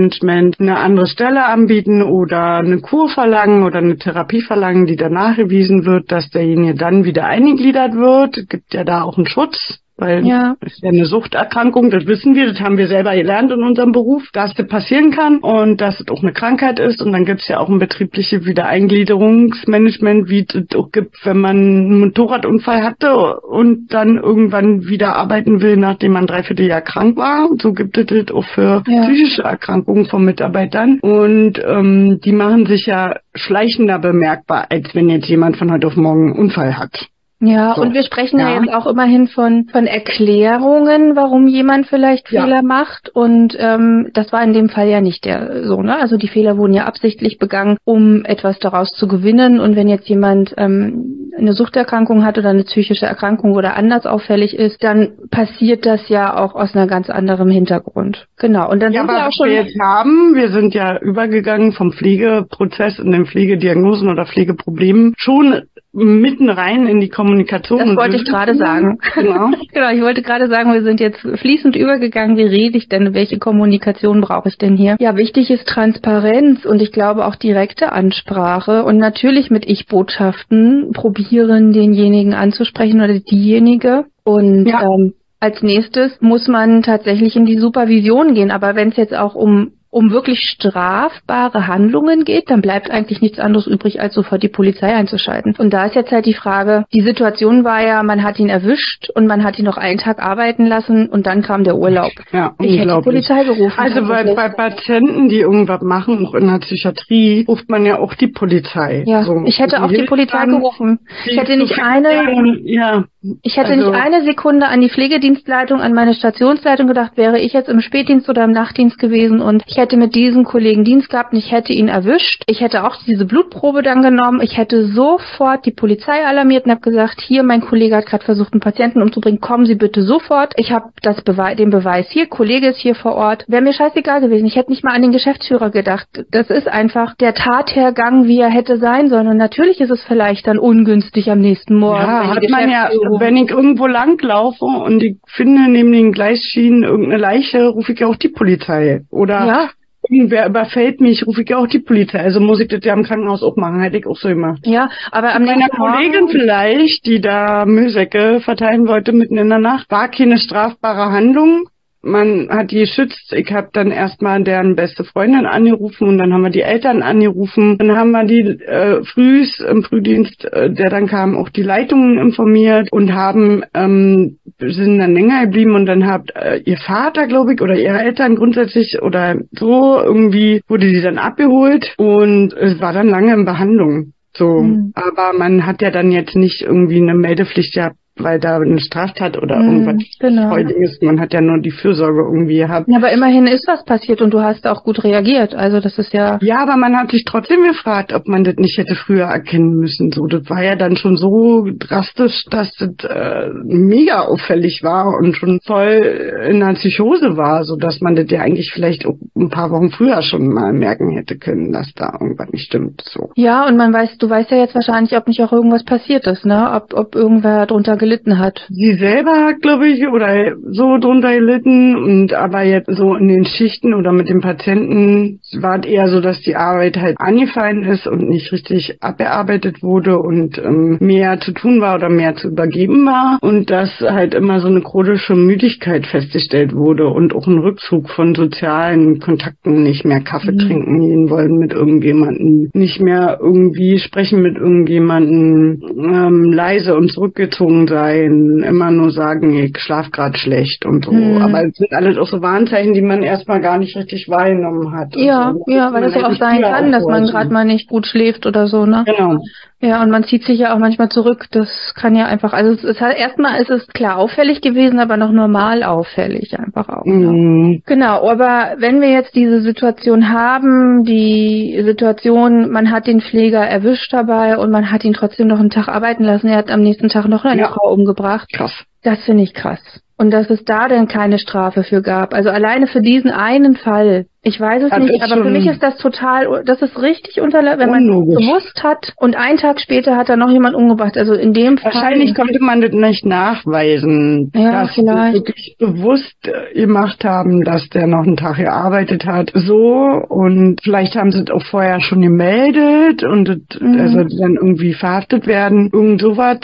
eine 0.60 0.78
andere 0.78 1.08
Stelle 1.08 1.46
anbieten 1.46 2.02
oder 2.02 2.58
eine 2.58 2.80
Kur 2.80 3.10
verlangen 3.10 3.64
oder 3.64 3.80
eine 3.80 3.98
Therapie 3.98 4.42
verlangen, 4.42 4.86
die 4.86 4.96
danach 4.96 5.38
erwiesen 5.38 5.86
wird, 5.86 6.12
dass 6.12 6.30
derjenige 6.30 6.76
dann 6.76 7.04
wieder 7.04 7.26
eingegliedert 7.26 7.94
wird. 7.94 8.50
Gibt 8.50 8.74
ja 8.74 8.84
da 8.84 9.02
auch 9.02 9.18
einen 9.18 9.28
Schutz 9.28 9.80
weil 9.98 10.26
ja. 10.26 10.56
das 10.62 10.74
ist 10.74 10.84
ja 10.84 10.90
eine 10.90 11.06
Suchterkrankung, 11.06 11.90
das 11.90 12.06
wissen 12.06 12.36
wir, 12.36 12.48
das 12.48 12.60
haben 12.60 12.78
wir 12.78 12.88
selber 12.88 13.16
gelernt 13.16 13.52
in 13.52 13.64
unserem 13.64 13.92
Beruf, 13.92 14.24
dass 14.32 14.54
das 14.54 14.68
passieren 14.68 15.12
kann 15.12 15.40
und 15.40 15.82
dass 15.82 16.00
es 16.00 16.08
auch 16.10 16.22
eine 16.22 16.34
Krankheit 16.34 16.80
ist. 16.80 17.02
Und 17.02 17.12
dann 17.12 17.26
gibt 17.26 17.42
es 17.42 17.48
ja 17.48 17.60
auch 17.60 17.70
ein 17.70 17.80
betriebliches 17.80 18.46
Wiedereingliederungsmanagement, 18.46 20.30
wie 20.30 20.46
es 20.48 20.76
auch 20.76 20.92
gibt, 20.92 21.16
wenn 21.26 21.40
man 21.40 21.58
einen 21.58 22.00
Motorradunfall 22.00 22.84
hatte 22.84 23.40
und 23.42 23.92
dann 23.92 24.18
irgendwann 24.18 24.88
wieder 24.88 25.16
arbeiten 25.16 25.62
will, 25.62 25.78
nachdem 25.78 26.14
man 26.14 26.28
dreiviertel 26.28 26.68
Jahr 26.68 26.82
krank 26.82 27.18
war. 27.18 27.50
Und 27.50 27.62
so 27.62 27.74
gibt 27.74 27.98
es 27.98 28.06
das 28.06 28.36
auch 28.36 28.46
für 28.46 28.84
ja. 28.88 29.02
psychische 29.02 29.44
Erkrankungen 29.44 30.06
von 30.06 30.24
Mitarbeitern. 30.24 31.00
Und 31.02 31.60
ähm, 31.66 32.20
die 32.24 32.34
machen 32.34 32.68
sich 32.68 32.86
ja 32.86 33.16
schleichender 33.34 33.98
bemerkbar, 34.00 34.68
als 34.70 34.94
wenn 34.94 35.10
jetzt 35.10 35.28
jemand 35.28 35.58
von 35.58 35.72
heute 35.72 35.88
auf 35.88 35.96
morgen 35.96 36.32
einen 36.32 36.40
Unfall 36.40 36.78
hat. 36.78 37.08
Ja, 37.40 37.76
so. 37.76 37.82
und 37.82 37.94
wir 37.94 38.04
sprechen 38.04 38.40
ja. 38.40 38.50
ja. 38.50 38.62
jetzt 38.62 38.74
auch 38.74 38.88
immerhin 38.88 39.28
von, 39.28 39.68
von 39.72 39.86
Erklärungen, 39.86 41.16
warum 41.16 41.48
jemand 41.48 41.88
vielleicht 41.88 42.30
Fehler 42.30 42.48
ja. 42.48 42.62
macht. 42.64 43.10
Und 43.10 43.56
ähm, 43.60 44.10
das 44.14 44.32
war 44.32 44.44
in 44.44 44.54
dem 44.54 44.70
Fall 44.70 44.88
ja 44.88 45.02
nicht 45.02 45.24
der 45.24 45.66
so, 45.66 45.82
ne? 45.82 46.00
Also 46.00 46.18
die 46.18 46.28
Fehler 46.28 46.58
wurden 46.58 46.74
ja 46.74 46.86
absichtlich 46.86 47.38
begangen, 47.38 47.78
um 47.84 48.26
etwas 48.26 48.58
daraus 48.60 48.92
zu 48.94 49.08
gewinnen. 49.08 49.60
Und 49.60 49.76
wenn 49.76 49.88
jetzt 49.88 50.10
jemand 50.10 50.56
ähm, 50.58 51.30
eine 51.38 51.54
Suchterkrankung 51.54 52.26
hat 52.26 52.40
oder 52.40 52.50
eine 52.50 52.64
psychische 52.64 53.06
Erkrankung 53.06 53.52
oder 53.52 53.76
anders 53.76 54.08
auffällig 54.08 54.56
ist, 54.56 54.84
dann 54.84 55.12
passiert 55.30 55.86
das 55.86 56.10
ja 56.10 56.36
auch 56.36 56.56
aus 56.56 56.74
einer 56.74 56.88
ganz 56.88 57.10
anderen 57.10 57.52
Hintergrund. 57.52 58.28
Genau. 58.38 58.70
Und 58.70 58.82
dann 58.82 58.94
ja, 58.94 59.02
sind 59.02 59.12
wir 59.12 59.28
auch 59.28 59.32
schon. 59.32 59.50
Wir 59.50 59.64
jetzt 59.64 59.80
haben, 59.80 60.34
wir 60.34 60.50
sind 60.50 60.74
ja 60.74 60.98
übergegangen 60.98 61.72
vom 61.74 61.92
Pflegeprozess 61.92 62.98
in 62.98 63.12
den 63.12 63.28
Pflegediagnosen 63.28 64.10
oder 64.10 64.26
Pflegeproblemen 64.26 65.14
schon 65.18 65.62
mitten 65.98 66.50
rein 66.50 66.86
in 66.86 67.00
die 67.00 67.10
Kommunikation. 67.10 67.80
Das 67.80 67.96
wollte 67.96 68.18
ich 68.18 68.26
gerade 68.26 68.56
sagen. 68.56 69.00
Genau. 69.18 69.50
genau, 69.74 69.92
ich 69.92 70.02
wollte 70.02 70.22
gerade 70.22 70.48
sagen, 70.48 70.74
wir 70.74 70.84
sind 70.84 71.00
jetzt 71.00 71.20
fließend 71.22 71.76
übergegangen. 71.76 72.38
Wie 72.38 72.44
rede 72.44 72.78
ich 72.78 72.88
denn? 72.88 73.16
Welche 73.16 73.40
Kommunikation 73.40 74.22
brauche 74.22 74.50
ich 74.50 74.58
denn 74.58 74.78
hier? 74.78 74.96
Ja, 75.00 75.18
wichtig 75.18 75.50
ist 75.50 75.68
Transparenz 75.68 76.66
und 76.66 76.82
ich 76.82 76.92
glaube 76.92 77.26
auch 77.26 77.36
direkte 77.36 77.92
Ansprache 77.92 78.84
und 78.84 78.98
natürlich 78.98 79.50
mit 79.50 79.68
Ich-Botschaften 79.68 80.92
probieren, 80.94 81.74
denjenigen 81.74 82.36
anzusprechen 82.36 83.02
oder 83.02 83.20
diejenige. 83.20 84.06
Und 84.24 84.68
ja. 84.68 84.84
ähm, 84.84 85.14
als 85.40 85.64
nächstes 85.64 86.20
muss 86.22 86.48
man 86.48 86.84
tatsächlich 86.84 87.36
in 87.36 87.46
die 87.46 87.58
Supervision 87.58 88.36
gehen. 88.36 88.52
Aber 88.52 88.76
wenn 88.76 88.90
es 88.90 88.98
jetzt 88.98 89.16
auch 89.16 89.34
um 89.34 89.72
um 89.98 90.12
wirklich 90.12 90.42
strafbare 90.42 91.66
Handlungen 91.66 92.24
geht, 92.24 92.52
dann 92.52 92.62
bleibt 92.62 92.92
eigentlich 92.92 93.20
nichts 93.20 93.40
anderes 93.40 93.66
übrig, 93.66 94.00
als 94.00 94.14
sofort 94.14 94.44
die 94.44 94.48
Polizei 94.48 94.94
einzuschalten. 94.94 95.56
Und 95.58 95.74
da 95.74 95.88
ist 95.88 95.96
jetzt 95.96 96.12
halt 96.12 96.28
die 96.28 96.36
Frage, 96.36 96.86
die 96.94 97.02
Situation 97.02 97.64
war 97.64 97.82
ja, 97.84 98.04
man 98.04 98.22
hat 98.22 98.38
ihn 98.38 98.50
erwischt 98.50 99.10
und 99.16 99.26
man 99.26 99.44
hat 99.44 99.58
ihn 99.58 99.66
noch 99.66 99.78
einen 99.78 99.98
Tag 99.98 100.22
arbeiten 100.22 100.68
lassen 100.68 101.10
und 101.10 101.26
dann 101.26 101.42
kam 101.42 101.64
der 101.64 101.78
Urlaub. 101.78 102.12
Ja, 102.32 102.54
ich 102.60 102.78
hätte 102.78 102.96
die 102.96 103.02
Polizei 103.02 103.44
gerufen. 103.44 103.74
Also 103.76 104.08
bei, 104.08 104.24
bei 104.36 104.50
Patienten, 104.50 105.30
die 105.30 105.40
irgendwas 105.40 105.82
machen, 105.82 106.28
auch 106.28 106.36
in 106.36 106.46
der 106.46 106.60
Psychiatrie, 106.60 107.46
ruft 107.48 107.68
man 107.68 107.84
ja 107.84 107.98
auch 107.98 108.14
die 108.14 108.28
Polizei. 108.28 109.04
Ja, 109.08 109.24
so. 109.24 109.42
ich 109.46 109.58
hätte 109.58 109.82
auch 109.82 109.90
die 109.90 110.04
Polizei 110.04 110.46
gerufen. 110.46 111.00
Ich 111.26 111.38
hätte 111.40 111.58
nicht 111.58 111.74
eine, 111.82 112.60
ja, 112.66 113.06
ich 113.42 113.58
hätte 113.58 113.72
also, 113.72 113.92
nicht 113.92 114.02
eine 114.02 114.24
Sekunde 114.24 114.68
an 114.68 114.82
die 114.82 114.90
Pflegedienstleitung, 114.90 115.82
an 115.82 115.94
meine 115.94 116.14
Stationsleitung 116.14 116.88
gedacht, 116.88 117.14
wäre 117.16 117.40
ich 117.40 117.54
jetzt 117.54 117.70
im 117.70 117.82
Spätdienst 117.82 118.30
oder 118.30 118.44
im 118.44 118.52
Nachtdienst 118.52 118.98
gewesen 118.98 119.42
und 119.42 119.64
ich 119.68 119.78
hätte 119.78 119.98
mit 119.98 120.16
diesem 120.16 120.44
Kollegen 120.44 120.84
Dienst 120.84 121.10
gehabt 121.10 121.34
und 121.34 121.40
ich 121.40 121.52
hätte 121.52 121.74
ihn 121.74 121.88
erwischt. 121.88 122.44
Ich 122.48 122.62
hätte 122.62 122.86
auch 122.86 122.96
diese 123.06 123.26
Blutprobe 123.26 123.84
dann 123.84 124.02
genommen. 124.02 124.42
Ich 124.42 124.58
hätte 124.58 124.86
sofort 124.88 125.66
die 125.66 125.72
Polizei 125.72 126.26
alarmiert 126.26 126.66
und 126.66 126.72
habe 126.72 126.82
gesagt, 126.82 127.22
hier, 127.22 127.44
mein 127.44 127.62
Kollege 127.62 127.96
hat 127.96 128.06
gerade 128.06 128.26
versucht, 128.26 128.54
einen 128.54 128.62
Patienten 128.62 129.02
umzubringen. 129.02 129.40
Kommen 129.40 129.66
Sie 129.66 129.76
bitte 129.76 130.04
sofort. 130.04 130.54
Ich 130.58 130.72
habe 130.72 130.90
das 131.02 131.22
Bewe 131.22 131.56
den 131.56 131.70
Beweis 131.70 132.08
hier. 132.10 132.28
Kollege 132.28 132.68
ist 132.68 132.80
hier 132.80 132.96
vor 132.96 133.16
Ort. 133.16 133.46
Wäre 133.48 133.62
mir 133.62 133.74
scheißegal 133.74 134.22
gewesen. 134.22 134.46
Ich 134.46 134.56
hätte 134.56 134.72
nicht 134.72 134.84
mal 134.84 134.94
an 134.94 135.02
den 135.02 135.12
Geschäftsführer 135.12 135.70
gedacht. 135.70 136.08
Das 136.32 136.50
ist 136.50 136.68
einfach 136.68 137.16
der 137.16 137.34
Tathergang, 137.34 138.26
wie 138.26 138.40
er 138.40 138.50
hätte 138.50 138.78
sein 138.78 139.10
sollen. 139.10 139.28
Und 139.28 139.38
natürlich 139.38 139.80
ist 139.82 139.92
es 139.92 140.04
vielleicht 140.04 140.48
dann 140.48 140.60
ungünstig 140.60 141.30
am 141.32 141.40
nächsten 141.40 141.76
Morgen. 141.76 142.02
Ja, 142.02 142.36
hat 142.36 142.50
man 142.50 142.70
ja 142.70 142.90
wenn 143.20 143.38
ich 143.38 143.50
irgendwo 143.50 143.88
langlaufe 143.88 144.66
und 144.66 145.04
ich 145.04 145.18
finde 145.28 145.70
neben 145.70 145.92
den 145.92 146.12
Gleisschienen 146.12 146.84
irgendeine 146.84 147.22
Leiche, 147.22 147.68
rufe 147.68 147.94
ich 147.94 148.00
ja 148.00 148.08
auch 148.08 148.16
die 148.16 148.30
Polizei. 148.30 149.02
Oder 149.10 149.46
ja. 149.46 149.70
irgendwer 150.10 150.48
überfällt 150.48 151.02
mich, 151.02 151.26
rufe 151.26 151.42
ich 151.42 151.50
ja 151.50 151.58
auch 151.58 151.68
die 151.68 151.80
Polizei. 151.80 152.20
Also 152.20 152.40
muss 152.40 152.60
ich 152.60 152.68
das 152.68 152.84
ja 152.84 152.94
im 152.94 153.04
Krankenhaus 153.04 153.44
auch 153.44 153.56
machen, 153.56 153.82
hätte 153.82 153.98
ich 153.98 154.08
auch 154.08 154.18
so 154.18 154.30
gemacht. 154.30 154.60
Ja, 154.66 154.90
aber 155.12 155.34
am 155.34 155.46
meiner 155.46 155.70
Kollegin 155.70 156.28
vielleicht, 156.30 157.06
die 157.06 157.22
da 157.22 157.66
Müllsäcke 157.66 158.42
verteilen 158.42 158.88
wollte 158.88 159.14
mitten 159.14 159.38
in 159.38 159.50
der 159.50 159.60
Nacht, 159.60 159.90
war 159.90 160.10
keine 160.10 160.38
strafbare 160.38 161.12
Handlung 161.12 161.68
man 162.08 162.50
hat 162.50 162.72
die 162.72 162.80
geschützt. 162.80 163.34
Ich 163.34 163.52
habe 163.52 163.70
dann 163.74 163.92
erstmal 163.92 164.44
deren 164.44 164.76
beste 164.76 165.04
Freundin 165.04 165.46
angerufen 165.46 166.08
und 166.08 166.18
dann 166.18 166.34
haben 166.34 166.44
wir 166.44 166.50
die 166.50 166.62
Eltern 166.62 167.04
angerufen. 167.04 167.78
Dann 167.78 167.96
haben 167.96 168.12
wir 168.12 168.24
die 168.24 168.42
äh, 168.64 169.04
frühs 169.04 169.60
im 169.60 169.84
Frühdienst, 169.84 170.46
äh, 170.46 170.72
der 170.72 170.90
dann 170.90 171.08
kam, 171.08 171.36
auch 171.36 171.50
die 171.50 171.64
Leitungen 171.64 172.18
informiert 172.18 172.92
und 172.92 173.14
haben 173.14 173.64
ähm, 173.74 174.38
sind 174.60 174.98
dann 175.00 175.14
länger 175.14 175.46
geblieben 175.46 175.76
und 175.76 175.86
dann 175.86 176.08
hat 176.08 176.32
äh, 176.36 176.62
ihr 176.66 176.78
Vater, 176.78 177.28
glaube 177.28 177.54
ich, 177.54 177.62
oder 177.62 177.76
ihre 177.76 178.00
Eltern 178.00 178.36
grundsätzlich 178.36 179.02
oder 179.02 179.36
so 179.52 180.02
irgendwie 180.02 180.62
wurde 180.68 180.90
sie 180.90 181.02
dann 181.02 181.18
abgeholt 181.18 181.94
und 181.98 182.54
es 182.54 182.80
war 182.80 182.94
dann 182.94 183.10
lange 183.10 183.34
in 183.34 183.46
Behandlung. 183.46 184.14
So, 184.34 184.62
mhm. 184.62 184.94
aber 184.96 185.38
man 185.38 185.66
hat 185.66 185.82
ja 185.82 185.92
dann 185.92 186.12
jetzt 186.12 186.36
nicht 186.36 186.62
irgendwie 186.62 187.02
eine 187.02 187.16
Meldepflicht 187.16 187.74
gehabt 187.74 187.98
weil 188.24 188.40
da 188.40 188.58
eine 188.58 188.80
Straftat 188.80 189.38
oder 189.38 189.60
mhm, 189.60 189.86
irgendwas 189.86 190.04
genau. 190.20 190.56
ist. 190.56 191.02
Man 191.04 191.20
hat 191.20 191.34
ja 191.34 191.42
nur 191.42 191.60
die 191.60 191.72
Fürsorge 191.72 192.22
irgendwie 192.22 192.58
gehabt. 192.58 192.88
Ja, 192.88 192.98
aber 192.98 193.12
immerhin 193.12 193.48
ist 193.48 193.68
was 193.68 193.84
passiert 193.86 194.22
und 194.22 194.34
du 194.34 194.42
hast 194.42 194.68
auch 194.68 194.84
gut 194.84 195.04
reagiert. 195.04 195.56
Also 195.56 195.80
das 195.80 195.98
ist 195.98 196.14
ja. 196.14 196.38
Ja, 196.42 196.62
aber 196.62 196.78
man 196.78 196.96
hat 196.98 197.12
sich 197.12 197.26
trotzdem 197.26 197.64
gefragt, 197.64 198.14
ob 198.14 198.28
man 198.28 198.44
das 198.44 198.56
nicht 198.56 198.78
hätte 198.78 198.96
früher 198.96 199.26
erkennen 199.26 199.76
müssen. 199.76 200.12
So, 200.12 200.28
das 200.28 200.50
war 200.50 200.64
ja 200.64 200.76
dann 200.76 200.96
schon 200.98 201.18
so 201.18 201.68
drastisch, 201.78 202.46
dass 202.50 202.72
das 202.76 203.10
äh, 203.10 203.50
mega 203.64 204.22
auffällig 204.22 204.82
war 204.84 205.18
und 205.18 205.36
schon 205.36 205.60
voll 205.64 206.46
in 206.50 206.62
einer 206.62 206.74
Psychose 206.76 207.38
war, 207.38 207.64
so 207.64 207.76
dass 207.76 208.02
man 208.02 208.16
das 208.16 208.30
ja 208.30 208.42
eigentlich 208.42 208.72
vielleicht 208.72 209.06
auch 209.06 209.18
ein 209.36 209.50
paar 209.50 209.72
Wochen 209.72 209.90
früher 209.90 210.22
schon 210.22 210.48
mal 210.48 210.74
merken 210.74 211.12
hätte 211.12 211.38
können, 211.38 211.72
dass 211.72 211.94
da 211.96 212.18
irgendwas 212.20 212.50
nicht 212.52 212.66
stimmt. 212.66 213.02
So. 213.06 213.32
Ja, 213.36 213.68
und 213.68 213.78
man 213.78 213.94
weiß, 213.94 214.18
du 214.18 214.30
weißt 214.30 214.52
ja 214.52 214.58
jetzt 214.58 214.76
wahrscheinlich, 214.76 215.16
ob 215.18 215.28
nicht 215.28 215.42
auch 215.42 215.52
irgendwas 215.52 215.84
passiert 215.84 216.28
ist, 216.28 216.46
ne? 216.46 216.72
Ob, 216.74 216.94
ob 216.94 217.16
irgendwer 217.16 217.66
drunter 217.66 217.98
gelitten 218.08 218.40
hat. 218.40 218.66
Sie 218.70 218.94
selber 218.94 219.46
hat, 219.46 219.62
glaube 219.62 219.88
ich, 219.90 220.08
oder 220.08 220.56
so 220.70 220.98
drunter 220.98 221.34
gelitten 221.34 221.96
und 221.98 222.34
aber 222.34 222.64
jetzt 222.64 222.90
so 222.90 223.16
in 223.16 223.28
den 223.28 223.46
Schichten 223.46 223.94
oder 223.94 224.14
mit 224.14 224.30
dem 224.30 224.40
Patienten 224.40 225.40
war 225.60 225.80
es 225.80 225.86
eher 225.86 226.08
so, 226.08 226.22
dass 226.22 226.40
die 226.42 226.56
Arbeit 226.56 226.98
halt 226.98 227.18
angefallen 227.20 227.84
ist 227.84 228.08
und 228.08 228.30
nicht 228.30 228.52
richtig 228.54 228.98
abgearbeitet 229.02 229.84
wurde 229.84 230.20
und 230.20 230.58
ähm, 230.58 230.98
mehr 231.02 231.40
zu 231.42 231.52
tun 231.52 231.82
war 231.82 231.96
oder 231.96 232.10
mehr 232.10 232.36
zu 232.36 232.48
übergeben 232.48 233.06
war 233.06 233.40
und 233.42 233.70
dass 233.70 233.90
halt 234.00 234.34
immer 234.34 234.62
so 234.62 234.68
eine 234.68 234.82
chronische 234.82 235.36
Müdigkeit 235.36 236.08
festgestellt 236.08 236.74
wurde 236.74 237.08
und 237.08 237.36
auch 237.36 237.48
ein 237.48 237.60
Rückzug 237.60 238.10
von 238.10 238.36
sozialen 238.36 239.20
Kontakten, 239.20 239.84
nicht 239.84 240.06
mehr 240.06 240.22
Kaffee 240.22 240.54
mhm. 240.54 240.60
trinken 240.60 241.02
gehen 241.02 241.30
wollen 241.30 241.58
mit 241.58 241.74
irgendjemanden, 241.74 242.70
nicht 242.74 243.02
mehr 243.02 243.40
irgendwie 243.42 244.00
sprechen 244.00 244.42
mit 244.42 244.56
irgendjemanden, 244.56 245.82
ähm, 245.98 246.54
leise 246.54 246.96
und 246.96 247.12
zurückgezogen 247.12 247.88
sein 247.88 247.97
sein, 247.98 248.64
immer 248.64 248.92
nur 248.92 249.12
sagen, 249.12 249.58
ich 249.58 249.78
schlaf 249.80 250.12
gerade 250.12 250.38
schlecht 250.38 250.86
und 250.86 251.06
so. 251.06 251.12
Mhm. 251.12 251.42
Aber 251.42 251.66
es 251.66 251.76
sind 251.76 251.92
alles 251.94 252.18
auch 252.18 252.28
so 252.28 252.42
Warnzeichen, 252.42 252.94
die 252.94 253.02
man 253.02 253.24
erstmal 253.24 253.60
gar 253.60 253.78
nicht 253.78 253.96
richtig 253.96 254.30
wahrgenommen 254.30 254.92
hat. 254.92 255.16
Ja, 255.16 255.54
so. 255.54 255.72
ja, 255.72 255.92
weil 255.94 256.04
das 256.04 256.16
ja 256.16 256.28
auch 256.28 256.36
sein 256.36 256.62
kann, 256.62 256.92
dass 256.92 257.04
man 257.06 257.26
gerade 257.26 257.52
mal 257.52 257.66
nicht 257.66 257.88
gut 257.88 258.06
schläft 258.06 258.46
oder 258.46 258.68
so, 258.68 258.86
ne? 258.86 259.04
Genau. 259.06 259.42
Ja, 259.80 260.02
und 260.02 260.10
man 260.10 260.24
zieht 260.24 260.44
sich 260.44 260.60
ja 260.60 260.74
auch 260.74 260.80
manchmal 260.80 261.10
zurück. 261.10 261.46
Das 261.52 261.94
kann 261.96 262.16
ja 262.16 262.26
einfach, 262.26 262.54
also 262.54 262.72
es 262.72 262.84
ist 262.84 263.00
halt, 263.00 263.18
erstmal 263.18 263.62
ist 263.62 263.70
es 263.70 263.86
klar 263.88 264.18
auffällig 264.18 264.62
gewesen, 264.62 265.00
aber 265.00 265.18
noch 265.18 265.32
normal 265.32 265.84
auffällig 265.84 266.58
einfach 266.58 266.90
auch. 266.90 267.06
Mhm. 267.06 267.74
Ja. 267.74 267.80
Genau, 267.86 268.28
aber 268.28 268.76
wenn 268.80 269.02
wir 269.02 269.12
jetzt 269.12 269.36
diese 269.36 269.62
Situation 269.62 270.30
haben, 270.30 271.04
die 271.04 271.80
Situation, 271.86 272.72
man 272.72 272.92
hat 272.92 273.06
den 273.06 273.22
Pfleger 273.22 273.62
erwischt 273.62 274.12
dabei 274.12 274.58
und 274.58 274.72
man 274.72 274.92
hat 274.92 275.04
ihn 275.04 275.14
trotzdem 275.14 275.48
noch 275.48 275.60
einen 275.60 275.70
Tag 275.70 275.88
arbeiten 275.88 276.24
lassen, 276.24 276.48
er 276.48 276.58
hat 276.58 276.72
am 276.72 276.82
nächsten 276.82 277.10
Tag 277.10 277.28
noch 277.28 277.46
eine 277.46 277.62
ja. 277.62 277.68
Frau 277.68 277.92
umgebracht. 277.92 278.50
Krass. 278.52 278.74
Das 279.04 279.24
finde 279.26 279.44
ich 279.44 279.54
krass. 279.54 280.02
Und 280.18 280.32
dass 280.32 280.50
es 280.50 280.66
da 280.66 280.88
denn 280.88 281.08
keine 281.08 281.38
Strafe 281.38 281.84
für 281.84 282.02
gab. 282.02 282.34
Also 282.34 282.50
alleine 282.50 282.88
für 282.88 283.02
diesen 283.02 283.30
einen 283.30 283.76
Fall 283.76 284.26
ich 284.48 284.60
weiß 284.60 284.84
es 284.84 284.90
das 284.90 285.00
nicht, 285.00 285.22
aber 285.22 285.44
für 285.44 285.50
mich 285.50 285.68
ist 285.68 285.84
das 285.84 285.98
total, 285.98 286.64
das 286.66 286.82
ist 286.82 287.00
richtig 287.02 287.42
unterlaufen, 287.42 287.80
wenn 287.80 287.90
man 287.90 288.08
gewusst 288.08 288.82
hat 288.82 289.14
und 289.18 289.36
einen 289.36 289.58
Tag 289.58 289.82
später 289.82 290.16
hat 290.16 290.30
da 290.30 290.38
noch 290.38 290.50
jemand 290.50 290.76
umgebracht. 290.76 291.18
Also 291.18 291.34
in 291.34 291.54
dem 291.54 291.78
Fall. 291.78 291.94
Wahrscheinlich 291.94 292.34
konnte 292.34 292.60
man 292.62 292.82
das 292.82 292.92
nicht 292.92 293.26
nachweisen, 293.26 294.52
ja, 294.56 294.84
dass 294.84 294.96
vielleicht. 294.96 295.34
sie 295.34 295.40
wirklich 295.40 295.76
bewusst 295.78 296.36
äh, 296.48 296.80
gemacht 296.80 297.26
haben, 297.26 297.64
dass 297.64 297.90
der 297.90 298.08
noch 298.08 298.26
einen 298.26 298.38
Tag 298.38 298.58
gearbeitet 298.58 299.26
hat. 299.26 299.52
So 299.54 300.24
und 300.30 300.80
vielleicht 300.82 301.16
haben 301.16 301.32
sie 301.32 301.42
es 301.42 301.52
auch 301.52 301.66
vorher 301.66 302.00
schon 302.00 302.22
gemeldet 302.22 303.24
und 303.24 303.50
das, 303.50 303.82
mhm. 303.82 304.00
also 304.00 304.24
dann 304.40 304.56
irgendwie 304.56 304.94
verhaftet 304.94 305.46
werden. 305.46 305.90
Irgend 305.92 306.22
sowas 306.22 306.60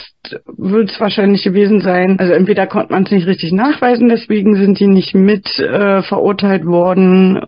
wird 0.58 0.90
es 0.90 1.00
wahrscheinlich 1.00 1.44
gewesen 1.44 1.82
sein. 1.82 2.18
Also 2.18 2.34
entweder 2.34 2.66
konnte 2.68 2.94
man 2.94 3.04
es 3.04 3.12
nicht 3.12 3.28
richtig 3.28 3.52
nachweisen, 3.52 4.08
deswegen 4.08 4.56
sind 4.56 4.80
die 4.80 4.88
nicht 4.88 5.14
mit 5.14 5.60
äh, 5.60 6.02
verurteilt 6.04 6.66
worden 6.66 7.42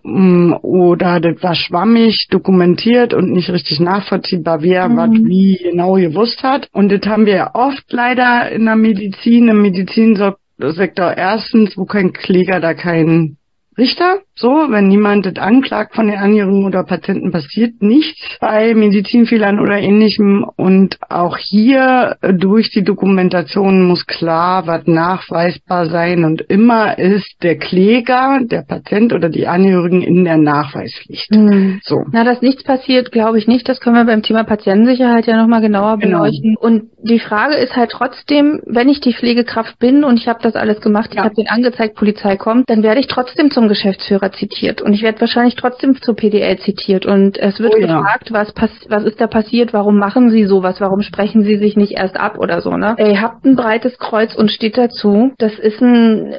oder 0.62 1.20
das 1.20 1.42
war 1.42 1.54
schwammig 1.54 2.28
dokumentiert 2.30 3.14
und 3.14 3.32
nicht 3.32 3.50
richtig 3.50 3.80
nachvollziehbar, 3.80 4.62
wer 4.62 4.88
mhm. 4.88 4.96
was 4.96 5.10
wie 5.10 5.58
genau 5.62 5.94
gewusst 5.94 6.42
hat. 6.42 6.68
Und 6.72 6.90
das 6.90 7.06
haben 7.06 7.26
wir 7.26 7.34
ja 7.34 7.54
oft 7.54 7.84
leider 7.90 8.50
in 8.50 8.64
der 8.64 8.76
Medizin, 8.76 9.48
im 9.48 9.62
Medizinsektor 9.62 11.16
erstens, 11.16 11.76
wo 11.76 11.84
kein 11.84 12.12
Kläger 12.12 12.60
da 12.60 12.74
kein 12.74 13.36
Richter, 13.78 14.20
so, 14.34 14.48
wenn 14.48 14.88
niemand 14.88 15.26
das 15.26 15.36
anklagt 15.36 15.94
von 15.94 16.08
den 16.08 16.18
Angehörigen 16.18 16.64
oder 16.64 16.84
Patienten, 16.84 17.30
passiert 17.30 17.80
nichts 17.80 18.36
bei 18.40 18.74
Medizinfehlern 18.74 19.60
oder 19.60 19.78
ähnlichem. 19.78 20.44
Und 20.56 20.98
auch 21.08 21.38
hier 21.38 22.16
äh, 22.20 22.34
durch 22.34 22.70
die 22.70 22.84
Dokumentation 22.84 23.82
muss 23.86 24.06
klar 24.06 24.66
was 24.66 24.86
nachweisbar 24.86 25.88
sein. 25.88 26.24
Und 26.24 26.42
immer 26.42 26.98
ist 26.98 27.42
der 27.42 27.56
Kläger, 27.58 28.40
der 28.42 28.62
Patient 28.62 29.12
oder 29.12 29.28
die 29.28 29.46
Angehörigen 29.46 30.02
in 30.02 30.24
der 30.24 30.36
Nachweispflicht. 30.36 31.34
Mhm. 31.34 31.80
So. 31.82 32.04
Na, 32.12 32.24
dass 32.24 32.42
nichts 32.42 32.62
passiert, 32.62 33.12
glaube 33.12 33.38
ich 33.38 33.46
nicht. 33.46 33.68
Das 33.68 33.80
können 33.80 33.96
wir 33.96 34.04
beim 34.04 34.22
Thema 34.22 34.44
Patientensicherheit 34.44 35.26
ja 35.26 35.36
nochmal 35.36 35.60
genauer 35.60 35.98
genau. 35.98 36.18
beleuchten. 36.18 36.56
Und 36.56 36.90
die 37.02 37.20
Frage 37.20 37.56
ist 37.56 37.76
halt 37.76 37.90
trotzdem, 37.90 38.60
wenn 38.66 38.88
ich 38.88 39.00
die 39.00 39.14
Pflegekraft 39.14 39.78
bin 39.78 40.04
und 40.04 40.18
ich 40.18 40.28
habe 40.28 40.40
das 40.42 40.56
alles 40.56 40.80
gemacht, 40.80 41.14
ja. 41.14 41.20
ich 41.20 41.24
habe 41.24 41.34
den 41.34 41.48
angezeigt, 41.48 41.94
Polizei 41.94 42.36
kommt, 42.36 42.68
dann 42.68 42.82
werde 42.82 43.00
ich 43.00 43.06
trotzdem 43.06 43.50
zum 43.50 43.65
Geschäftsführer 43.68 44.32
zitiert 44.32 44.82
und 44.82 44.92
ich 44.92 45.02
werde 45.02 45.20
wahrscheinlich 45.20 45.56
trotzdem 45.56 46.00
zur 46.00 46.16
PDL 46.16 46.58
zitiert 46.58 47.06
und 47.06 47.38
es 47.38 47.60
wird 47.60 47.74
oh, 47.76 47.80
gefragt, 47.80 48.30
ja. 48.30 48.34
was 48.34 48.54
was 48.88 49.04
ist 49.04 49.20
da 49.20 49.26
passiert, 49.26 49.72
warum 49.72 49.98
machen 49.98 50.30
Sie 50.30 50.44
sowas, 50.44 50.80
warum 50.80 51.02
sprechen 51.02 51.42
Sie 51.44 51.56
sich 51.56 51.76
nicht 51.76 51.92
erst 51.92 52.18
ab 52.18 52.38
oder 52.38 52.60
so, 52.60 52.76
ne? 52.76 52.96
Ihr 52.98 53.20
habt 53.20 53.44
ein 53.44 53.56
breites 53.56 53.98
Kreuz 53.98 54.34
und 54.34 54.50
steht 54.50 54.76
dazu, 54.76 55.32
das 55.38 55.58
ist 55.58 55.80
ein 55.80 56.34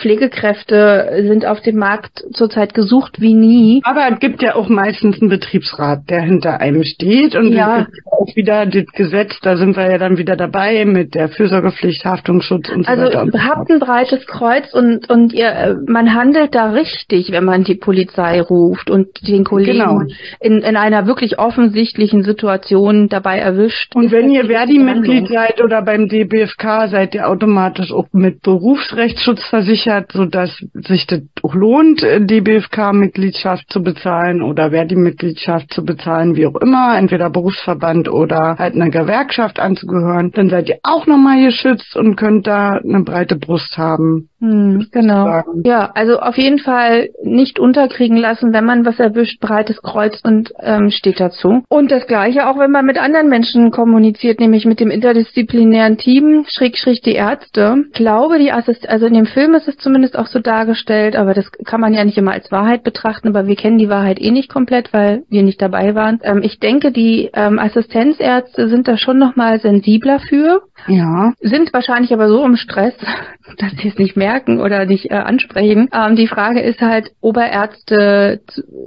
Pflegekräfte 0.00 1.24
sind 1.26 1.46
auf 1.46 1.60
dem 1.60 1.76
Markt 1.76 2.24
zurzeit 2.32 2.74
gesucht 2.74 3.20
wie 3.20 3.34
nie. 3.34 3.80
Aber 3.84 4.06
es 4.10 4.18
gibt 4.20 4.42
ja 4.42 4.54
auch 4.54 4.68
meistens 4.68 5.20
einen 5.20 5.30
Betriebsrat, 5.30 6.08
der 6.10 6.22
hinter 6.22 6.60
einem 6.60 6.84
steht 6.84 7.34
und 7.34 7.52
ja. 7.52 7.80
es 7.80 7.86
gibt 7.86 8.06
auch 8.12 8.36
wieder 8.36 8.66
das 8.66 8.86
Gesetz, 8.94 9.38
da 9.42 9.56
sind 9.56 9.76
wir 9.76 9.90
ja 9.90 9.98
dann 9.98 10.18
wieder 10.18 10.36
dabei 10.36 10.84
mit 10.84 11.14
der 11.14 11.28
Fürsorgepflicht, 11.28 12.04
Haftungsschutz 12.04 12.68
und 12.70 12.84
so 12.84 12.90
also, 12.90 13.02
weiter. 13.04 13.20
Also 13.20 13.38
habt 13.38 13.70
ein 13.70 13.78
breites 13.78 14.26
Kreuz 14.26 14.72
und 14.72 15.08
und 15.10 15.32
ihr 15.32 15.48
äh, 15.48 15.74
man 15.86 16.14
handelt 16.14 16.43
da 16.48 16.70
richtig, 16.70 17.30
wenn 17.30 17.44
man 17.44 17.64
die 17.64 17.74
Polizei 17.74 18.40
ruft 18.40 18.90
und 18.90 19.26
den 19.26 19.44
Kollegen 19.44 19.78
genau. 19.78 20.00
in, 20.40 20.58
in 20.60 20.76
einer 20.76 21.06
wirklich 21.06 21.38
offensichtlichen 21.38 22.22
Situation 22.22 23.08
dabei 23.08 23.38
erwischt. 23.38 23.94
Und 23.94 24.10
wenn 24.10 24.30
ihr 24.30 24.46
Verdi-Mitglied 24.46 25.28
seid 25.28 25.62
oder 25.62 25.82
beim 25.82 26.08
DBFK, 26.08 26.88
seid 26.88 27.14
ihr 27.14 27.28
automatisch 27.28 27.92
auch 27.92 28.08
mit 28.12 28.42
Berufsrechtsschutz 28.42 29.44
versichert, 29.44 30.12
sodass 30.12 30.64
sich 30.74 31.06
das 31.06 31.20
auch 31.42 31.54
lohnt, 31.54 32.02
DBFK-Mitgliedschaft 32.02 33.70
zu 33.70 33.82
bezahlen 33.82 34.42
oder 34.42 34.70
Verdi-Mitgliedschaft 34.70 35.72
zu 35.72 35.84
bezahlen, 35.84 36.36
wie 36.36 36.46
auch 36.46 36.56
immer, 36.56 36.96
entweder 36.98 37.30
Berufsverband 37.30 38.08
oder 38.08 38.56
halt 38.58 38.74
einer 38.74 38.90
Gewerkschaft 38.90 39.60
anzugehören. 39.60 40.30
Dann 40.32 40.50
seid 40.50 40.68
ihr 40.68 40.78
auch 40.82 41.06
nochmal 41.06 41.44
geschützt 41.44 41.96
und 41.96 42.16
könnt 42.16 42.46
da 42.46 42.72
eine 42.72 43.02
breite 43.02 43.36
Brust 43.36 43.76
haben. 43.78 44.28
Hm, 44.44 44.88
genau. 44.92 45.42
Ja, 45.64 45.90
also 45.94 46.18
auf 46.18 46.36
jeden 46.36 46.58
Fall 46.58 47.08
nicht 47.22 47.58
unterkriegen 47.58 48.18
lassen, 48.18 48.52
wenn 48.52 48.66
man 48.66 48.84
was 48.84 49.00
erwischt, 49.00 49.40
breites 49.40 49.80
Kreuz 49.80 50.20
und 50.22 50.52
ähm, 50.60 50.90
steht 50.90 51.18
dazu. 51.18 51.62
Und 51.70 51.90
das 51.90 52.06
gleiche 52.06 52.46
auch, 52.46 52.58
wenn 52.58 52.70
man 52.70 52.84
mit 52.84 52.98
anderen 52.98 53.30
Menschen 53.30 53.70
kommuniziert, 53.70 54.40
nämlich 54.40 54.66
mit 54.66 54.80
dem 54.80 54.90
interdisziplinären 54.90 55.96
Team, 55.96 56.44
schräg 56.46 56.76
schräg 56.76 57.02
die 57.02 57.14
Ärzte. 57.14 57.84
Ich 57.86 57.94
glaube, 57.94 58.38
die 58.38 58.52
Assist 58.52 58.86
also 58.86 59.06
in 59.06 59.14
dem 59.14 59.24
Film 59.24 59.54
ist 59.54 59.66
es 59.66 59.78
zumindest 59.78 60.18
auch 60.18 60.26
so 60.26 60.40
dargestellt, 60.40 61.16
aber 61.16 61.32
das 61.32 61.50
kann 61.64 61.80
man 61.80 61.94
ja 61.94 62.04
nicht 62.04 62.18
immer 62.18 62.32
als 62.32 62.52
Wahrheit 62.52 62.84
betrachten, 62.84 63.28
aber 63.28 63.46
wir 63.46 63.56
kennen 63.56 63.78
die 63.78 63.88
Wahrheit 63.88 64.20
eh 64.20 64.30
nicht 64.30 64.52
komplett, 64.52 64.92
weil 64.92 65.22
wir 65.30 65.42
nicht 65.42 65.62
dabei 65.62 65.94
waren. 65.94 66.20
Ähm, 66.22 66.42
ich 66.42 66.58
denke, 66.58 66.92
die 66.92 67.30
ähm, 67.32 67.58
Assistenzärzte 67.58 68.68
sind 68.68 68.88
da 68.88 68.98
schon 68.98 69.18
nochmal 69.18 69.58
sensibler 69.60 70.20
für. 70.20 70.60
Ja. 70.86 71.32
Sind 71.40 71.72
wahrscheinlich 71.72 72.12
aber 72.12 72.28
so 72.28 72.44
im 72.44 72.56
Stress, 72.56 72.94
dass 73.56 73.72
sie 73.80 73.88
es 73.88 73.96
nicht 73.96 74.18
merken 74.18 74.33
oder 74.46 74.86
nicht 74.86 75.10
äh, 75.10 75.14
ansprechen. 75.14 75.88
Ähm, 75.92 76.16
die 76.16 76.26
Frage 76.26 76.60
ist 76.60 76.80
halt, 76.80 77.10
Oberärzte 77.20 78.40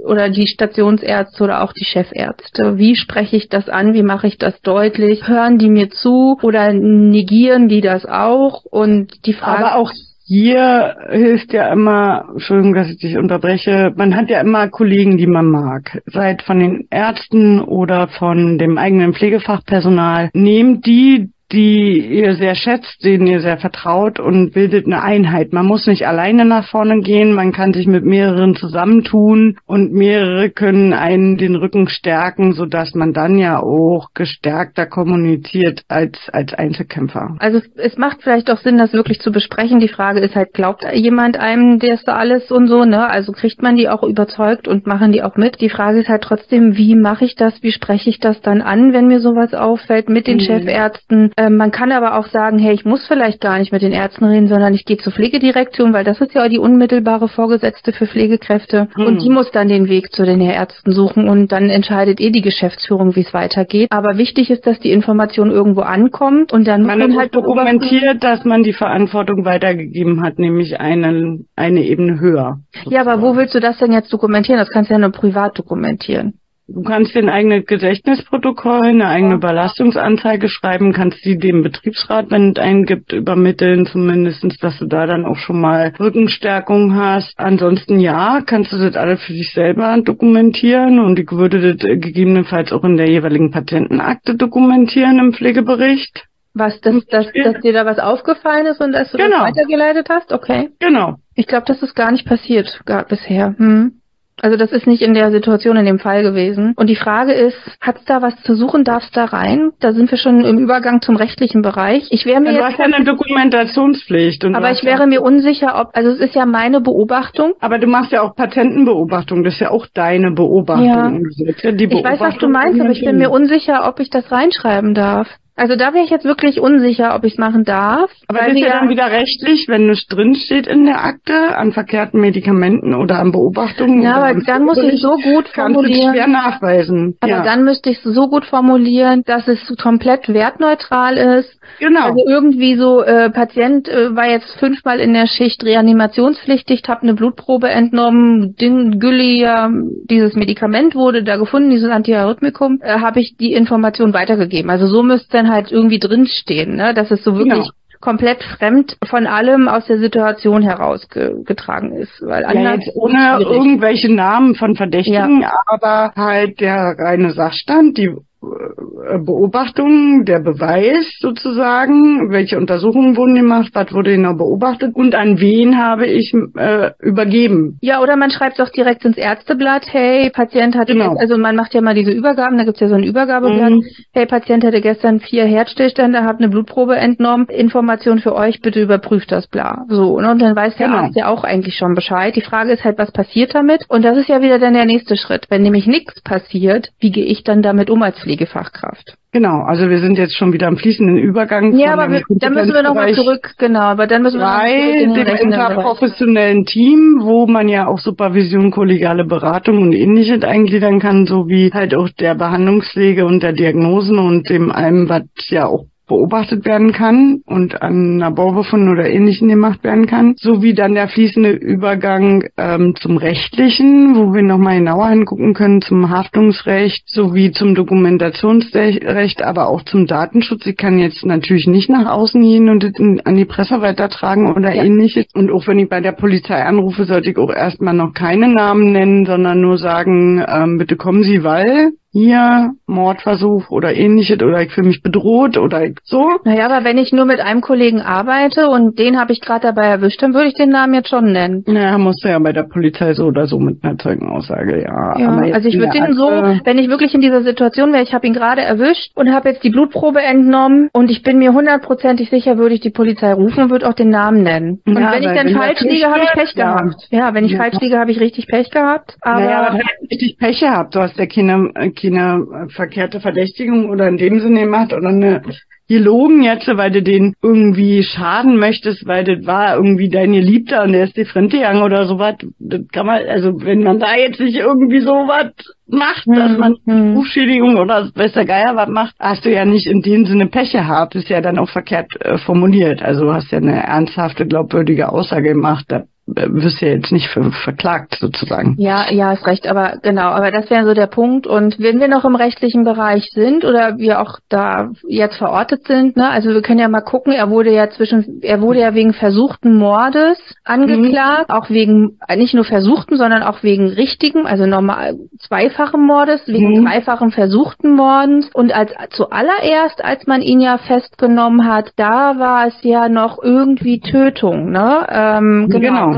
oder 0.04 0.28
die 0.28 0.46
Stationsärzte 0.46 1.44
oder 1.44 1.62
auch 1.62 1.72
die 1.72 1.84
Chefärzte. 1.84 2.78
Wie 2.78 2.96
spreche 2.96 3.36
ich 3.36 3.48
das 3.48 3.68
an? 3.68 3.94
Wie 3.94 4.02
mache 4.02 4.26
ich 4.26 4.38
das 4.38 4.60
deutlich? 4.62 5.26
Hören 5.26 5.58
die 5.58 5.70
mir 5.70 5.90
zu 5.90 6.38
oder 6.42 6.72
negieren 6.72 7.68
die 7.68 7.80
das 7.80 8.06
auch? 8.06 8.64
Und 8.64 9.26
die 9.26 9.34
Frage. 9.34 9.66
Aber 9.66 9.76
auch 9.76 9.92
hier 10.28 10.96
hilft 11.08 11.54
ja 11.54 11.72
immer, 11.72 12.26
Entschuldigung, 12.32 12.74
dass 12.74 12.90
ich 12.90 12.98
dich 12.98 13.16
unterbreche, 13.16 13.94
man 13.96 14.14
hat 14.14 14.28
ja 14.28 14.42
immer 14.42 14.68
Kollegen, 14.68 15.16
die 15.16 15.26
man 15.26 15.46
mag. 15.46 16.02
Seid 16.04 16.42
von 16.42 16.58
den 16.58 16.86
Ärzten 16.90 17.62
oder 17.62 18.08
von 18.08 18.58
dem 18.58 18.76
eigenen 18.76 19.14
Pflegefachpersonal. 19.14 20.28
Nehmt 20.34 20.84
die, 20.84 21.30
die 21.52 21.98
ihr 21.98 22.34
sehr 22.34 22.54
schätzt, 22.54 23.02
denen 23.02 23.26
ihr 23.26 23.40
sehr 23.40 23.58
vertraut 23.58 24.20
und 24.20 24.52
bildet 24.52 24.86
eine 24.86 25.02
Einheit. 25.02 25.52
Man 25.52 25.66
muss 25.66 25.86
nicht 25.86 26.06
alleine 26.06 26.44
nach 26.44 26.68
vorne 26.68 27.00
gehen, 27.00 27.32
man 27.32 27.52
kann 27.52 27.72
sich 27.72 27.86
mit 27.86 28.04
mehreren 28.04 28.54
zusammentun 28.54 29.58
und 29.66 29.92
mehrere 29.92 30.50
können 30.50 30.92
einen 30.92 31.38
den 31.38 31.56
Rücken 31.56 31.88
stärken, 31.88 32.52
sodass 32.52 32.94
man 32.94 33.12
dann 33.12 33.38
ja 33.38 33.60
auch 33.60 34.10
gestärkter 34.14 34.86
kommuniziert 34.86 35.82
als, 35.88 36.18
als 36.32 36.52
Einzelkämpfer. 36.52 37.36
Also 37.38 37.60
es 37.76 37.96
macht 37.96 38.22
vielleicht 38.22 38.50
auch 38.50 38.58
Sinn, 38.58 38.76
das 38.76 38.92
wirklich 38.92 39.20
zu 39.20 39.32
besprechen. 39.32 39.80
Die 39.80 39.88
Frage 39.88 40.20
ist 40.20 40.34
halt, 40.34 40.52
glaubt 40.52 40.84
jemand 40.92 41.38
einem 41.38 41.78
das 41.78 42.06
alles 42.06 42.50
und 42.50 42.68
so, 42.68 42.84
ne? 42.84 43.08
Also 43.08 43.32
kriegt 43.32 43.62
man 43.62 43.76
die 43.76 43.88
auch 43.88 44.02
überzeugt 44.02 44.68
und 44.68 44.86
machen 44.86 45.12
die 45.12 45.22
auch 45.22 45.36
mit? 45.36 45.60
Die 45.60 45.70
Frage 45.70 46.00
ist 46.00 46.08
halt 46.08 46.22
trotzdem, 46.22 46.76
wie 46.76 46.94
mache 46.94 47.24
ich 47.24 47.36
das, 47.36 47.62
wie 47.62 47.72
spreche 47.72 48.10
ich 48.10 48.20
das 48.20 48.40
dann 48.42 48.60
an, 48.60 48.92
wenn 48.92 49.08
mir 49.08 49.20
sowas 49.20 49.54
auffällt 49.54 50.08
mit 50.08 50.26
den 50.26 50.36
mhm. 50.36 50.42
Chefärzten? 50.42 51.32
Ähm, 51.38 51.56
man 51.56 51.70
kann 51.70 51.92
aber 51.92 52.18
auch 52.18 52.26
sagen, 52.26 52.58
hey, 52.58 52.74
ich 52.74 52.84
muss 52.84 53.06
vielleicht 53.06 53.40
gar 53.40 53.60
nicht 53.60 53.70
mit 53.70 53.80
den 53.80 53.92
Ärzten 53.92 54.24
reden, 54.24 54.48
sondern 54.48 54.74
ich 54.74 54.84
gehe 54.84 54.96
zur 54.96 55.12
Pflegedirektion, 55.12 55.92
weil 55.92 56.02
das 56.02 56.20
ist 56.20 56.34
ja 56.34 56.48
die 56.48 56.58
unmittelbare 56.58 57.28
Vorgesetzte 57.28 57.92
für 57.92 58.08
Pflegekräfte. 58.08 58.88
Mhm. 58.96 59.06
Und 59.06 59.22
die 59.22 59.30
muss 59.30 59.52
dann 59.52 59.68
den 59.68 59.88
Weg 59.88 60.12
zu 60.12 60.24
den 60.24 60.40
Ärzten 60.40 60.90
suchen 60.90 61.28
und 61.28 61.52
dann 61.52 61.70
entscheidet 61.70 62.20
eh 62.20 62.30
die 62.30 62.42
Geschäftsführung, 62.42 63.14
wie 63.14 63.20
es 63.20 63.32
weitergeht. 63.32 63.92
Aber 63.92 64.18
wichtig 64.18 64.50
ist, 64.50 64.66
dass 64.66 64.80
die 64.80 64.90
Information 64.90 65.52
irgendwo 65.52 65.82
ankommt 65.82 66.52
und 66.52 66.66
dann 66.66 66.82
man 66.82 66.98
muss 66.98 67.08
man 67.10 67.18
halt 67.18 67.36
dokumentiert, 67.36 68.24
dass 68.24 68.44
man 68.44 68.64
die 68.64 68.72
Verantwortung 68.72 69.44
weitergegeben 69.44 70.22
hat, 70.22 70.40
nämlich 70.40 70.80
eine, 70.80 71.38
eine 71.54 71.84
Ebene 71.84 72.18
höher. 72.18 72.58
Sozusagen. 72.72 72.94
Ja, 72.94 73.00
aber 73.02 73.22
wo 73.22 73.36
willst 73.36 73.54
du 73.54 73.60
das 73.60 73.78
denn 73.78 73.92
jetzt 73.92 74.12
dokumentieren? 74.12 74.58
Das 74.58 74.70
kannst 74.70 74.90
du 74.90 74.94
ja 74.94 74.98
nur 74.98 75.12
privat 75.12 75.56
dokumentieren. 75.56 76.34
Du 76.70 76.82
kannst 76.82 77.14
dir 77.14 77.20
ein 77.20 77.30
eigenes 77.30 77.64
Gedächtnisprotokoll, 77.64 78.88
eine 78.88 79.08
eigene 79.08 79.38
Belastungsanzeige 79.38 80.50
schreiben, 80.50 80.92
kannst 80.92 81.24
die 81.24 81.38
dem 81.38 81.62
Betriebsrat, 81.62 82.30
wenn 82.30 82.50
es 82.50 82.58
einen 82.58 82.84
gibt, 82.84 83.14
übermitteln, 83.14 83.86
zumindestens, 83.86 84.58
dass 84.58 84.78
du 84.78 84.84
da 84.84 85.06
dann 85.06 85.24
auch 85.24 85.38
schon 85.38 85.62
mal 85.62 85.94
Rückenstärkung 85.98 86.94
hast. 86.94 87.32
Ansonsten 87.38 88.00
ja, 88.00 88.42
kannst 88.44 88.70
du 88.72 88.76
das 88.76 88.96
alles 88.96 89.22
für 89.22 89.32
dich 89.32 89.50
selber 89.54 89.98
dokumentieren 90.04 90.98
und 90.98 91.18
ich 91.18 91.32
würde 91.32 91.74
das 91.74 91.88
gegebenenfalls 91.88 92.70
auch 92.70 92.84
in 92.84 92.98
der 92.98 93.08
jeweiligen 93.08 93.50
Patientenakte 93.50 94.34
dokumentieren 94.34 95.18
im 95.18 95.32
Pflegebericht. 95.32 96.26
Was, 96.52 96.78
dass, 96.82 97.06
dass, 97.06 97.28
dass 97.32 97.60
dir 97.62 97.72
da 97.72 97.86
was 97.86 97.98
aufgefallen 97.98 98.66
ist 98.66 98.82
und 98.82 98.92
dass 98.92 99.10
du 99.10 99.16
genau. 99.16 99.38
das 99.38 99.56
weitergeleitet 99.56 100.08
hast? 100.10 100.32
Okay. 100.32 100.68
Genau. 100.80 101.14
Ich 101.34 101.46
glaube, 101.46 101.64
das 101.66 101.82
ist 101.82 101.94
gar 101.94 102.12
nicht 102.12 102.26
passiert 102.26 102.82
gar 102.84 103.04
bisher. 103.04 103.54
Hm. 103.56 104.00
Also 104.42 104.56
das 104.56 104.72
ist 104.72 104.86
nicht 104.86 105.02
in 105.02 105.14
der 105.14 105.30
Situation 105.30 105.76
in 105.76 105.86
dem 105.86 105.98
Fall 105.98 106.22
gewesen. 106.22 106.72
Und 106.76 106.88
die 106.88 106.96
Frage 106.96 107.32
ist, 107.32 107.56
hat's 107.80 108.04
da 108.04 108.22
was 108.22 108.40
zu 108.42 108.54
suchen? 108.54 108.84
Darf's 108.84 109.10
da 109.10 109.24
rein? 109.24 109.72
Da 109.80 109.92
sind 109.92 110.10
wir 110.10 110.18
schon 110.18 110.44
im 110.44 110.58
Übergang 110.58 111.02
zum 111.02 111.16
rechtlichen 111.16 111.62
Bereich. 111.62 112.06
Ich 112.10 112.26
wäre 112.26 112.40
mir 112.40 112.52
ja, 112.52 112.58
du 112.58 112.64
hast 112.64 112.78
ja 112.78 112.84
eine 112.84 113.04
Dokumentationspflicht. 113.04 114.44
aber 114.44 114.70
ich 114.70 114.84
wäre 114.84 115.06
mir 115.06 115.22
unsicher, 115.22 115.80
ob, 115.80 115.90
also 115.94 116.10
es 116.10 116.20
ist 116.20 116.34
ja 116.34 116.46
meine 116.46 116.80
Beobachtung. 116.80 117.54
Aber 117.60 117.78
du 117.78 117.86
machst 117.86 118.12
ja 118.12 118.22
auch 118.22 118.34
Patentenbeobachtung. 118.36 119.44
Das 119.44 119.54
ist 119.54 119.60
ja 119.60 119.70
auch 119.70 119.86
deine 119.92 120.30
Beobachtung. 120.30 120.86
Ja. 120.86 121.46
ich 121.48 122.04
weiß, 122.04 122.20
was 122.20 122.36
du 122.38 122.48
meinst, 122.48 122.80
aber 122.80 122.90
ich 122.90 123.04
bin 123.04 123.18
mir 123.18 123.30
unsicher, 123.30 123.88
ob 123.88 124.00
ich 124.00 124.10
das 124.10 124.30
reinschreiben 124.30 124.94
darf. 124.94 125.28
Also 125.58 125.74
da 125.74 125.92
wäre 125.92 126.04
ich 126.04 126.10
jetzt 126.10 126.24
wirklich 126.24 126.60
unsicher, 126.60 127.14
ob 127.16 127.24
ich 127.24 127.32
es 127.32 127.38
machen 127.38 127.64
darf. 127.64 128.10
Aber 128.28 128.38
das 128.38 128.52
ist 128.52 128.58
ja 128.58 128.80
dann 128.80 128.88
wieder 128.88 129.10
rechtlich, 129.10 129.66
wenn 129.68 129.90
es 129.90 130.06
drin 130.06 130.36
steht 130.36 130.66
in 130.66 130.84
der 130.84 131.04
Akte 131.04 131.56
an 131.56 131.72
verkehrten 131.72 132.20
Medikamenten 132.20 132.94
oder 132.94 133.18
an 133.18 133.32
Beobachtungen. 133.32 134.02
Ja, 134.02 134.16
aber 134.16 134.40
dann 134.40 134.64
muss 134.64 134.78
ich 134.78 135.00
so 135.00 135.16
gut 135.16 135.48
formulieren. 135.48 136.14
schwer 136.14 136.28
nachweisen. 136.28 137.16
Aber 137.20 137.30
ja. 137.30 137.42
dann 137.42 137.64
müsste 137.64 137.90
ich 137.90 137.98
es 137.98 138.14
so 138.14 138.28
gut 138.28 138.44
formulieren, 138.44 139.24
dass 139.26 139.48
es 139.48 139.58
komplett 139.82 140.32
wertneutral 140.32 141.16
ist. 141.16 141.58
Genau. 141.80 142.10
Also 142.10 142.24
irgendwie 142.26 142.76
so, 142.76 143.02
äh, 143.02 143.30
Patient 143.30 143.88
äh, 143.88 144.14
war 144.14 144.28
jetzt 144.28 144.58
fünfmal 144.58 145.00
in 145.00 145.12
der 145.12 145.26
Schicht 145.26 145.64
reanimationspflichtig, 145.64 146.82
habe 146.88 147.02
eine 147.02 147.14
Blutprobe 147.14 147.68
entnommen, 147.68 148.54
Ding, 148.56 148.98
Gülli, 149.00 149.40
ja, 149.40 149.70
dieses 150.08 150.34
Medikament 150.34 150.94
wurde 150.94 151.22
da 151.24 151.36
gefunden, 151.36 151.70
dieses 151.70 151.90
Antiarrhythmikum, 151.90 152.80
äh, 152.80 153.00
habe 153.00 153.20
ich 153.20 153.36
die 153.36 153.52
Information 153.52 154.14
weitergegeben. 154.14 154.70
Also 154.70 154.86
so 154.86 155.02
müsste 155.02 155.36
dann 155.36 155.47
halt 155.48 155.72
irgendwie 155.72 155.98
drinstehen, 155.98 156.76
ne? 156.76 156.94
dass 156.94 157.10
es 157.10 157.24
so 157.24 157.36
wirklich 157.36 157.54
genau 157.54 157.72
komplett 158.00 158.42
fremd 158.42 158.96
von 159.08 159.26
allem 159.26 159.68
aus 159.68 159.86
der 159.86 159.98
Situation 159.98 160.62
herausgetragen 160.62 161.96
ist. 161.96 162.22
Weil 162.22 162.42
ja, 162.42 162.74
jetzt 162.74 162.90
ohne 162.94 163.38
irgendwelche 163.40 164.12
Namen 164.12 164.54
von 164.54 164.76
Verdächtigen, 164.76 165.42
ja. 165.42 165.52
aber 165.66 166.12
halt 166.14 166.60
der 166.60 166.96
reine 166.98 167.32
Sachstand, 167.32 167.98
die 167.98 168.14
Beobachtungen, 168.40 170.24
der 170.24 170.38
Beweis 170.38 171.06
sozusagen, 171.20 172.30
welche 172.30 172.56
Untersuchungen 172.56 173.16
wurden 173.16 173.34
gemacht, 173.34 173.70
was 173.74 173.92
wurde 173.92 174.14
genau 174.14 174.34
beobachtet 174.34 174.94
und 174.94 175.14
an 175.14 175.40
wen 175.40 175.76
habe 175.76 176.06
ich 176.06 176.32
äh, 176.56 176.90
übergeben. 177.00 177.78
Ja, 177.80 178.00
oder 178.00 178.16
man 178.16 178.30
schreibt 178.30 178.60
auch 178.60 178.68
direkt 178.68 179.04
ins 179.04 179.16
Ärzteblatt, 179.16 179.86
hey, 179.90 180.30
Patient 180.30 180.76
hatte, 180.76 180.92
genau. 180.92 181.16
also 181.16 181.36
man 181.36 181.56
macht 181.56 181.74
ja 181.74 181.80
mal 181.80 181.94
diese 181.94 182.12
Übergaben, 182.12 182.58
da 182.58 182.64
gibt's 182.64 182.80
ja 182.80 182.88
so 182.88 182.94
ein 182.94 183.02
Übergabeblatt, 183.02 183.70
mhm. 183.70 183.84
hey, 184.12 184.26
Patient 184.26 184.64
hatte 184.64 184.80
gestern 184.80 185.18
vier 185.18 185.44
Herzstillstände, 185.44 186.22
hat 186.22 186.38
eine 186.38 186.48
Blutprobe 186.48 186.96
entnommen, 186.96 187.46
Information 187.46 188.20
für 188.20 188.34
euch, 188.36 188.60
bitte 188.60 188.80
überprüft 188.80 189.32
das, 189.32 189.48
bla. 189.48 189.84
So, 189.88 190.20
ne? 190.20 190.30
und 190.30 190.40
dann 190.40 190.54
weiß 190.54 190.76
der 190.76 190.86
genau. 190.86 190.98
Arzt 191.00 191.16
ja 191.16 191.28
auch 191.28 191.42
eigentlich 191.42 191.76
schon 191.76 191.94
Bescheid. 191.94 192.36
Die 192.36 192.42
Frage 192.42 192.72
ist 192.72 192.84
halt, 192.84 192.98
was 192.98 193.10
passiert 193.10 193.54
damit? 193.54 193.84
Und 193.88 194.04
das 194.04 194.16
ist 194.16 194.28
ja 194.28 194.42
wieder 194.42 194.58
dann 194.58 194.74
der 194.74 194.86
nächste 194.86 195.16
Schritt. 195.16 195.46
Wenn 195.48 195.62
nämlich 195.62 195.86
nichts 195.86 196.20
passiert, 196.20 196.90
wie 197.00 197.10
gehe 197.10 197.24
ich 197.24 197.42
dann 197.42 197.62
damit 197.62 197.90
um 197.90 198.02
als 198.02 198.18
Pflegefachkraft. 198.28 199.14
Genau, 199.32 199.62
also 199.62 199.88
wir 199.88 200.00
sind 200.00 200.18
jetzt 200.18 200.36
schon 200.36 200.52
wieder 200.52 200.68
im 200.68 200.76
fließenden 200.76 201.16
Übergang. 201.16 201.74
Ja, 201.76 201.94
aber 201.94 202.10
wir, 202.10 202.22
dann 202.28 202.52
müssen 202.52 202.74
wir 202.74 202.82
nochmal 202.82 203.14
zurück, 203.14 203.54
genau, 203.56 203.80
aber 203.80 204.06
dann 204.06 204.22
müssen 204.22 204.38
wir 204.38 204.46
bei 204.46 205.06
noch 205.06 205.14
dem 205.14 205.26
interprofessionellen 205.26 206.66
Team, 206.66 207.20
wo 207.22 207.46
man 207.46 207.68
ja 207.68 207.86
auch 207.86 207.98
Supervision, 207.98 208.70
kollegiale 208.70 209.24
Beratung 209.24 209.80
und 209.80 209.92
ähnliches 209.92 210.42
eingliedern 210.42 211.00
kann, 211.00 211.26
sowie 211.26 211.70
halt 211.72 211.94
auch 211.94 212.10
der 212.10 212.34
Behandlungspflege 212.34 213.24
und 213.24 213.42
der 213.42 213.54
Diagnosen 213.54 214.18
und 214.18 214.50
dem 214.50 214.70
allem, 214.70 215.08
was 215.08 215.22
ja 215.48 215.66
auch 215.66 215.86
beobachtet 216.08 216.64
werden 216.64 216.92
kann 216.92 217.42
und 217.46 217.80
an 217.82 218.14
einer 218.14 218.30
Baubefunden 218.30 218.90
oder 218.90 219.08
Ähnlichem 219.08 219.48
gemacht 219.48 219.84
werden 219.84 220.06
kann, 220.06 220.34
sowie 220.38 220.74
dann 220.74 220.94
der 220.94 221.08
fließende 221.08 221.50
Übergang 221.50 222.44
ähm, 222.56 222.94
zum 223.00 223.16
Rechtlichen, 223.16 224.16
wo 224.16 224.34
wir 224.34 224.42
nochmal 224.42 224.78
genauer 224.78 225.08
hingucken 225.08 225.54
können 225.54 225.82
zum 225.82 226.10
Haftungsrecht 226.10 227.04
sowie 227.06 227.52
zum 227.52 227.74
Dokumentationsrecht, 227.74 229.42
aber 229.42 229.68
auch 229.68 229.82
zum 229.82 230.06
Datenschutz. 230.06 230.66
Ich 230.66 230.76
kann 230.76 230.98
jetzt 230.98 231.24
natürlich 231.24 231.66
nicht 231.66 231.90
nach 231.90 232.10
außen 232.10 232.40
gehen 232.42 232.68
und 232.68 232.84
an 233.24 233.36
die 233.36 233.44
Presse 233.44 233.80
weitertragen 233.80 234.52
oder 234.52 234.74
ja. 234.74 234.84
ähnliches. 234.84 235.26
Und 235.34 235.50
auch 235.50 235.66
wenn 235.66 235.78
ich 235.78 235.88
bei 235.88 236.00
der 236.00 236.12
Polizei 236.12 236.62
anrufe, 236.62 237.04
sollte 237.04 237.30
ich 237.30 237.38
auch 237.38 237.52
erstmal 237.52 237.94
noch 237.94 238.14
keine 238.14 238.48
Namen 238.48 238.92
nennen, 238.92 239.26
sondern 239.26 239.60
nur 239.60 239.78
sagen, 239.78 240.44
ähm, 240.46 240.78
bitte 240.78 240.96
kommen 240.96 241.22
Sie, 241.22 241.44
weil 241.44 241.92
hier 242.10 242.72
Mordversuch 242.86 243.70
oder 243.70 243.94
ähnliches 243.94 244.42
oder 244.42 244.62
ich 244.62 244.72
fühle 244.72 244.88
mich 244.88 245.02
bedroht 245.02 245.58
oder 245.58 245.84
ich 245.84 245.98
so. 246.04 246.26
Naja, 246.44 246.66
aber 246.66 246.84
wenn 246.84 246.98
ich 246.98 247.12
nur 247.12 247.24
mit 247.24 247.40
einem 247.40 247.60
Kollegen 247.60 248.00
arbeite 248.00 248.68
und 248.68 248.98
den 248.98 249.18
habe 249.18 249.32
ich 249.32 249.40
gerade 249.40 249.60
dabei 249.60 249.86
erwischt, 249.86 250.22
dann 250.22 250.34
würde 250.34 250.48
ich 250.48 250.54
den 250.54 250.70
Namen 250.70 250.94
jetzt 250.94 251.08
schon 251.08 251.32
nennen. 251.32 251.64
Naja, 251.66 251.98
musst 251.98 252.24
du 252.24 252.28
ja 252.28 252.38
bei 252.38 252.52
der 252.52 252.62
Polizei 252.62 253.14
so 253.14 253.26
oder 253.26 253.46
so 253.46 253.58
mit 253.58 253.84
einer 253.84 253.98
Zeugenaussage, 253.98 254.82
ja. 254.82 255.18
ja 255.18 255.54
also 255.54 255.68
ich 255.68 255.78
würde 255.78 255.92
den 255.92 256.14
so, 256.14 256.28
wenn 256.28 256.78
ich 256.78 256.88
wirklich 256.88 257.14
in 257.14 257.20
dieser 257.20 257.42
Situation 257.42 257.92
wäre, 257.92 258.02
ich 258.02 258.14
habe 258.14 258.26
ihn 258.26 258.34
gerade 258.34 258.62
erwischt 258.62 259.12
und 259.14 259.32
habe 259.32 259.50
jetzt 259.50 259.62
die 259.62 259.70
Blutprobe 259.70 260.20
entnommen 260.22 260.88
und 260.92 261.10
ich 261.10 261.22
bin 261.22 261.38
mir 261.38 261.52
hundertprozentig 261.52 262.30
sicher, 262.30 262.58
würde 262.58 262.74
ich 262.74 262.80
die 262.80 262.90
Polizei 262.90 263.32
rufen 263.32 263.64
und 263.64 263.70
würde 263.70 263.88
auch 263.88 263.94
den 263.94 264.10
Namen 264.10 264.42
nennen. 264.42 264.80
Und 264.86 264.98
ja, 264.98 265.12
wenn 265.12 265.22
ich 265.22 265.34
dann 265.34 265.48
falsch 265.50 265.80
liege, 265.80 266.06
habe 266.06 266.20
ich 266.24 266.32
Pech 266.32 266.54
ja. 266.54 266.74
gehabt. 266.74 267.06
Ja, 267.10 267.34
wenn 267.34 267.44
ich 267.44 267.52
ja. 267.52 267.58
falsch 267.58 267.80
liege, 267.80 267.98
habe 267.98 268.10
ich 268.10 268.20
richtig 268.20 268.46
Pech 268.46 268.70
gehabt. 268.70 269.16
Aber 269.20 269.40
naja, 269.40 269.68
aber 269.68 269.78
richtig 270.10 270.38
Pech 270.38 270.60
gehabt. 270.60 270.94
Du 270.94 271.00
hast 271.00 271.16
ja 271.18 271.26
keine, 271.26 271.70
keine 272.00 272.18
keine 272.18 272.68
verkehrte 272.70 273.20
Verdächtigung 273.20 273.90
oder 273.90 274.08
in 274.08 274.16
dem 274.16 274.40
Sinne 274.40 274.60
gemacht 274.60 274.92
oder 274.92 275.08
eine 275.08 275.42
gelogen 275.88 276.42
jetzt, 276.42 276.68
weil 276.68 276.90
du 276.90 277.02
den 277.02 277.34
irgendwie 277.42 278.02
schaden 278.02 278.58
möchtest, 278.58 279.06
weil 279.06 279.24
das 279.24 279.46
war 279.46 279.76
irgendwie 279.76 280.10
dein 280.10 280.32
Geliebter 280.32 280.82
und 280.82 280.92
der 280.92 281.04
ist 281.04 281.16
die 281.16 281.24
Frente 281.24 281.56
gegangen 281.56 281.82
oder 281.82 282.06
sowas. 282.06 282.34
Das 282.58 282.82
kann 282.92 283.06
man, 283.06 283.22
also 283.26 283.64
wenn 283.64 283.82
man 283.82 283.98
da 283.98 284.14
jetzt 284.14 284.38
nicht 284.38 284.56
irgendwie 284.56 285.00
sowas 285.00 285.52
macht, 285.86 286.26
mhm. 286.26 286.34
dass 286.34 286.58
man 286.58 286.76
mhm. 286.84 287.16
Rufschädigung 287.16 287.78
oder 287.78 288.10
weiß 288.14 288.32
der 288.32 288.44
Geier 288.44 288.76
was 288.76 288.90
macht, 288.90 289.14
hast 289.18 289.46
du 289.46 289.50
ja 289.50 289.64
nicht 289.64 289.86
in 289.86 290.02
dem 290.02 290.26
Sinne 290.26 290.46
Pech 290.46 290.72
gehabt. 290.72 291.14
Ist 291.14 291.30
ja 291.30 291.40
dann 291.40 291.58
auch 291.58 291.70
verkehrt 291.70 292.20
äh, 292.20 292.36
formuliert. 292.36 293.02
Also 293.02 293.24
du 293.24 293.32
hast 293.32 293.50
ja 293.50 293.58
eine 293.58 293.82
ernsthafte, 293.82 294.46
glaubwürdige 294.46 295.08
Aussage 295.08 295.54
gemacht. 295.54 295.86
Da 295.88 296.04
wirst 296.34 296.80
ja 296.80 296.88
jetzt 296.88 297.12
nicht 297.12 297.28
ver 297.28 297.50
verklagt 297.64 298.16
sozusagen. 298.20 298.74
Ja, 298.78 299.10
ja, 299.10 299.32
ist 299.32 299.46
recht, 299.46 299.66
aber 299.66 299.94
genau, 300.02 300.28
aber 300.28 300.50
das 300.50 300.68
wäre 300.70 300.84
so 300.84 300.94
der 300.94 301.06
Punkt. 301.06 301.46
Und 301.46 301.78
wenn 301.78 302.00
wir 302.00 302.08
noch 302.08 302.24
im 302.24 302.34
rechtlichen 302.34 302.84
Bereich 302.84 303.28
sind 303.32 303.64
oder 303.64 303.98
wir 303.98 304.20
auch 304.20 304.38
da 304.48 304.90
jetzt 305.06 305.36
verortet 305.36 305.86
sind, 305.86 306.16
ne, 306.16 306.28
also 306.28 306.50
wir 306.50 306.62
können 306.62 306.80
ja 306.80 306.88
mal 306.88 307.00
gucken, 307.00 307.32
er 307.32 307.50
wurde 307.50 307.72
ja 307.72 307.88
zwischen, 307.90 308.40
er 308.42 308.60
wurde 308.60 308.80
ja 308.80 308.94
wegen 308.94 309.14
versuchten 309.14 309.74
Mordes 309.76 310.38
angeklagt, 310.64 311.48
mhm. 311.48 311.54
auch 311.54 311.70
wegen 311.70 312.18
nicht 312.36 312.54
nur 312.54 312.64
versuchten, 312.64 313.16
sondern 313.16 313.42
auch 313.42 313.62
wegen 313.62 313.88
richtigen, 313.88 314.46
also 314.46 314.66
normal 314.66 315.14
zweifachen 315.40 316.04
Mordes, 316.04 316.46
wegen 316.46 316.80
mhm. 316.80 316.84
dreifachen 316.84 317.30
versuchten 317.30 317.94
Mordens. 317.94 318.50
Und 318.52 318.74
als 318.74 318.92
zuallererst, 319.10 320.04
als 320.04 320.26
man 320.26 320.42
ihn 320.42 320.60
ja 320.60 320.78
festgenommen 320.78 321.66
hat, 321.66 321.92
da 321.96 322.38
war 322.38 322.66
es 322.66 322.74
ja 322.82 323.08
noch 323.08 323.42
irgendwie 323.42 324.00
Tötung, 324.00 324.70
ne? 324.70 325.06
Ähm, 325.08 325.68
genau. 325.70 326.10
genau. 326.12 326.17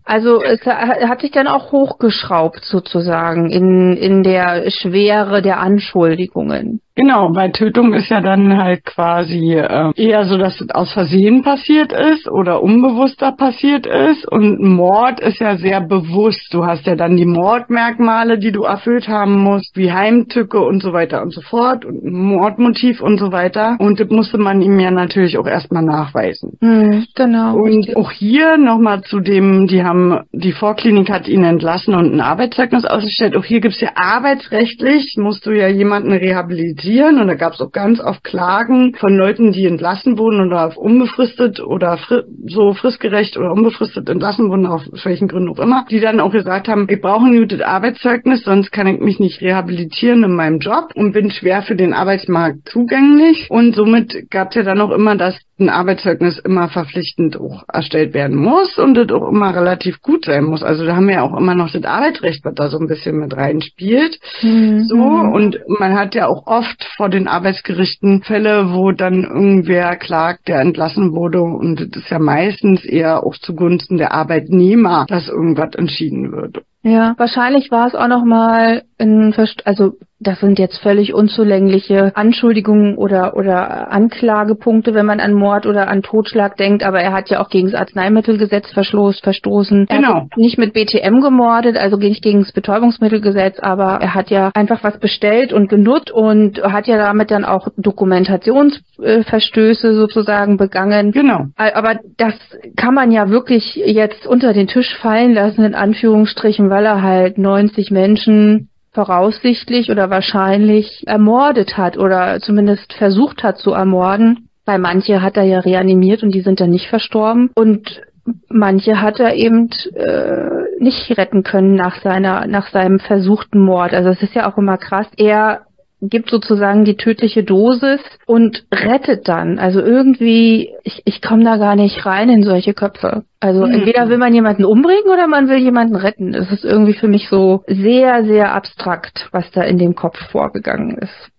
Also 0.11 0.43
es 0.43 0.59
hat 0.65 1.21
sich 1.21 1.31
dann 1.31 1.47
auch 1.47 1.71
hochgeschraubt 1.71 2.65
sozusagen 2.65 3.49
in, 3.49 3.95
in 3.95 4.23
der 4.23 4.69
Schwere 4.69 5.41
der 5.41 5.61
Anschuldigungen. 5.61 6.81
Genau, 6.95 7.33
weil 7.33 7.51
Tötung 7.53 7.93
ist 7.93 8.09
ja 8.09 8.19
dann 8.19 8.61
halt 8.61 8.83
quasi 8.83 9.55
äh, 9.55 9.91
eher 9.95 10.25
so, 10.25 10.37
dass 10.37 10.59
es 10.59 10.69
aus 10.71 10.91
Versehen 10.91 11.41
passiert 11.41 11.93
ist 11.93 12.29
oder 12.29 12.61
unbewusster 12.61 13.31
passiert 13.31 13.87
ist. 13.87 14.27
Und 14.27 14.61
Mord 14.61 15.21
ist 15.21 15.39
ja 15.39 15.55
sehr 15.55 15.79
bewusst. 15.79 16.53
Du 16.53 16.65
hast 16.65 16.85
ja 16.85 16.95
dann 16.95 17.15
die 17.15 17.25
Mordmerkmale, 17.25 18.37
die 18.37 18.51
du 18.51 18.63
erfüllt 18.63 19.07
haben 19.07 19.41
musst, 19.41 19.77
wie 19.77 19.93
Heimtücke 19.93 20.59
und 20.59 20.83
so 20.83 20.91
weiter 20.91 21.21
und 21.21 21.33
so 21.33 21.39
fort 21.39 21.85
und 21.85 22.03
Mordmotiv 22.03 23.01
und 23.01 23.19
so 23.19 23.31
weiter. 23.31 23.77
Und 23.79 24.01
das 24.01 24.09
musste 24.09 24.37
man 24.37 24.61
ihm 24.61 24.77
ja 24.79 24.91
natürlich 24.91 25.37
auch 25.37 25.47
erstmal 25.47 25.83
nachweisen. 25.83 26.57
Mhm, 26.59 27.05
genau. 27.15 27.55
Und 27.55 27.95
auch 27.95 28.11
hier 28.11 28.57
nochmal 28.57 29.01
zu 29.03 29.21
dem, 29.21 29.67
die 29.67 29.83
haben, 29.83 30.00
die 30.31 30.51
Vorklinik 30.51 31.09
hat 31.09 31.27
ihn 31.27 31.43
entlassen 31.43 31.93
und 31.95 32.13
ein 32.13 32.21
Arbeitszeugnis 32.21 32.85
ausgestellt. 32.85 33.35
Auch 33.35 33.43
hier 33.43 33.61
gibt's 33.61 33.81
ja 33.81 33.91
arbeitsrechtlich, 33.95 35.15
musst 35.17 35.45
du 35.45 35.51
ja 35.51 35.67
jemanden 35.67 36.11
rehabilitieren 36.11 37.19
und 37.19 37.27
da 37.27 37.35
gab 37.35 37.53
es 37.53 37.61
auch 37.61 37.71
ganz 37.71 37.99
oft 37.99 38.23
Klagen 38.23 38.95
von 38.95 39.15
Leuten, 39.15 39.51
die 39.51 39.65
entlassen 39.65 40.17
wurden 40.17 40.47
oder 40.47 40.67
auf 40.67 40.77
unbefristet 40.77 41.59
oder 41.59 41.97
fri 41.97 42.21
so 42.47 42.73
fristgerecht 42.73 43.37
oder 43.37 43.51
unbefristet 43.51 44.09
entlassen 44.09 44.49
wurden, 44.49 44.65
auf 44.65 44.83
welchen 45.03 45.27
Gründen 45.27 45.49
auch 45.49 45.59
immer, 45.59 45.85
die 45.89 45.99
dann 45.99 46.19
auch 46.19 46.31
gesagt 46.31 46.67
haben, 46.67 46.87
ich 46.89 47.01
brauche 47.01 47.25
ein 47.25 47.37
gutes 47.37 47.61
Arbeitszeugnis, 47.61 48.43
sonst 48.43 48.71
kann 48.71 48.87
ich 48.87 48.99
mich 48.99 49.19
nicht 49.19 49.41
rehabilitieren 49.41 50.23
in 50.23 50.35
meinem 50.35 50.59
Job 50.59 50.91
und 50.95 51.13
bin 51.13 51.31
schwer 51.31 51.61
für 51.61 51.75
den 51.75 51.93
Arbeitsmarkt 51.93 52.69
zugänglich 52.69 53.47
und 53.49 53.75
somit 53.75 54.29
gab 54.29 54.49
es 54.49 54.55
ja 54.55 54.63
dann 54.63 54.81
auch 54.81 54.91
immer, 54.91 55.15
dass 55.15 55.37
ein 55.61 55.69
Arbeitszeugnis 55.69 56.39
immer 56.39 56.69
verpflichtend 56.69 57.39
auch 57.39 57.63
erstellt 57.71 58.13
werden 58.13 58.35
muss 58.35 58.77
und 58.77 58.95
das 58.95 59.09
auch 59.11 59.29
immer 59.29 59.55
relativ 59.55 59.80
gut 60.01 60.25
sein 60.25 60.43
muss. 60.43 60.63
Also 60.63 60.85
da 60.85 60.95
haben 60.95 61.07
wir 61.07 61.15
ja 61.15 61.21
auch 61.23 61.37
immer 61.37 61.55
noch 61.55 61.71
das 61.71 61.83
Arbeitsrecht, 61.83 62.43
was 62.45 62.55
da 62.55 62.69
so 62.69 62.77
ein 62.79 62.87
bisschen 62.87 63.17
mit 63.17 63.35
reinspielt. 63.35 64.19
Mhm. 64.41 64.83
So 64.83 64.95
und 64.95 65.59
man 65.67 65.93
hat 65.93 66.15
ja 66.15 66.27
auch 66.27 66.47
oft 66.47 66.83
vor 66.97 67.09
den 67.09 67.27
Arbeitsgerichten 67.27 68.23
Fälle, 68.23 68.73
wo 68.73 68.91
dann 68.91 69.23
irgendwer 69.23 69.95
klagt, 69.95 70.47
der 70.47 70.61
entlassen 70.61 71.13
wurde 71.13 71.41
und 71.41 71.79
das 71.79 72.03
ist 72.03 72.09
ja 72.09 72.19
meistens 72.19 72.85
eher 72.85 73.23
auch 73.23 73.35
zugunsten 73.37 73.97
der 73.97 74.11
Arbeitnehmer, 74.11 75.05
dass 75.07 75.27
irgendwas 75.27 75.75
entschieden 75.75 76.31
wird. 76.31 76.63
Ja, 76.83 77.13
wahrscheinlich 77.17 77.69
war 77.69 77.87
es 77.87 77.95
auch 77.95 78.07
noch 78.07 78.25
mal 78.25 78.83
ein, 78.97 79.35
also 79.65 79.93
das 80.21 80.39
sind 80.39 80.57
jetzt 80.59 80.77
völlig 80.77 81.13
unzulängliche 81.13 82.15
Anschuldigungen 82.15 82.95
oder 82.95 83.35
oder 83.35 83.91
Anklagepunkte, 83.91 84.93
wenn 84.93 85.07
man 85.07 85.19
an 85.19 85.33
Mord 85.33 85.65
oder 85.65 85.89
an 85.89 86.03
Totschlag 86.03 86.55
denkt. 86.57 86.83
Aber 86.83 87.01
er 87.01 87.11
hat 87.11 87.29
ja 87.29 87.41
auch 87.41 87.49
gegen 87.49 87.71
das 87.71 87.79
Arzneimittelgesetz 87.79 88.71
verstoßen. 88.71 89.87
Er 89.89 89.97
genau. 89.97 90.27
nicht 90.35 90.59
mit 90.59 90.73
BTM 90.73 91.21
gemordet, 91.21 91.75
also 91.75 91.97
nicht 91.97 92.23
gegen 92.23 92.41
das 92.41 92.51
Betäubungsmittelgesetz, 92.51 93.57
aber 93.59 93.99
er 94.01 94.13
hat 94.13 94.29
ja 94.29 94.51
einfach 94.53 94.83
was 94.83 94.99
bestellt 94.99 95.53
und 95.53 95.69
genutzt 95.69 96.11
und 96.11 96.61
hat 96.61 96.85
ja 96.85 96.97
damit 96.97 97.31
dann 97.31 97.43
auch 97.43 97.69
Dokumentationsverstöße 97.77 99.95
sozusagen 99.95 100.57
begangen. 100.57 101.11
Genau. 101.11 101.47
Aber 101.55 101.99
das 102.17 102.35
kann 102.75 102.93
man 102.93 103.11
ja 103.11 103.29
wirklich 103.29 103.73
jetzt 103.75 104.27
unter 104.27 104.53
den 104.53 104.67
Tisch 104.67 104.95
fallen 104.97 105.33
lassen 105.33 105.63
in 105.63 105.73
Anführungsstrichen, 105.73 106.69
weil 106.69 106.85
er 106.85 107.01
halt 107.01 107.39
90 107.39 107.89
Menschen 107.89 108.67
voraussichtlich 108.93 109.89
oder 109.89 110.09
wahrscheinlich 110.09 111.03
ermordet 111.07 111.77
hat 111.77 111.97
oder 111.97 112.39
zumindest 112.39 112.93
versucht 112.93 113.43
hat 113.43 113.57
zu 113.57 113.71
ermorden. 113.71 114.49
Weil 114.65 114.79
manche 114.79 115.21
hat 115.21 115.37
er 115.37 115.43
ja 115.43 115.59
reanimiert 115.59 116.23
und 116.23 116.33
die 116.33 116.41
sind 116.41 116.59
dann 116.59 116.69
nicht 116.69 116.87
verstorben. 116.87 117.49
Und 117.55 118.01
manche 118.47 119.01
hat 119.01 119.19
er 119.19 119.33
eben 119.33 119.69
äh, 119.95 120.61
nicht 120.79 121.17
retten 121.17 121.43
können 121.43 121.75
nach 121.75 122.01
seiner 122.01 122.47
nach 122.47 122.69
seinem 122.69 122.99
versuchten 122.99 123.59
Mord. 123.59 123.93
Also 123.93 124.09
es 124.09 124.21
ist 124.21 124.35
ja 124.35 124.51
auch 124.51 124.57
immer 124.57 124.77
krass. 124.77 125.07
Er 125.17 125.65
gibt 126.01 126.29
sozusagen 126.29 126.83
die 126.83 126.97
tödliche 126.97 127.43
Dosis 127.43 127.99
und 128.25 128.65
rettet 128.73 129.27
dann. 129.27 129.59
Also 129.59 129.81
irgendwie, 129.81 130.71
ich, 130.83 131.01
ich 131.05 131.21
komme 131.21 131.43
da 131.43 131.57
gar 131.57 131.75
nicht 131.75 132.05
rein 132.05 132.29
in 132.29 132.43
solche 132.43 132.73
Köpfe. 132.73 133.23
Also 133.39 133.65
mhm. 133.65 133.73
entweder 133.73 134.09
will 134.09 134.17
man 134.17 134.33
jemanden 134.33 134.65
umbringen 134.65 135.11
oder 135.11 135.27
man 135.27 135.47
will 135.47 135.57
jemanden 135.57 135.95
retten. 135.95 136.31
Das 136.31 136.51
ist 136.51 136.65
irgendwie 136.65 136.93
für 136.93 137.07
mich 137.07 137.29
so 137.29 137.63
sehr, 137.67 138.23
sehr 138.25 138.53
abstrakt, 138.53 139.29
was 139.31 139.49
da 139.51 139.61
in 139.61 139.77
dem 139.77 139.95
Kopf 139.95 140.17
vorgegangen 140.31 140.97
ist. 140.97 141.31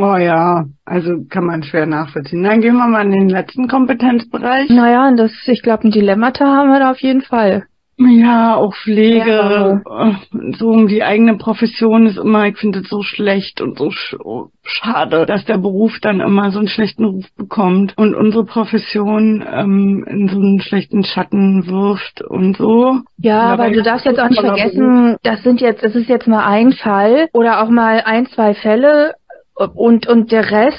Oh 0.00 0.16
ja, 0.16 0.66
also 0.84 1.24
kann 1.28 1.44
man 1.44 1.64
schwer 1.64 1.86
nachvollziehen. 1.86 2.44
Dann 2.44 2.60
gehen 2.60 2.76
wir 2.76 2.86
mal 2.86 3.04
in 3.04 3.10
den 3.10 3.28
letzten 3.28 3.66
Kompetenzbereich. 3.66 4.70
Naja, 4.70 5.10
das, 5.16 5.32
ich 5.46 5.60
glaube, 5.62 5.88
ein 5.88 5.90
Dilemmata 5.90 6.44
haben 6.44 6.70
wir 6.70 6.78
da 6.78 6.92
auf 6.92 7.00
jeden 7.00 7.22
Fall. 7.22 7.64
Ja, 7.98 8.54
auch 8.54 8.74
Pflege, 8.74 9.82
ja. 9.84 10.20
so 10.56 10.68
um 10.68 10.86
die 10.86 11.02
eigene 11.02 11.36
Profession 11.36 12.06
ist 12.06 12.16
immer, 12.16 12.46
ich 12.46 12.56
finde 12.56 12.80
es 12.80 12.88
so 12.88 13.02
schlecht 13.02 13.60
und 13.60 13.76
so 13.76 13.90
sch 13.90 14.16
schade, 14.62 15.26
dass 15.26 15.44
der 15.46 15.58
Beruf 15.58 15.98
dann 16.00 16.20
immer 16.20 16.52
so 16.52 16.60
einen 16.60 16.68
schlechten 16.68 17.04
Ruf 17.04 17.24
bekommt 17.36 17.94
und 17.96 18.14
unsere 18.14 18.44
Profession 18.44 19.44
ähm, 19.50 20.04
in 20.08 20.28
so 20.28 20.38
einen 20.38 20.60
schlechten 20.60 21.04
Schatten 21.04 21.66
wirft 21.66 22.22
und 22.22 22.56
so. 22.56 23.00
Ja, 23.16 23.40
aber 23.40 23.70
du 23.70 23.82
darfst 23.82 24.06
jetzt 24.06 24.20
auch 24.20 24.28
nicht 24.28 24.40
vergessen, 24.40 25.16
das 25.24 25.42
sind 25.42 25.60
jetzt, 25.60 25.82
das 25.82 25.94
ist 25.96 26.08
jetzt 26.08 26.28
mal 26.28 26.46
ein 26.46 26.72
Fall 26.72 27.28
oder 27.32 27.62
auch 27.62 27.70
mal 27.70 28.02
ein, 28.04 28.26
zwei 28.26 28.54
Fälle, 28.54 29.14
und 29.74 30.06
und 30.06 30.32
der 30.32 30.50
Rest? 30.50 30.78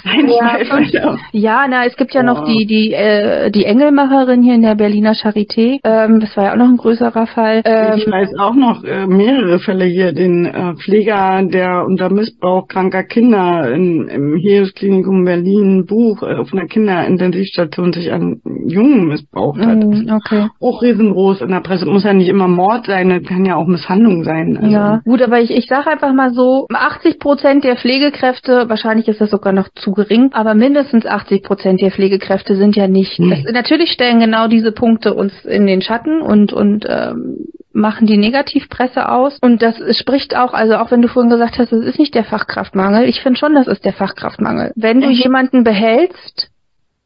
Ja, 0.91 1.17
ja 1.31 1.65
na 1.69 1.85
es 1.85 1.95
gibt 1.95 2.13
ja 2.13 2.23
noch 2.23 2.45
die 2.45 2.65
die 2.65 2.93
äh, 2.93 3.51
die 3.51 3.65
Engelmacherin 3.65 4.41
hier 4.41 4.55
in 4.55 4.61
der 4.61 4.75
Berliner 4.75 5.13
Charité. 5.13 5.79
Ähm, 5.83 6.19
das 6.19 6.35
war 6.37 6.45
ja 6.45 6.53
auch 6.53 6.57
noch 6.57 6.69
ein 6.69 6.77
größerer 6.77 7.27
Fall. 7.27 7.61
Ähm, 7.65 7.97
ich 7.97 8.09
weiß 8.09 8.37
auch 8.39 8.55
noch 8.55 8.83
äh, 8.83 9.05
mehrere 9.07 9.59
Fälle 9.59 9.85
hier. 9.85 10.13
Den 10.13 10.45
äh, 10.45 10.75
Pfleger 10.75 11.41
der 11.43 11.85
unter 11.85 12.09
Missbrauch 12.09 12.67
kranker 12.67 13.03
Kinder 13.03 13.71
in, 13.71 14.07
im 14.07 14.35
Heeresklinikum 14.37 15.25
Berlin 15.25 15.85
Buch 15.85 16.23
äh, 16.23 16.35
auf 16.35 16.53
einer 16.53 16.67
Kinderintensivstation 16.67 17.93
sich 17.93 18.11
an 18.11 18.41
Jungen 18.67 19.07
missbraucht 19.07 19.59
hat. 19.59 19.77
Mm, 19.77 20.09
okay. 20.11 20.47
Auch 20.61 20.81
riesengroß 20.81 21.41
in 21.41 21.49
der 21.49 21.61
Presse. 21.61 21.85
Muss 21.85 22.03
ja 22.03 22.13
nicht 22.13 22.29
immer 22.29 22.47
Mord 22.47 22.85
sein 22.85 23.09
das 23.09 23.23
kann 23.23 23.45
ja 23.45 23.55
auch 23.55 23.67
Misshandlung 23.67 24.23
sein 24.23 24.57
also. 24.57 24.71
ja 24.71 25.01
gut 25.05 25.21
aber 25.21 25.39
ich 25.39 25.51
ich 25.51 25.67
sage 25.67 25.89
einfach 25.89 26.13
mal 26.13 26.33
so 26.33 26.67
80 26.73 27.19
Prozent 27.19 27.63
der 27.63 27.77
Pflegekräfte 27.77 28.68
wahrscheinlich 28.69 29.07
ist 29.07 29.21
das 29.21 29.31
sogar 29.31 29.53
noch 29.53 29.69
zu 29.75 29.91
gering, 29.91 30.29
aber 30.33 30.53
mindestens 30.53 31.05
80 31.05 31.43
Prozent 31.43 31.81
der 31.81 31.91
Pflegekräfte 31.91 32.55
sind 32.55 32.75
ja 32.75 32.87
nicht. 32.87 33.19
Mhm. 33.19 33.29
Das, 33.29 33.53
natürlich 33.53 33.91
stellen 33.91 34.19
genau 34.19 34.47
diese 34.47 34.71
Punkte 34.71 35.13
uns 35.13 35.33
in 35.45 35.67
den 35.67 35.81
Schatten 35.81 36.21
und 36.21 36.53
und 36.53 36.85
ähm, 36.87 37.47
machen 37.71 38.07
die 38.07 38.17
Negativpresse 38.17 39.09
aus. 39.09 39.37
Und 39.41 39.61
das 39.61 39.75
spricht 39.97 40.35
auch, 40.35 40.53
also 40.53 40.75
auch 40.75 40.91
wenn 40.91 41.01
du 41.01 41.07
vorhin 41.07 41.29
gesagt 41.29 41.57
hast, 41.59 41.71
es 41.71 41.85
ist 41.85 41.99
nicht 41.99 42.15
der 42.15 42.25
Fachkraftmangel, 42.25 43.07
ich 43.07 43.21
finde 43.21 43.39
schon, 43.39 43.55
das 43.55 43.67
ist 43.67 43.85
der 43.85 43.93
Fachkraftmangel. 43.93 44.71
Wenn 44.75 45.01
du 45.01 45.09
jemanden 45.09 45.63
behältst, 45.63 46.49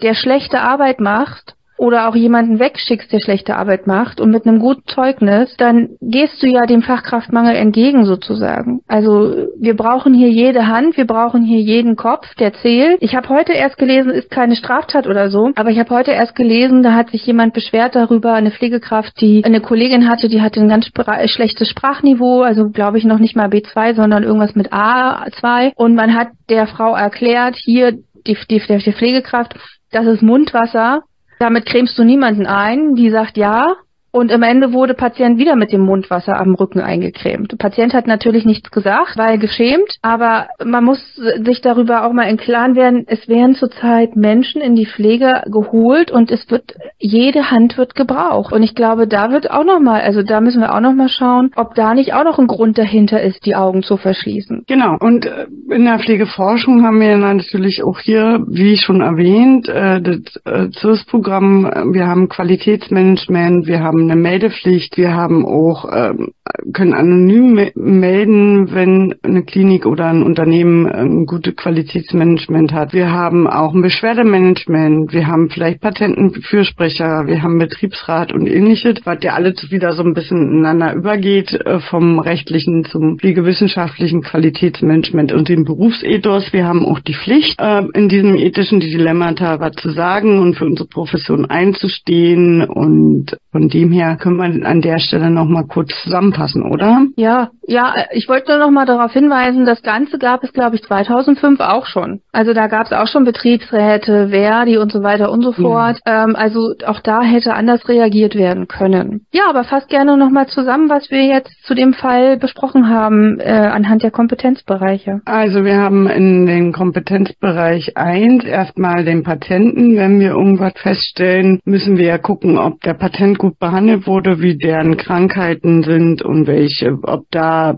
der 0.02 0.16
schlechte 0.16 0.62
Arbeit 0.62 1.00
macht 1.00 1.56
oder 1.84 2.08
auch 2.08 2.16
jemanden 2.16 2.60
wegschickst, 2.60 3.12
der 3.12 3.20
schlechte 3.20 3.58
Arbeit 3.58 3.88
macht 3.88 4.22
und 4.22 4.32
mit 4.32 4.48
einem 4.48 4.60
guten 4.60 4.88
Zeugnis, 4.88 5.54
dann 5.58 5.90
gehst 6.00 6.42
du 6.42 6.48
ja 6.48 6.66
dem 6.66 6.82
Fachkraftmangel 6.82 7.58
entgegen 7.58 8.06
sozusagen. 8.06 8.80
Also 8.88 9.50
wir 9.60 9.76
brauchen 9.76 10.14
hier 10.14 10.30
jede 10.30 10.68
Hand, 10.68 10.96
wir 10.96 11.06
brauchen 11.06 11.44
hier 11.44 11.60
jeden 11.60 11.98
Kopf, 11.98 12.36
der 12.36 12.54
zählt. 12.54 13.00
Ich 13.02 13.16
habe 13.16 13.28
heute 13.28 13.52
erst 13.52 13.78
gelesen, 13.78 14.12
ist 14.12 14.32
keine 14.32 14.56
Straftat 14.56 15.08
oder 15.08 15.30
so, 15.30 15.52
aber 15.56 15.72
ich 15.72 15.80
habe 15.80 15.94
heute 15.94 16.12
erst 16.12 16.36
gelesen, 16.36 16.84
da 16.84 16.94
hat 16.94 17.10
sich 17.10 17.26
jemand 17.26 17.54
beschwert 17.54 17.96
darüber, 17.96 18.32
eine 18.32 18.52
Pflegekraft, 18.52 19.20
die 19.20 19.44
eine 19.44 19.60
Kollegin 19.60 20.08
hatte, 20.08 20.30
die 20.30 20.42
hatte 20.42 20.62
ein 20.62 20.70
ganz 20.70 20.90
schlechtes 21.26 21.68
Sprachniveau, 21.68 22.44
also 22.44 22.70
glaube 22.70 22.98
ich 22.98 23.04
noch 23.04 23.20
nicht 23.20 23.36
mal 23.36 23.50
B2, 23.50 23.96
sondern 23.96 24.24
irgendwas 24.24 24.56
mit 24.56 24.72
A2 24.72 25.74
und 25.76 25.96
man 25.96 26.16
hat 26.16 26.30
der 26.48 26.66
Frau 26.68 26.96
erklärt, 26.96 27.58
hier 27.58 27.92
die, 28.26 28.38
die, 28.50 28.62
die 28.62 28.94
Pflegekraft, 28.94 29.56
das 29.92 30.06
ist 30.06 30.22
Mundwasser 30.22 31.02
damit 31.44 31.66
cremst 31.66 32.00
du 32.00 32.06
niemanden 32.06 32.48
ein, 32.48 32.96
die 32.96 33.10
sagt 33.10 33.36
ja, 33.36 33.76
und 34.14 34.32
am 34.32 34.44
Ende 34.44 34.74
wurde 34.74 34.94
Patient 34.94 35.40
wieder 35.40 35.56
mit 35.56 35.72
dem 35.72 35.82
Mundwasser 35.82 36.40
am 36.40 36.54
Rücken 36.54 36.80
eingecremt. 36.80 37.52
Der 37.52 37.58
Patient 37.58 37.96
hat 37.96 38.06
natürlich 38.06 38.46
nichts 38.46 38.70
gesagt, 38.70 39.18
weil 39.18 39.40
geschämt, 39.40 39.98
aber 40.04 40.50
man 40.64 40.84
muss 40.84 41.02
sich 41.16 41.62
darüber 41.62 42.06
auch 42.06 42.14
mal 42.14 42.30
im 42.30 42.38
Klaren 42.38 42.76
werden, 42.76 43.06
es 43.08 43.28
werden 43.28 43.56
zurzeit 43.56 44.16
Menschen 44.16 44.62
in 44.62 44.76
die 44.76 44.86
Pflege 44.86 45.42
geholt 45.48 46.12
und 46.12 46.30
es 46.30 46.50
wird, 46.52 46.76
jede 47.00 47.50
Hand 47.50 47.76
wird 47.80 47.96
gebraucht. 47.96 48.54
Und 48.54 48.62
ich 48.62 48.76
glaube, 48.76 49.08
da 49.08 49.32
wird 49.32 49.50
auch 49.50 49.66
nochmal, 49.66 50.02
also 50.02 50.22
da 50.22 50.42
müssen 50.42 50.62
wir 50.62 50.76
auch 50.76 50.80
nochmal 50.80 51.10
schauen, 51.10 51.50
ob 51.56 51.74
da 51.74 51.96
nicht 51.96 52.14
auch 52.14 52.24
noch 52.24 52.38
ein 52.38 52.46
Grund 52.46 52.78
dahinter 52.78 53.20
ist, 53.20 53.48
die 53.48 53.56
Augen 53.56 53.82
zu 53.82 53.98
verschließen. 53.98 54.66
Genau. 54.68 54.96
Und 55.00 55.26
äh, 55.26 55.48
in 55.72 55.86
der 55.86 55.98
Pflegeforschung 55.98 56.86
haben 56.86 57.00
wir 57.00 57.18
natürlich 57.18 57.84
auch 57.84 58.00
hier, 58.00 58.46
wie 58.48 58.78
schon 58.78 59.02
erwähnt, 59.02 59.68
äh, 59.68 60.00
das 60.00 60.20
äh, 60.46 60.70
CIRS-Programm, 60.72 61.94
wir 61.94 62.06
haben 62.06 62.30
Qualitätsmanagement, 62.30 63.66
wir 63.66 63.80
haben 63.80 64.03
eine 64.10 64.20
Meldepflicht. 64.20 64.98
Wir 64.98 65.14
haben 65.14 65.46
auch, 65.46 65.86
ähm, 65.92 66.34
können 66.74 66.94
anonym 66.94 67.70
melden, 67.76 68.74
wenn 68.74 69.16
eine 69.24 69.44
Klinik 69.44 69.86
oder 69.86 70.06
ein 70.08 70.24
Unternehmen 70.24 70.88
ein 70.88 71.26
gutes 71.26 71.56
Qualitätsmanagement 71.56 72.74
hat. 72.74 72.94
Wir 72.94 73.12
haben 73.12 73.48
auch 73.48 73.74
ein 73.74 73.82
Beschwerdemanagement. 73.82 75.14
Wir 75.14 75.28
haben 75.28 75.50
vielleicht 75.50 75.82
Patentenfürsprecher. 75.82 77.28
Wir 77.28 77.42
haben 77.42 77.58
Betriebsrat 77.58 78.34
und 78.34 78.48
ähnliches, 78.48 78.96
was 79.06 79.20
ja 79.22 79.34
alles 79.34 79.72
wieder 79.72 79.94
so 79.94 80.04
ein 80.04 80.14
bisschen 80.14 80.52
ineinander 80.52 80.94
übergeht, 80.94 81.54
äh, 81.54 81.80
vom 81.80 82.20
rechtlichen 82.20 82.86
zum 82.86 83.18
pflegewissenschaftlichen 83.20 84.22
Qualitätsmanagement 84.22 85.32
und 85.32 85.50
dem 85.50 85.64
Berufsethos. 85.64 86.52
Wir 86.52 86.68
haben 86.68 86.86
auch 86.86 87.00
die 87.00 87.16
Pflicht, 87.16 87.60
äh, 87.60 87.84
in 87.94 88.10
diesem 88.10 88.36
ethischen 88.36 88.80
Dilemmata 88.80 89.60
was 89.60 89.76
zu 89.76 89.92
sagen 89.92 90.40
und 90.40 90.56
für 90.56 90.66
unsere 90.66 90.88
Profession 90.88 91.46
einzustehen 91.46 92.64
und 92.64 93.38
von 93.52 93.70
dem 93.70 93.92
her 93.94 94.18
können 94.18 94.38
wir 94.38 94.68
an 94.68 94.82
der 94.82 95.00
Stelle 95.00 95.30
noch 95.30 95.46
mal 95.46 95.66
kurz 95.66 95.92
zusammenfassen, 96.04 96.64
oder? 96.64 97.06
Ja, 97.16 97.50
ja, 97.66 97.94
ich 98.12 98.28
wollte 98.28 98.52
nur 98.52 98.60
noch 98.60 98.72
mal 98.72 98.86
darauf 98.86 99.14
hinweisen, 99.14 99.66
das 99.66 99.82
Ganze 99.82 100.18
gab 100.18 100.44
es, 100.44 100.52
glaube 100.52 100.76
ich, 100.76 100.84
2005 100.84 101.60
auch 101.62 101.86
schon. 101.86 102.22
Also 102.32 102.54
da 102.54 102.68
gab 102.68 102.88
es 102.88 102.92
auch 102.92 103.08
schon 103.08 103.24
Betriebsräte, 103.24 104.30
Verdi 104.30 104.78
und 104.78 104.92
so 104.92 105.04
weiter 105.04 105.32
und 105.32 105.44
so 105.44 105.54
fort. 105.54 106.00
Ja. 106.06 106.26
Ähm, 106.26 106.36
also 106.36 106.74
auch 106.86 107.00
da 107.00 107.22
hätte 107.22 107.54
anders 107.54 107.88
reagiert 107.88 108.36
werden 108.36 108.68
können. 108.68 109.26
Ja, 109.32 109.44
aber 109.50 109.64
fasst 109.64 109.90
gerne 109.90 110.18
noch 110.18 110.30
mal 110.30 110.48
zusammen, 110.48 110.90
was 110.90 111.10
wir 111.10 111.24
jetzt 111.24 111.52
zu 111.66 111.74
dem 111.74 111.94
Fall 111.94 112.38
besprochen 112.38 112.90
haben 112.90 113.40
äh, 113.40 113.52
anhand 113.52 114.04
der 114.04 114.12
Kompetenzbereiche. 114.12 115.22
Also 115.26 115.64
wir 115.64 115.78
haben 115.78 116.08
in 116.08 116.46
den 116.46 116.74
Kompetenzbereich 116.74 117.96
1 117.96 118.44
erstmal 118.44 119.06
den 119.06 119.24
Patenten. 119.24 119.96
Wenn 119.96 120.20
wir 120.20 120.32
irgendwas 120.32 120.74
feststellen, 120.76 121.60
müssen 121.64 121.98
wir 121.98 122.06
ja 122.06 122.18
gucken, 122.18 122.58
ob 122.58 122.82
der 122.82 122.94
Patent 122.94 123.38
gut 123.38 123.60
behandelt 123.60 123.83
wurde, 124.06 124.42
wie 124.42 124.58
deren 124.58 124.98
Krankheiten 124.98 125.84
sind 125.84 126.22
und 126.22 126.48
welche, 126.48 126.98
ob 127.04 127.26
da 127.32 127.76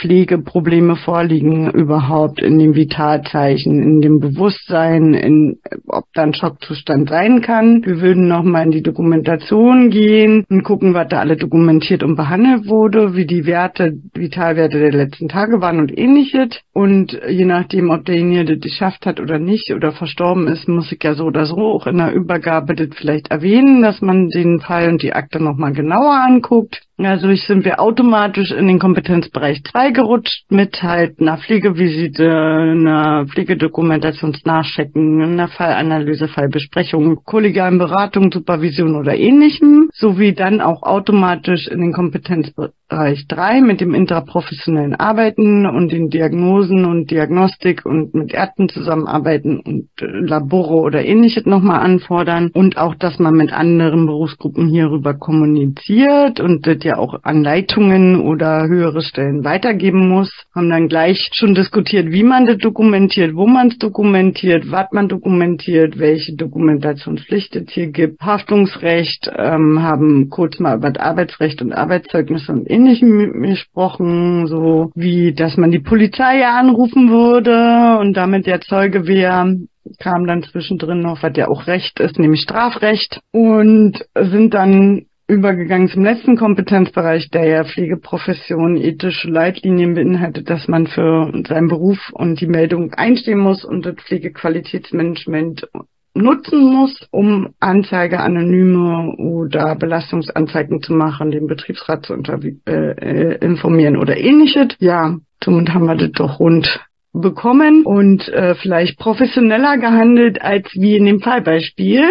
Pflegeprobleme 0.00 0.96
vorliegen 0.96 1.70
überhaupt 1.70 2.40
in 2.40 2.58
dem 2.58 2.74
Vitalzeichen, 2.74 3.82
in 3.82 4.00
dem 4.00 4.18
Bewusstsein, 4.18 5.14
in, 5.14 5.58
ob 5.86 6.04
da 6.14 6.22
ein 6.22 6.34
Schockzustand 6.34 7.08
sein 7.08 7.42
kann. 7.42 7.82
Wir 7.84 8.00
würden 8.00 8.26
nochmal 8.26 8.66
in 8.66 8.70
die 8.72 8.82
Dokumentation 8.82 9.90
gehen 9.90 10.44
und 10.48 10.64
gucken, 10.64 10.94
was 10.94 11.08
da 11.08 11.20
alle 11.20 11.36
dokumentiert 11.36 12.02
und 12.02 12.16
behandelt 12.16 12.68
wurde, 12.68 13.14
wie 13.14 13.26
die 13.26 13.46
Werte, 13.46 13.94
Vitalwerte 14.14 14.78
der 14.78 14.92
letzten 14.92 15.28
Tage 15.28 15.60
waren 15.60 15.78
und 15.78 15.96
ähnliches. 15.96 16.60
Und 16.72 17.18
je 17.28 17.44
nachdem, 17.44 17.90
ob 17.90 18.04
derjenige 18.04 18.44
das 18.44 18.60
geschafft 18.60 19.06
hat 19.06 19.20
oder 19.20 19.38
nicht 19.38 19.72
oder 19.72 19.92
verstorben 19.92 20.48
ist, 20.48 20.68
muss 20.68 20.90
ich 20.90 21.02
ja 21.02 21.14
so 21.14 21.24
oder 21.24 21.46
so 21.46 21.56
auch 21.56 21.86
in 21.86 21.98
der 21.98 22.12
Übergabe 22.12 22.74
das 22.74 22.88
vielleicht 22.96 23.30
erwähnen, 23.30 23.82
dass 23.82 24.00
man 24.00 24.28
den 24.28 24.60
Fall 24.60 24.88
und 24.88 25.02
die 25.02 25.12
Akte 25.12 25.33
nochmal 25.40 25.72
genauer 25.72 26.12
anguckt. 26.12 26.82
Also 26.96 27.28
ich 27.28 27.42
sind 27.42 27.64
wir 27.64 27.80
automatisch 27.80 28.52
in 28.52 28.68
den 28.68 28.78
Kompetenzbereich 28.78 29.64
2 29.64 29.90
gerutscht 29.90 30.44
mit 30.50 30.80
halt 30.80 31.18
einer 31.20 31.38
Pflegevisite, 31.38 32.30
einer 32.30 33.26
Pflegedokumentationsnachchecken, 33.26 35.20
einer 35.20 35.48
Fallanalyse, 35.48 36.28
Fallbesprechung, 36.28 37.24
kollegialen 37.24 37.78
Beratung, 37.78 38.30
Supervision 38.30 38.94
oder 38.94 39.16
ähnlichem, 39.16 39.90
sowie 39.92 40.34
dann 40.34 40.60
auch 40.60 40.84
automatisch 40.84 41.66
in 41.66 41.80
den 41.80 41.92
Kompetenzbereich 41.92 43.26
3 43.26 43.60
mit 43.62 43.80
dem 43.80 43.92
intraprofessionellen 43.92 44.94
Arbeiten 44.94 45.66
und 45.66 45.90
den 45.90 46.10
Diagnosen 46.10 46.84
und 46.84 47.10
Diagnostik 47.10 47.84
und 47.84 48.14
mit 48.14 48.32
Ärzten 48.32 48.68
zusammenarbeiten 48.68 49.58
und 49.58 49.88
äh, 50.00 50.06
Labore 50.06 50.74
oder 50.74 51.04
ähnliches 51.04 51.44
nochmal 51.44 51.80
anfordern 51.80 52.52
und 52.54 52.76
auch, 52.76 52.94
dass 52.94 53.18
man 53.18 53.34
mit 53.34 53.52
anderen 53.52 54.06
Berufsgruppen 54.06 54.68
hierüber 54.68 55.14
kommuniziert 55.14 56.38
und 56.38 56.64
ja 56.84 56.98
auch 56.98 57.20
an 57.22 57.42
Leitungen 57.42 58.20
oder 58.20 58.68
höhere 58.68 59.02
Stellen 59.02 59.44
weitergeben 59.44 60.08
muss. 60.08 60.30
Haben 60.54 60.70
dann 60.70 60.88
gleich 60.88 61.30
schon 61.34 61.54
diskutiert, 61.54 62.12
wie 62.12 62.22
man 62.22 62.46
das 62.46 62.58
dokumentiert, 62.58 63.34
wo 63.34 63.46
man 63.46 63.68
es 63.68 63.78
dokumentiert, 63.78 64.70
was 64.70 64.86
man 64.92 65.08
dokumentiert, 65.08 65.98
welche 65.98 66.36
Dokumentationspflicht 66.36 67.56
es 67.56 67.70
hier 67.70 67.88
gibt. 67.88 68.20
Haftungsrecht, 68.20 69.30
ähm, 69.36 69.82
haben 69.82 70.28
kurz 70.30 70.60
mal 70.60 70.76
über 70.76 70.90
das 70.90 71.04
Arbeitsrecht 71.04 71.62
und 71.62 71.72
Arbeitszeugnisse 71.72 72.52
und 72.52 72.70
ähnlichem 72.70 73.42
gesprochen, 73.42 74.46
so 74.46 74.90
wie, 74.94 75.32
dass 75.32 75.56
man 75.56 75.70
die 75.70 75.80
Polizei 75.80 76.38
ja 76.40 76.58
anrufen 76.58 77.10
würde 77.10 77.98
und 78.00 78.16
damit 78.16 78.46
der 78.46 78.60
Zeuge 78.60 79.06
wäre 79.06 79.56
kam 79.98 80.26
dann 80.26 80.42
zwischendrin 80.42 81.00
noch, 81.00 81.22
was 81.22 81.36
ja 81.36 81.48
auch 81.48 81.66
Recht 81.66 82.00
ist, 82.00 82.18
nämlich 82.18 82.42
Strafrecht 82.42 83.20
und 83.32 84.04
sind 84.14 84.54
dann 84.54 85.06
übergegangen 85.26 85.88
zum 85.88 86.04
letzten 86.04 86.36
Kompetenzbereich, 86.36 87.30
der 87.30 87.46
ja 87.46 87.64
Pflegeprofession 87.64 88.76
ethische 88.76 89.28
Leitlinien 89.28 89.94
beinhaltet, 89.94 90.50
dass 90.50 90.68
man 90.68 90.86
für 90.86 91.32
seinen 91.48 91.68
Beruf 91.68 91.98
und 92.12 92.40
die 92.40 92.46
Meldung 92.46 92.92
einstehen 92.92 93.38
muss 93.38 93.64
und 93.64 93.86
das 93.86 93.94
Pflegequalitätsmanagement 93.94 95.66
nutzen 96.14 96.62
muss, 96.62 97.06
um 97.10 97.54
Anzeige 97.58 98.20
anonyme 98.20 99.16
oder 99.16 99.74
Belastungsanzeigen 99.74 100.82
zu 100.82 100.92
machen, 100.92 101.30
den 101.30 101.46
Betriebsrat 101.46 102.06
zu 102.06 102.14
äh, 102.14 103.36
informieren 103.38 103.96
oder 103.96 104.16
ähnliches. 104.16 104.68
Ja, 104.78 105.16
somit 105.42 105.74
haben 105.74 105.86
wir 105.86 105.96
das 105.96 106.12
doch 106.12 106.38
rund 106.38 106.80
bekommen 107.12 107.84
und 107.84 108.28
äh, 108.28 108.54
vielleicht 108.56 108.98
professioneller 108.98 109.78
gehandelt 109.78 110.42
als 110.42 110.68
wie 110.74 110.96
in 110.96 111.06
dem 111.06 111.20
Fallbeispiel. 111.20 112.10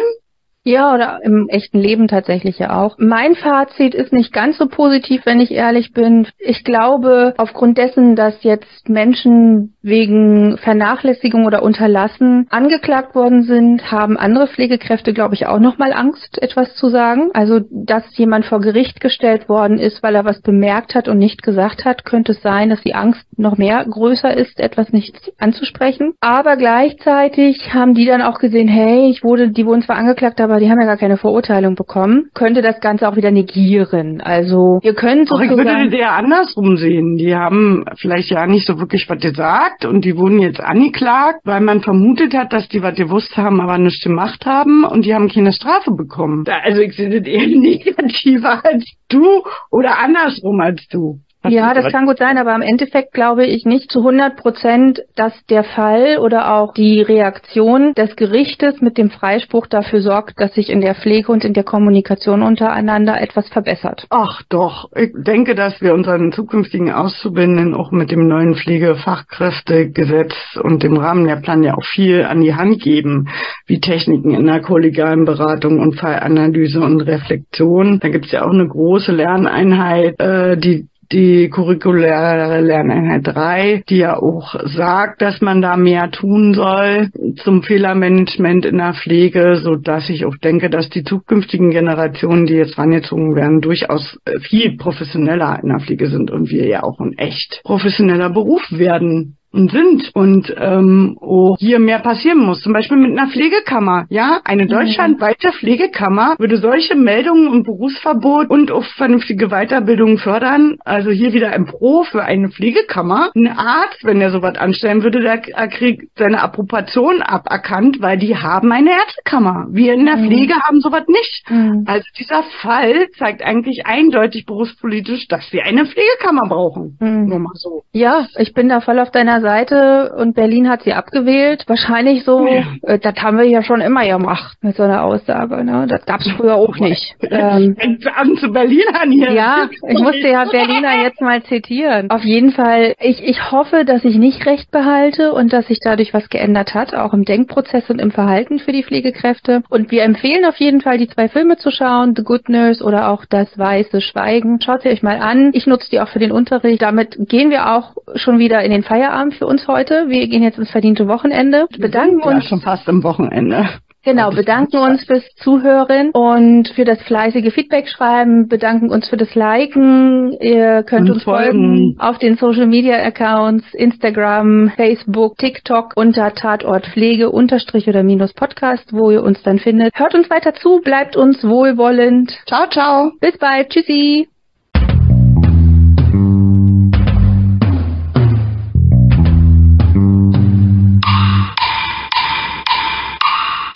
Ja, 0.66 0.93
oder 0.93 1.20
im 1.24 1.49
echten 1.49 1.80
Leben 1.80 2.07
tatsächlich 2.07 2.57
ja 2.57 2.82
auch. 2.82 2.95
Mein 2.97 3.36
Fazit 3.36 3.93
ist 3.93 4.14
nicht 4.14 4.32
ganz 4.32 4.57
so 4.57 4.68
positiv, 4.68 5.26
wenn 5.26 5.41
ich 5.41 5.51
ehrlich 5.51 5.91
bin. 5.91 6.28
Ich 6.39 6.64
glaube, 6.64 7.34
aufgrund 7.38 7.78
dessen, 7.78 8.16
dass 8.16 8.43
jetzt 8.43 8.88
Menschen 8.88 9.72
wegen 9.84 10.58
Vernachlässigung 10.58 11.46
oder 11.46 11.62
Unterlassen 11.62 12.48
angeklagt 12.50 13.16
worden 13.16 13.44
sind, 13.44 13.92
haben 13.92 14.18
andere 14.18 14.48
Pflegekräfte, 14.48 15.14
glaube 15.14 15.36
ich, 15.36 15.46
auch 15.46 15.60
nochmal 15.60 15.94
Angst, 15.94 16.42
etwas 16.42 16.74
zu 16.76 16.90
sagen. 16.90 17.30
Also, 17.34 17.60
dass 17.70 18.04
jemand 18.18 18.46
vor 18.46 18.62
Gericht 18.62 19.02
gestellt 19.02 19.50
worden 19.50 19.78
ist, 19.78 20.02
weil 20.02 20.16
er 20.16 20.26
was 20.26 20.42
bemerkt 20.42 20.96
hat 20.96 21.10
und 21.10 21.18
nicht 21.18 21.44
gesagt 21.44 21.84
hat, 21.84 22.06
könnte 22.06 22.32
es 22.32 22.42
sein, 22.42 22.70
dass 22.70 22.82
die 22.82 22.96
Angst 22.96 23.26
noch 23.38 23.58
mehr 23.58 23.86
größer 23.86 24.36
ist, 24.36 24.60
etwas 24.60 24.94
nicht 24.94 25.34
anzusprechen. 25.38 26.14
Aber 26.22 26.56
gleichzeitig 26.56 27.74
haben 27.74 27.94
die 27.94 28.06
dann 28.06 28.22
auch 28.22 28.40
gesehen, 28.40 28.70
hey, 28.70 29.10
ich 29.10 29.24
wurde, 29.24 29.50
die 29.50 29.66
wurden 29.66 29.82
zwar 29.82 29.98
angeklagt, 29.98 30.40
aber 30.40 30.60
die 30.60 30.70
haben 30.72 30.80
ja 30.80 30.86
gar 30.86 30.98
keine 30.98 31.18
Verurteilung 31.18 31.76
bekommen, 31.76 32.30
könnte 32.34 32.62
das 32.62 32.80
Ganze 32.80 33.08
auch 33.10 33.18
wieder 33.18 33.32
negieren. 33.32 34.22
Also 34.22 34.80
wir 34.82 34.94
können 34.94 35.26
sozusagen... 35.26 35.52
ich 35.52 35.58
würde 35.58 35.90
das 35.90 35.94
eher 35.94 36.14
andersrum 36.14 36.78
sehen. 36.78 37.18
Die 37.18 37.36
haben 37.36 37.84
vielleicht 37.98 38.30
ja 38.30 38.48
nicht 38.48 38.66
so 38.66 38.80
wirklich 38.80 39.10
was 39.10 39.20
gesagt 39.20 39.72
und 39.86 40.05
die 40.05 40.17
wurden 40.17 40.39
jetzt 40.39 40.59
angeklagt, 40.59 41.41
weil 41.43 41.61
man 41.61 41.82
vermutet 41.82 42.34
hat, 42.34 42.53
dass 42.53 42.67
die 42.69 42.82
was 42.82 42.95
gewusst 42.95 43.36
haben, 43.38 43.59
aber 43.59 43.78
nichts 43.78 44.03
gemacht 44.03 44.45
haben 44.45 44.84
und 44.84 45.05
die 45.05 45.13
haben 45.13 45.30
keine 45.30 45.53
Strafe 45.53 45.91
bekommen. 45.91 46.45
Also 46.47 46.82
ich 46.82 46.95
sehe 46.95 47.09
das 47.09 47.28
eher 47.28 47.47
negativer 47.47 48.63
als 48.65 48.86
du 49.09 49.43
oder 49.71 49.99
andersrum 49.99 50.59
als 50.59 50.88
du. 50.88 51.19
Ja, 51.48 51.74
das 51.74 51.91
kann 51.91 52.06
gut 52.06 52.20
sein, 52.20 52.38
aber 52.38 52.56
im 52.56 52.62
Endeffekt 52.62 53.14
glaube 53.14 53.46
ich 53.46 53.66
nicht 53.66 53.91
zu 53.91 54.00
100 54.00 54.38
Prozent, 54.38 55.02
dass 55.16 55.34
der 55.48 55.64
Fall 55.64 56.18
oder 56.20 56.54
auch 56.54 56.74
die 56.74 57.02
Reaktion 57.02 57.94
des 57.96 58.16
Gerichtes 58.16 58.82
mit 58.82 58.98
dem 58.98 59.10
Freispruch 59.10 59.68
dafür 59.68 60.02
sorgt, 60.02 60.39
dass 60.39 60.54
sich 60.54 60.70
in 60.70 60.80
der 60.80 60.96
Pflege 60.96 61.32
und 61.32 61.44
in 61.44 61.54
der 61.54 61.64
Kommunikation 61.64 62.41
untereinander 62.41 63.20
etwas 63.22 63.50
verbessert. 63.50 64.06
Ach 64.10 64.41
doch, 64.50 64.89
ich 64.96 65.12
denke, 65.14 65.56
dass 65.56 65.82
wir 65.82 65.94
unseren 65.94 66.32
zukünftigen 66.32 66.91
Auszubildenden 66.91 67.74
auch 67.74 67.91
mit 67.91 68.12
dem 68.12 68.28
neuen 68.28 68.56
Pflegefachkräftegesetz 68.56 70.34
und 70.62 70.84
dem 70.84 70.98
Rahmenlehrplan 70.98 71.64
ja 71.64 71.76
auch 71.76 71.86
viel 71.86 72.24
an 72.24 72.41
die 72.41 72.56
Hand 72.56 72.82
geben, 72.82 73.28
wie 73.66 73.82
Techniken 73.82 74.34
in 74.34 74.46
der 74.46 74.62
kollegialen 74.62 75.26
Beratung 75.26 75.80
und 75.80 76.00
Fallanalyse 76.00 76.80
und 76.80 77.02
Reflexion. 77.02 78.00
Da 78.00 78.10
gibt 78.10 78.26
es 78.26 78.32
ja 78.32 78.46
auch 78.46 78.52
eine 78.52 78.68
große 78.68 79.12
Lerneinheit, 79.12 80.20
äh, 80.20 80.58
die 80.58 80.88
die 81.12 81.49
curriculäre 81.49 82.62
Lerneinheit 82.62 83.28
3, 83.28 83.84
die 83.89 83.97
ja 83.97 84.18
auch 84.18 84.56
sagt, 84.66 85.22
dass 85.22 85.41
man 85.41 85.62
da 85.62 85.78
mehr 85.78 86.12
tun 86.12 86.54
soll 86.54 87.10
zum 87.43 87.64
Fehlermanagement 87.64 88.66
in 88.66 88.78
der 88.78 88.93
Pflege, 88.93 89.58
so 89.58 89.76
dass 89.76 90.10
ich 90.10 90.26
auch 90.26 90.38
denke, 90.38 90.70
dass 90.70 90.89
die 90.89 91.04
zukünftigen 91.04 91.72
Generationen, 91.72 92.45
die 92.45 92.54
jetzt 92.54 92.78
rangezogen 92.78 93.36
werden, 93.36 93.62
durchaus 93.62 94.20
viel 94.41 94.78
professioneller 94.78 95.60
in 95.62 95.70
der 95.70 95.80
Pflege 95.80 96.08
sind 96.08 96.32
und 96.32 96.49
wir 96.49 96.68
ja 96.68 96.84
auch 96.84 96.99
ein 96.99 97.18
echt 97.18 97.62
professioneller 97.64 98.30
Beruf 98.30 98.62
werden 98.72 99.38
sind 99.54 100.12
und 100.14 100.54
ähm, 100.58 101.18
oh, 101.22 101.56
hier 101.60 101.80
mehr 101.80 101.99
passieren 101.99 102.39
muss. 102.39 102.62
Zum 102.62 102.74
Beispiel 102.74 102.97
mit 102.97 103.12
einer 103.12 103.30
Pflegekammer. 103.30 104.06
Ja, 104.10 104.41
eine 104.43 104.64
mhm. 104.66 104.70
deutschlandweite 104.70 105.51
Pflegekammer 105.54 106.36
würde 106.39 106.58
solche 106.58 106.95
Meldungen 106.95 107.47
und 107.47 107.64
Berufsverbot 107.64 108.49
und 108.49 108.72
auch 108.72 108.84
vernünftige 108.97 109.49
Weiterbildung 109.49 110.18
fördern. 110.18 110.78
Also 110.84 111.12
hier 111.12 111.34
wieder 111.34 111.51
ein 111.51 111.66
Pro 111.66 112.04
für 112.04 112.24
eine 112.24 112.49
Pflegekammer. 112.49 113.32
Ein 113.36 113.47
Arzt, 113.47 114.04
wenn 114.04 114.22
er 114.22 114.32
sowas 114.32 114.58
anstellen 114.58 115.04
würde, 115.04 115.22
der 115.22 115.38
kriegt 115.38 116.18
seine 116.18 116.41
Approbation 116.41 117.22
aberkannt, 117.22 117.97
weil 118.01 118.18
die 118.18 118.36
haben 118.36 118.72
eine 118.72 118.91
Ärztekammer. 118.91 119.68
Wir 119.70 119.93
in 119.93 120.06
der 120.06 120.18
mhm. 120.18 120.28
Pflege 120.28 120.56
haben 120.56 120.82
sowas 120.82 121.04
nicht. 121.08 121.45
Mhm. 121.49 121.84
Also 121.86 122.06
dieser 122.18 122.43
Fall 122.62 123.08
zeigt 123.18 123.43
eigentlich 123.43 123.86
eindeutig 123.86 124.45
berufspolitisch, 124.45 125.28
dass 125.28 125.54
wir 125.54 125.64
eine 125.64 125.86
Pflegekammer 125.86 126.47
brauchen. 126.47 126.97
Mhm. 126.99 127.28
Nur 127.28 127.39
mal 127.39 127.54
so. 127.54 127.84
Ja, 127.91 128.28
ich 128.38 128.54
bin 128.54 128.70
da 128.70 128.82
voll 128.82 128.99
auf 128.99 129.12
deiner 129.12 129.43
Seite 129.44 130.16
und 130.18 130.34
Berlin 130.34 130.70
hat 130.70 130.84
sie 130.84 130.94
abgewählt. 130.94 131.66
Wahrscheinlich 131.68 132.24
so, 132.24 132.48
ja. 132.48 132.64
äh, 132.82 132.98
das 132.98 133.16
haben 133.22 133.38
wir 133.38 133.46
ja 133.46 133.62
schon 133.62 133.82
immer 133.82 134.06
gemacht 134.06 134.58
mit 134.62 134.76
so 134.76 134.84
einer 134.84 135.04
Aussage. 135.04 135.64
Ne? 135.64 135.86
Das 135.88 136.06
gab 136.06 136.22
es 136.22 136.32
früher 136.32 136.56
auch 136.56 136.76
nicht. 136.78 137.16
Ähm, 137.22 137.76
an 138.16 138.36
zu 138.38 138.52
Berlinern 138.52 139.12
hier. 139.12 139.32
Ja, 139.32 139.70
ich 139.88 140.00
musste 140.00 140.28
ja 140.28 140.46
Berliner 140.46 141.04
jetzt 141.04 141.22
mal 141.22 141.44
zitieren. 141.44 142.10
Auf 142.10 142.24
jeden 142.24 142.52
Fall, 142.52 142.96
ich, 143.00 143.24
ich 143.24 143.52
hoffe, 143.52 143.86
dass 143.86 144.04
ich 144.04 144.18
nicht 144.18 144.46
recht 144.46 144.72
behalte 144.72 145.34
und 145.34 145.54
dass 145.54 145.68
sich 145.68 145.80
dadurch 145.84 146.14
was 146.14 146.30
geändert 146.30 146.74
hat, 146.74 146.96
auch 146.96 147.14
im 147.14 147.26
Denkprozess 147.26 147.89
und 147.89 148.00
im 148.00 148.12
Verhalten 148.12 148.60
für 148.60 148.72
die 148.72 148.84
Pflegekräfte. 148.84 149.64
Und 149.70 149.91
wir 149.91 150.04
empfehlen 150.04 150.46
auf 150.46 150.58
jeden 150.58 150.82
Fall, 150.82 150.98
die 150.98 151.08
zwei 151.08 151.28
Filme 151.28 151.58
zu 151.58 151.70
schauen, 151.70 152.14
The 152.16 152.24
Good 152.24 152.50
Nurse 152.50 152.84
oder 152.84 153.10
auch 153.10 153.26
Das 153.26 153.58
Weiße 153.58 154.02
Schweigen. 154.02 154.60
Schaut 154.62 154.84
sie 154.84 154.89
euch 154.89 155.04
mal 155.04 155.20
an. 155.20 155.52
Ich 155.54 155.68
nutze 155.68 155.89
die 155.89 156.00
auch 156.00 156.08
für 156.08 156.20
den 156.20 156.32
Unterricht. 156.32 156.82
Damit 156.82 157.18
gehen 157.20 157.50
wir 157.50 157.74
auch 157.74 157.96
schon 158.16 158.39
wieder 158.39 158.64
in 158.64 158.72
den 158.72 158.84
Feierabend 158.84 159.33
für 159.34 159.48
uns 159.48 159.68
heute. 159.68 160.10
Wir 160.10 160.28
gehen 160.28 160.44
jetzt 160.44 160.58
ins 160.58 160.72
verdiente 160.72 161.08
Wochenende. 161.08 161.68
Bedanken 161.78 162.20
ja, 162.20 162.36
uns. 162.36 162.46
schon 162.46 162.62
fast 162.62 162.88
im 162.88 163.04
Wochenende. 163.04 163.70
Genau, 164.06 164.32
bedanken 164.32 164.78
uns 164.80 165.06
fürs 165.06 165.24
Zuhören 165.36 166.12
und 166.12 166.68
für 166.76 166.84
das 166.84 167.02
fleißige 167.04 167.54
Feedback 167.54 167.88
schreiben, 167.88 168.50
bedanken 168.50 168.90
uns 168.90 169.08
für 169.08 169.16
das 169.16 169.34
Liken. 169.34 170.34
Ihr 170.42 170.84
könnt 170.84 171.10
und 171.10 171.16
uns 171.16 171.24
folgen 171.24 171.96
auf 172.00 172.18
den 172.18 172.36
Social 172.36 172.68
Media 172.68 172.98
Accounts, 172.98 173.74
Instagram, 173.74 174.74
Facebook, 174.76 175.38
TikTok 175.38 175.94
unter 175.96 176.34
Tatort 176.34 176.86
Pflege 176.88 177.30
unterstrich 177.30 177.88
oder 177.88 178.04
minus 178.04 178.34
Podcast, 178.34 178.92
wo 178.92 179.10
ihr 179.10 179.24
uns 179.24 179.42
dann 179.44 179.60
findet. 179.60 179.98
Hört 179.98 180.16
uns 180.16 180.30
weiter 180.30 180.54
zu, 180.54 180.82
bleibt 180.84 181.16
uns 181.16 181.42
wohlwollend. 181.42 182.38
Ciao, 182.46 182.68
ciao. 182.70 183.12
Bis 183.22 183.38
bald. 183.38 183.70
Tschüssi. 183.70 184.33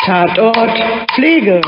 Tatort 0.08 0.72
Pflege. 1.12 1.60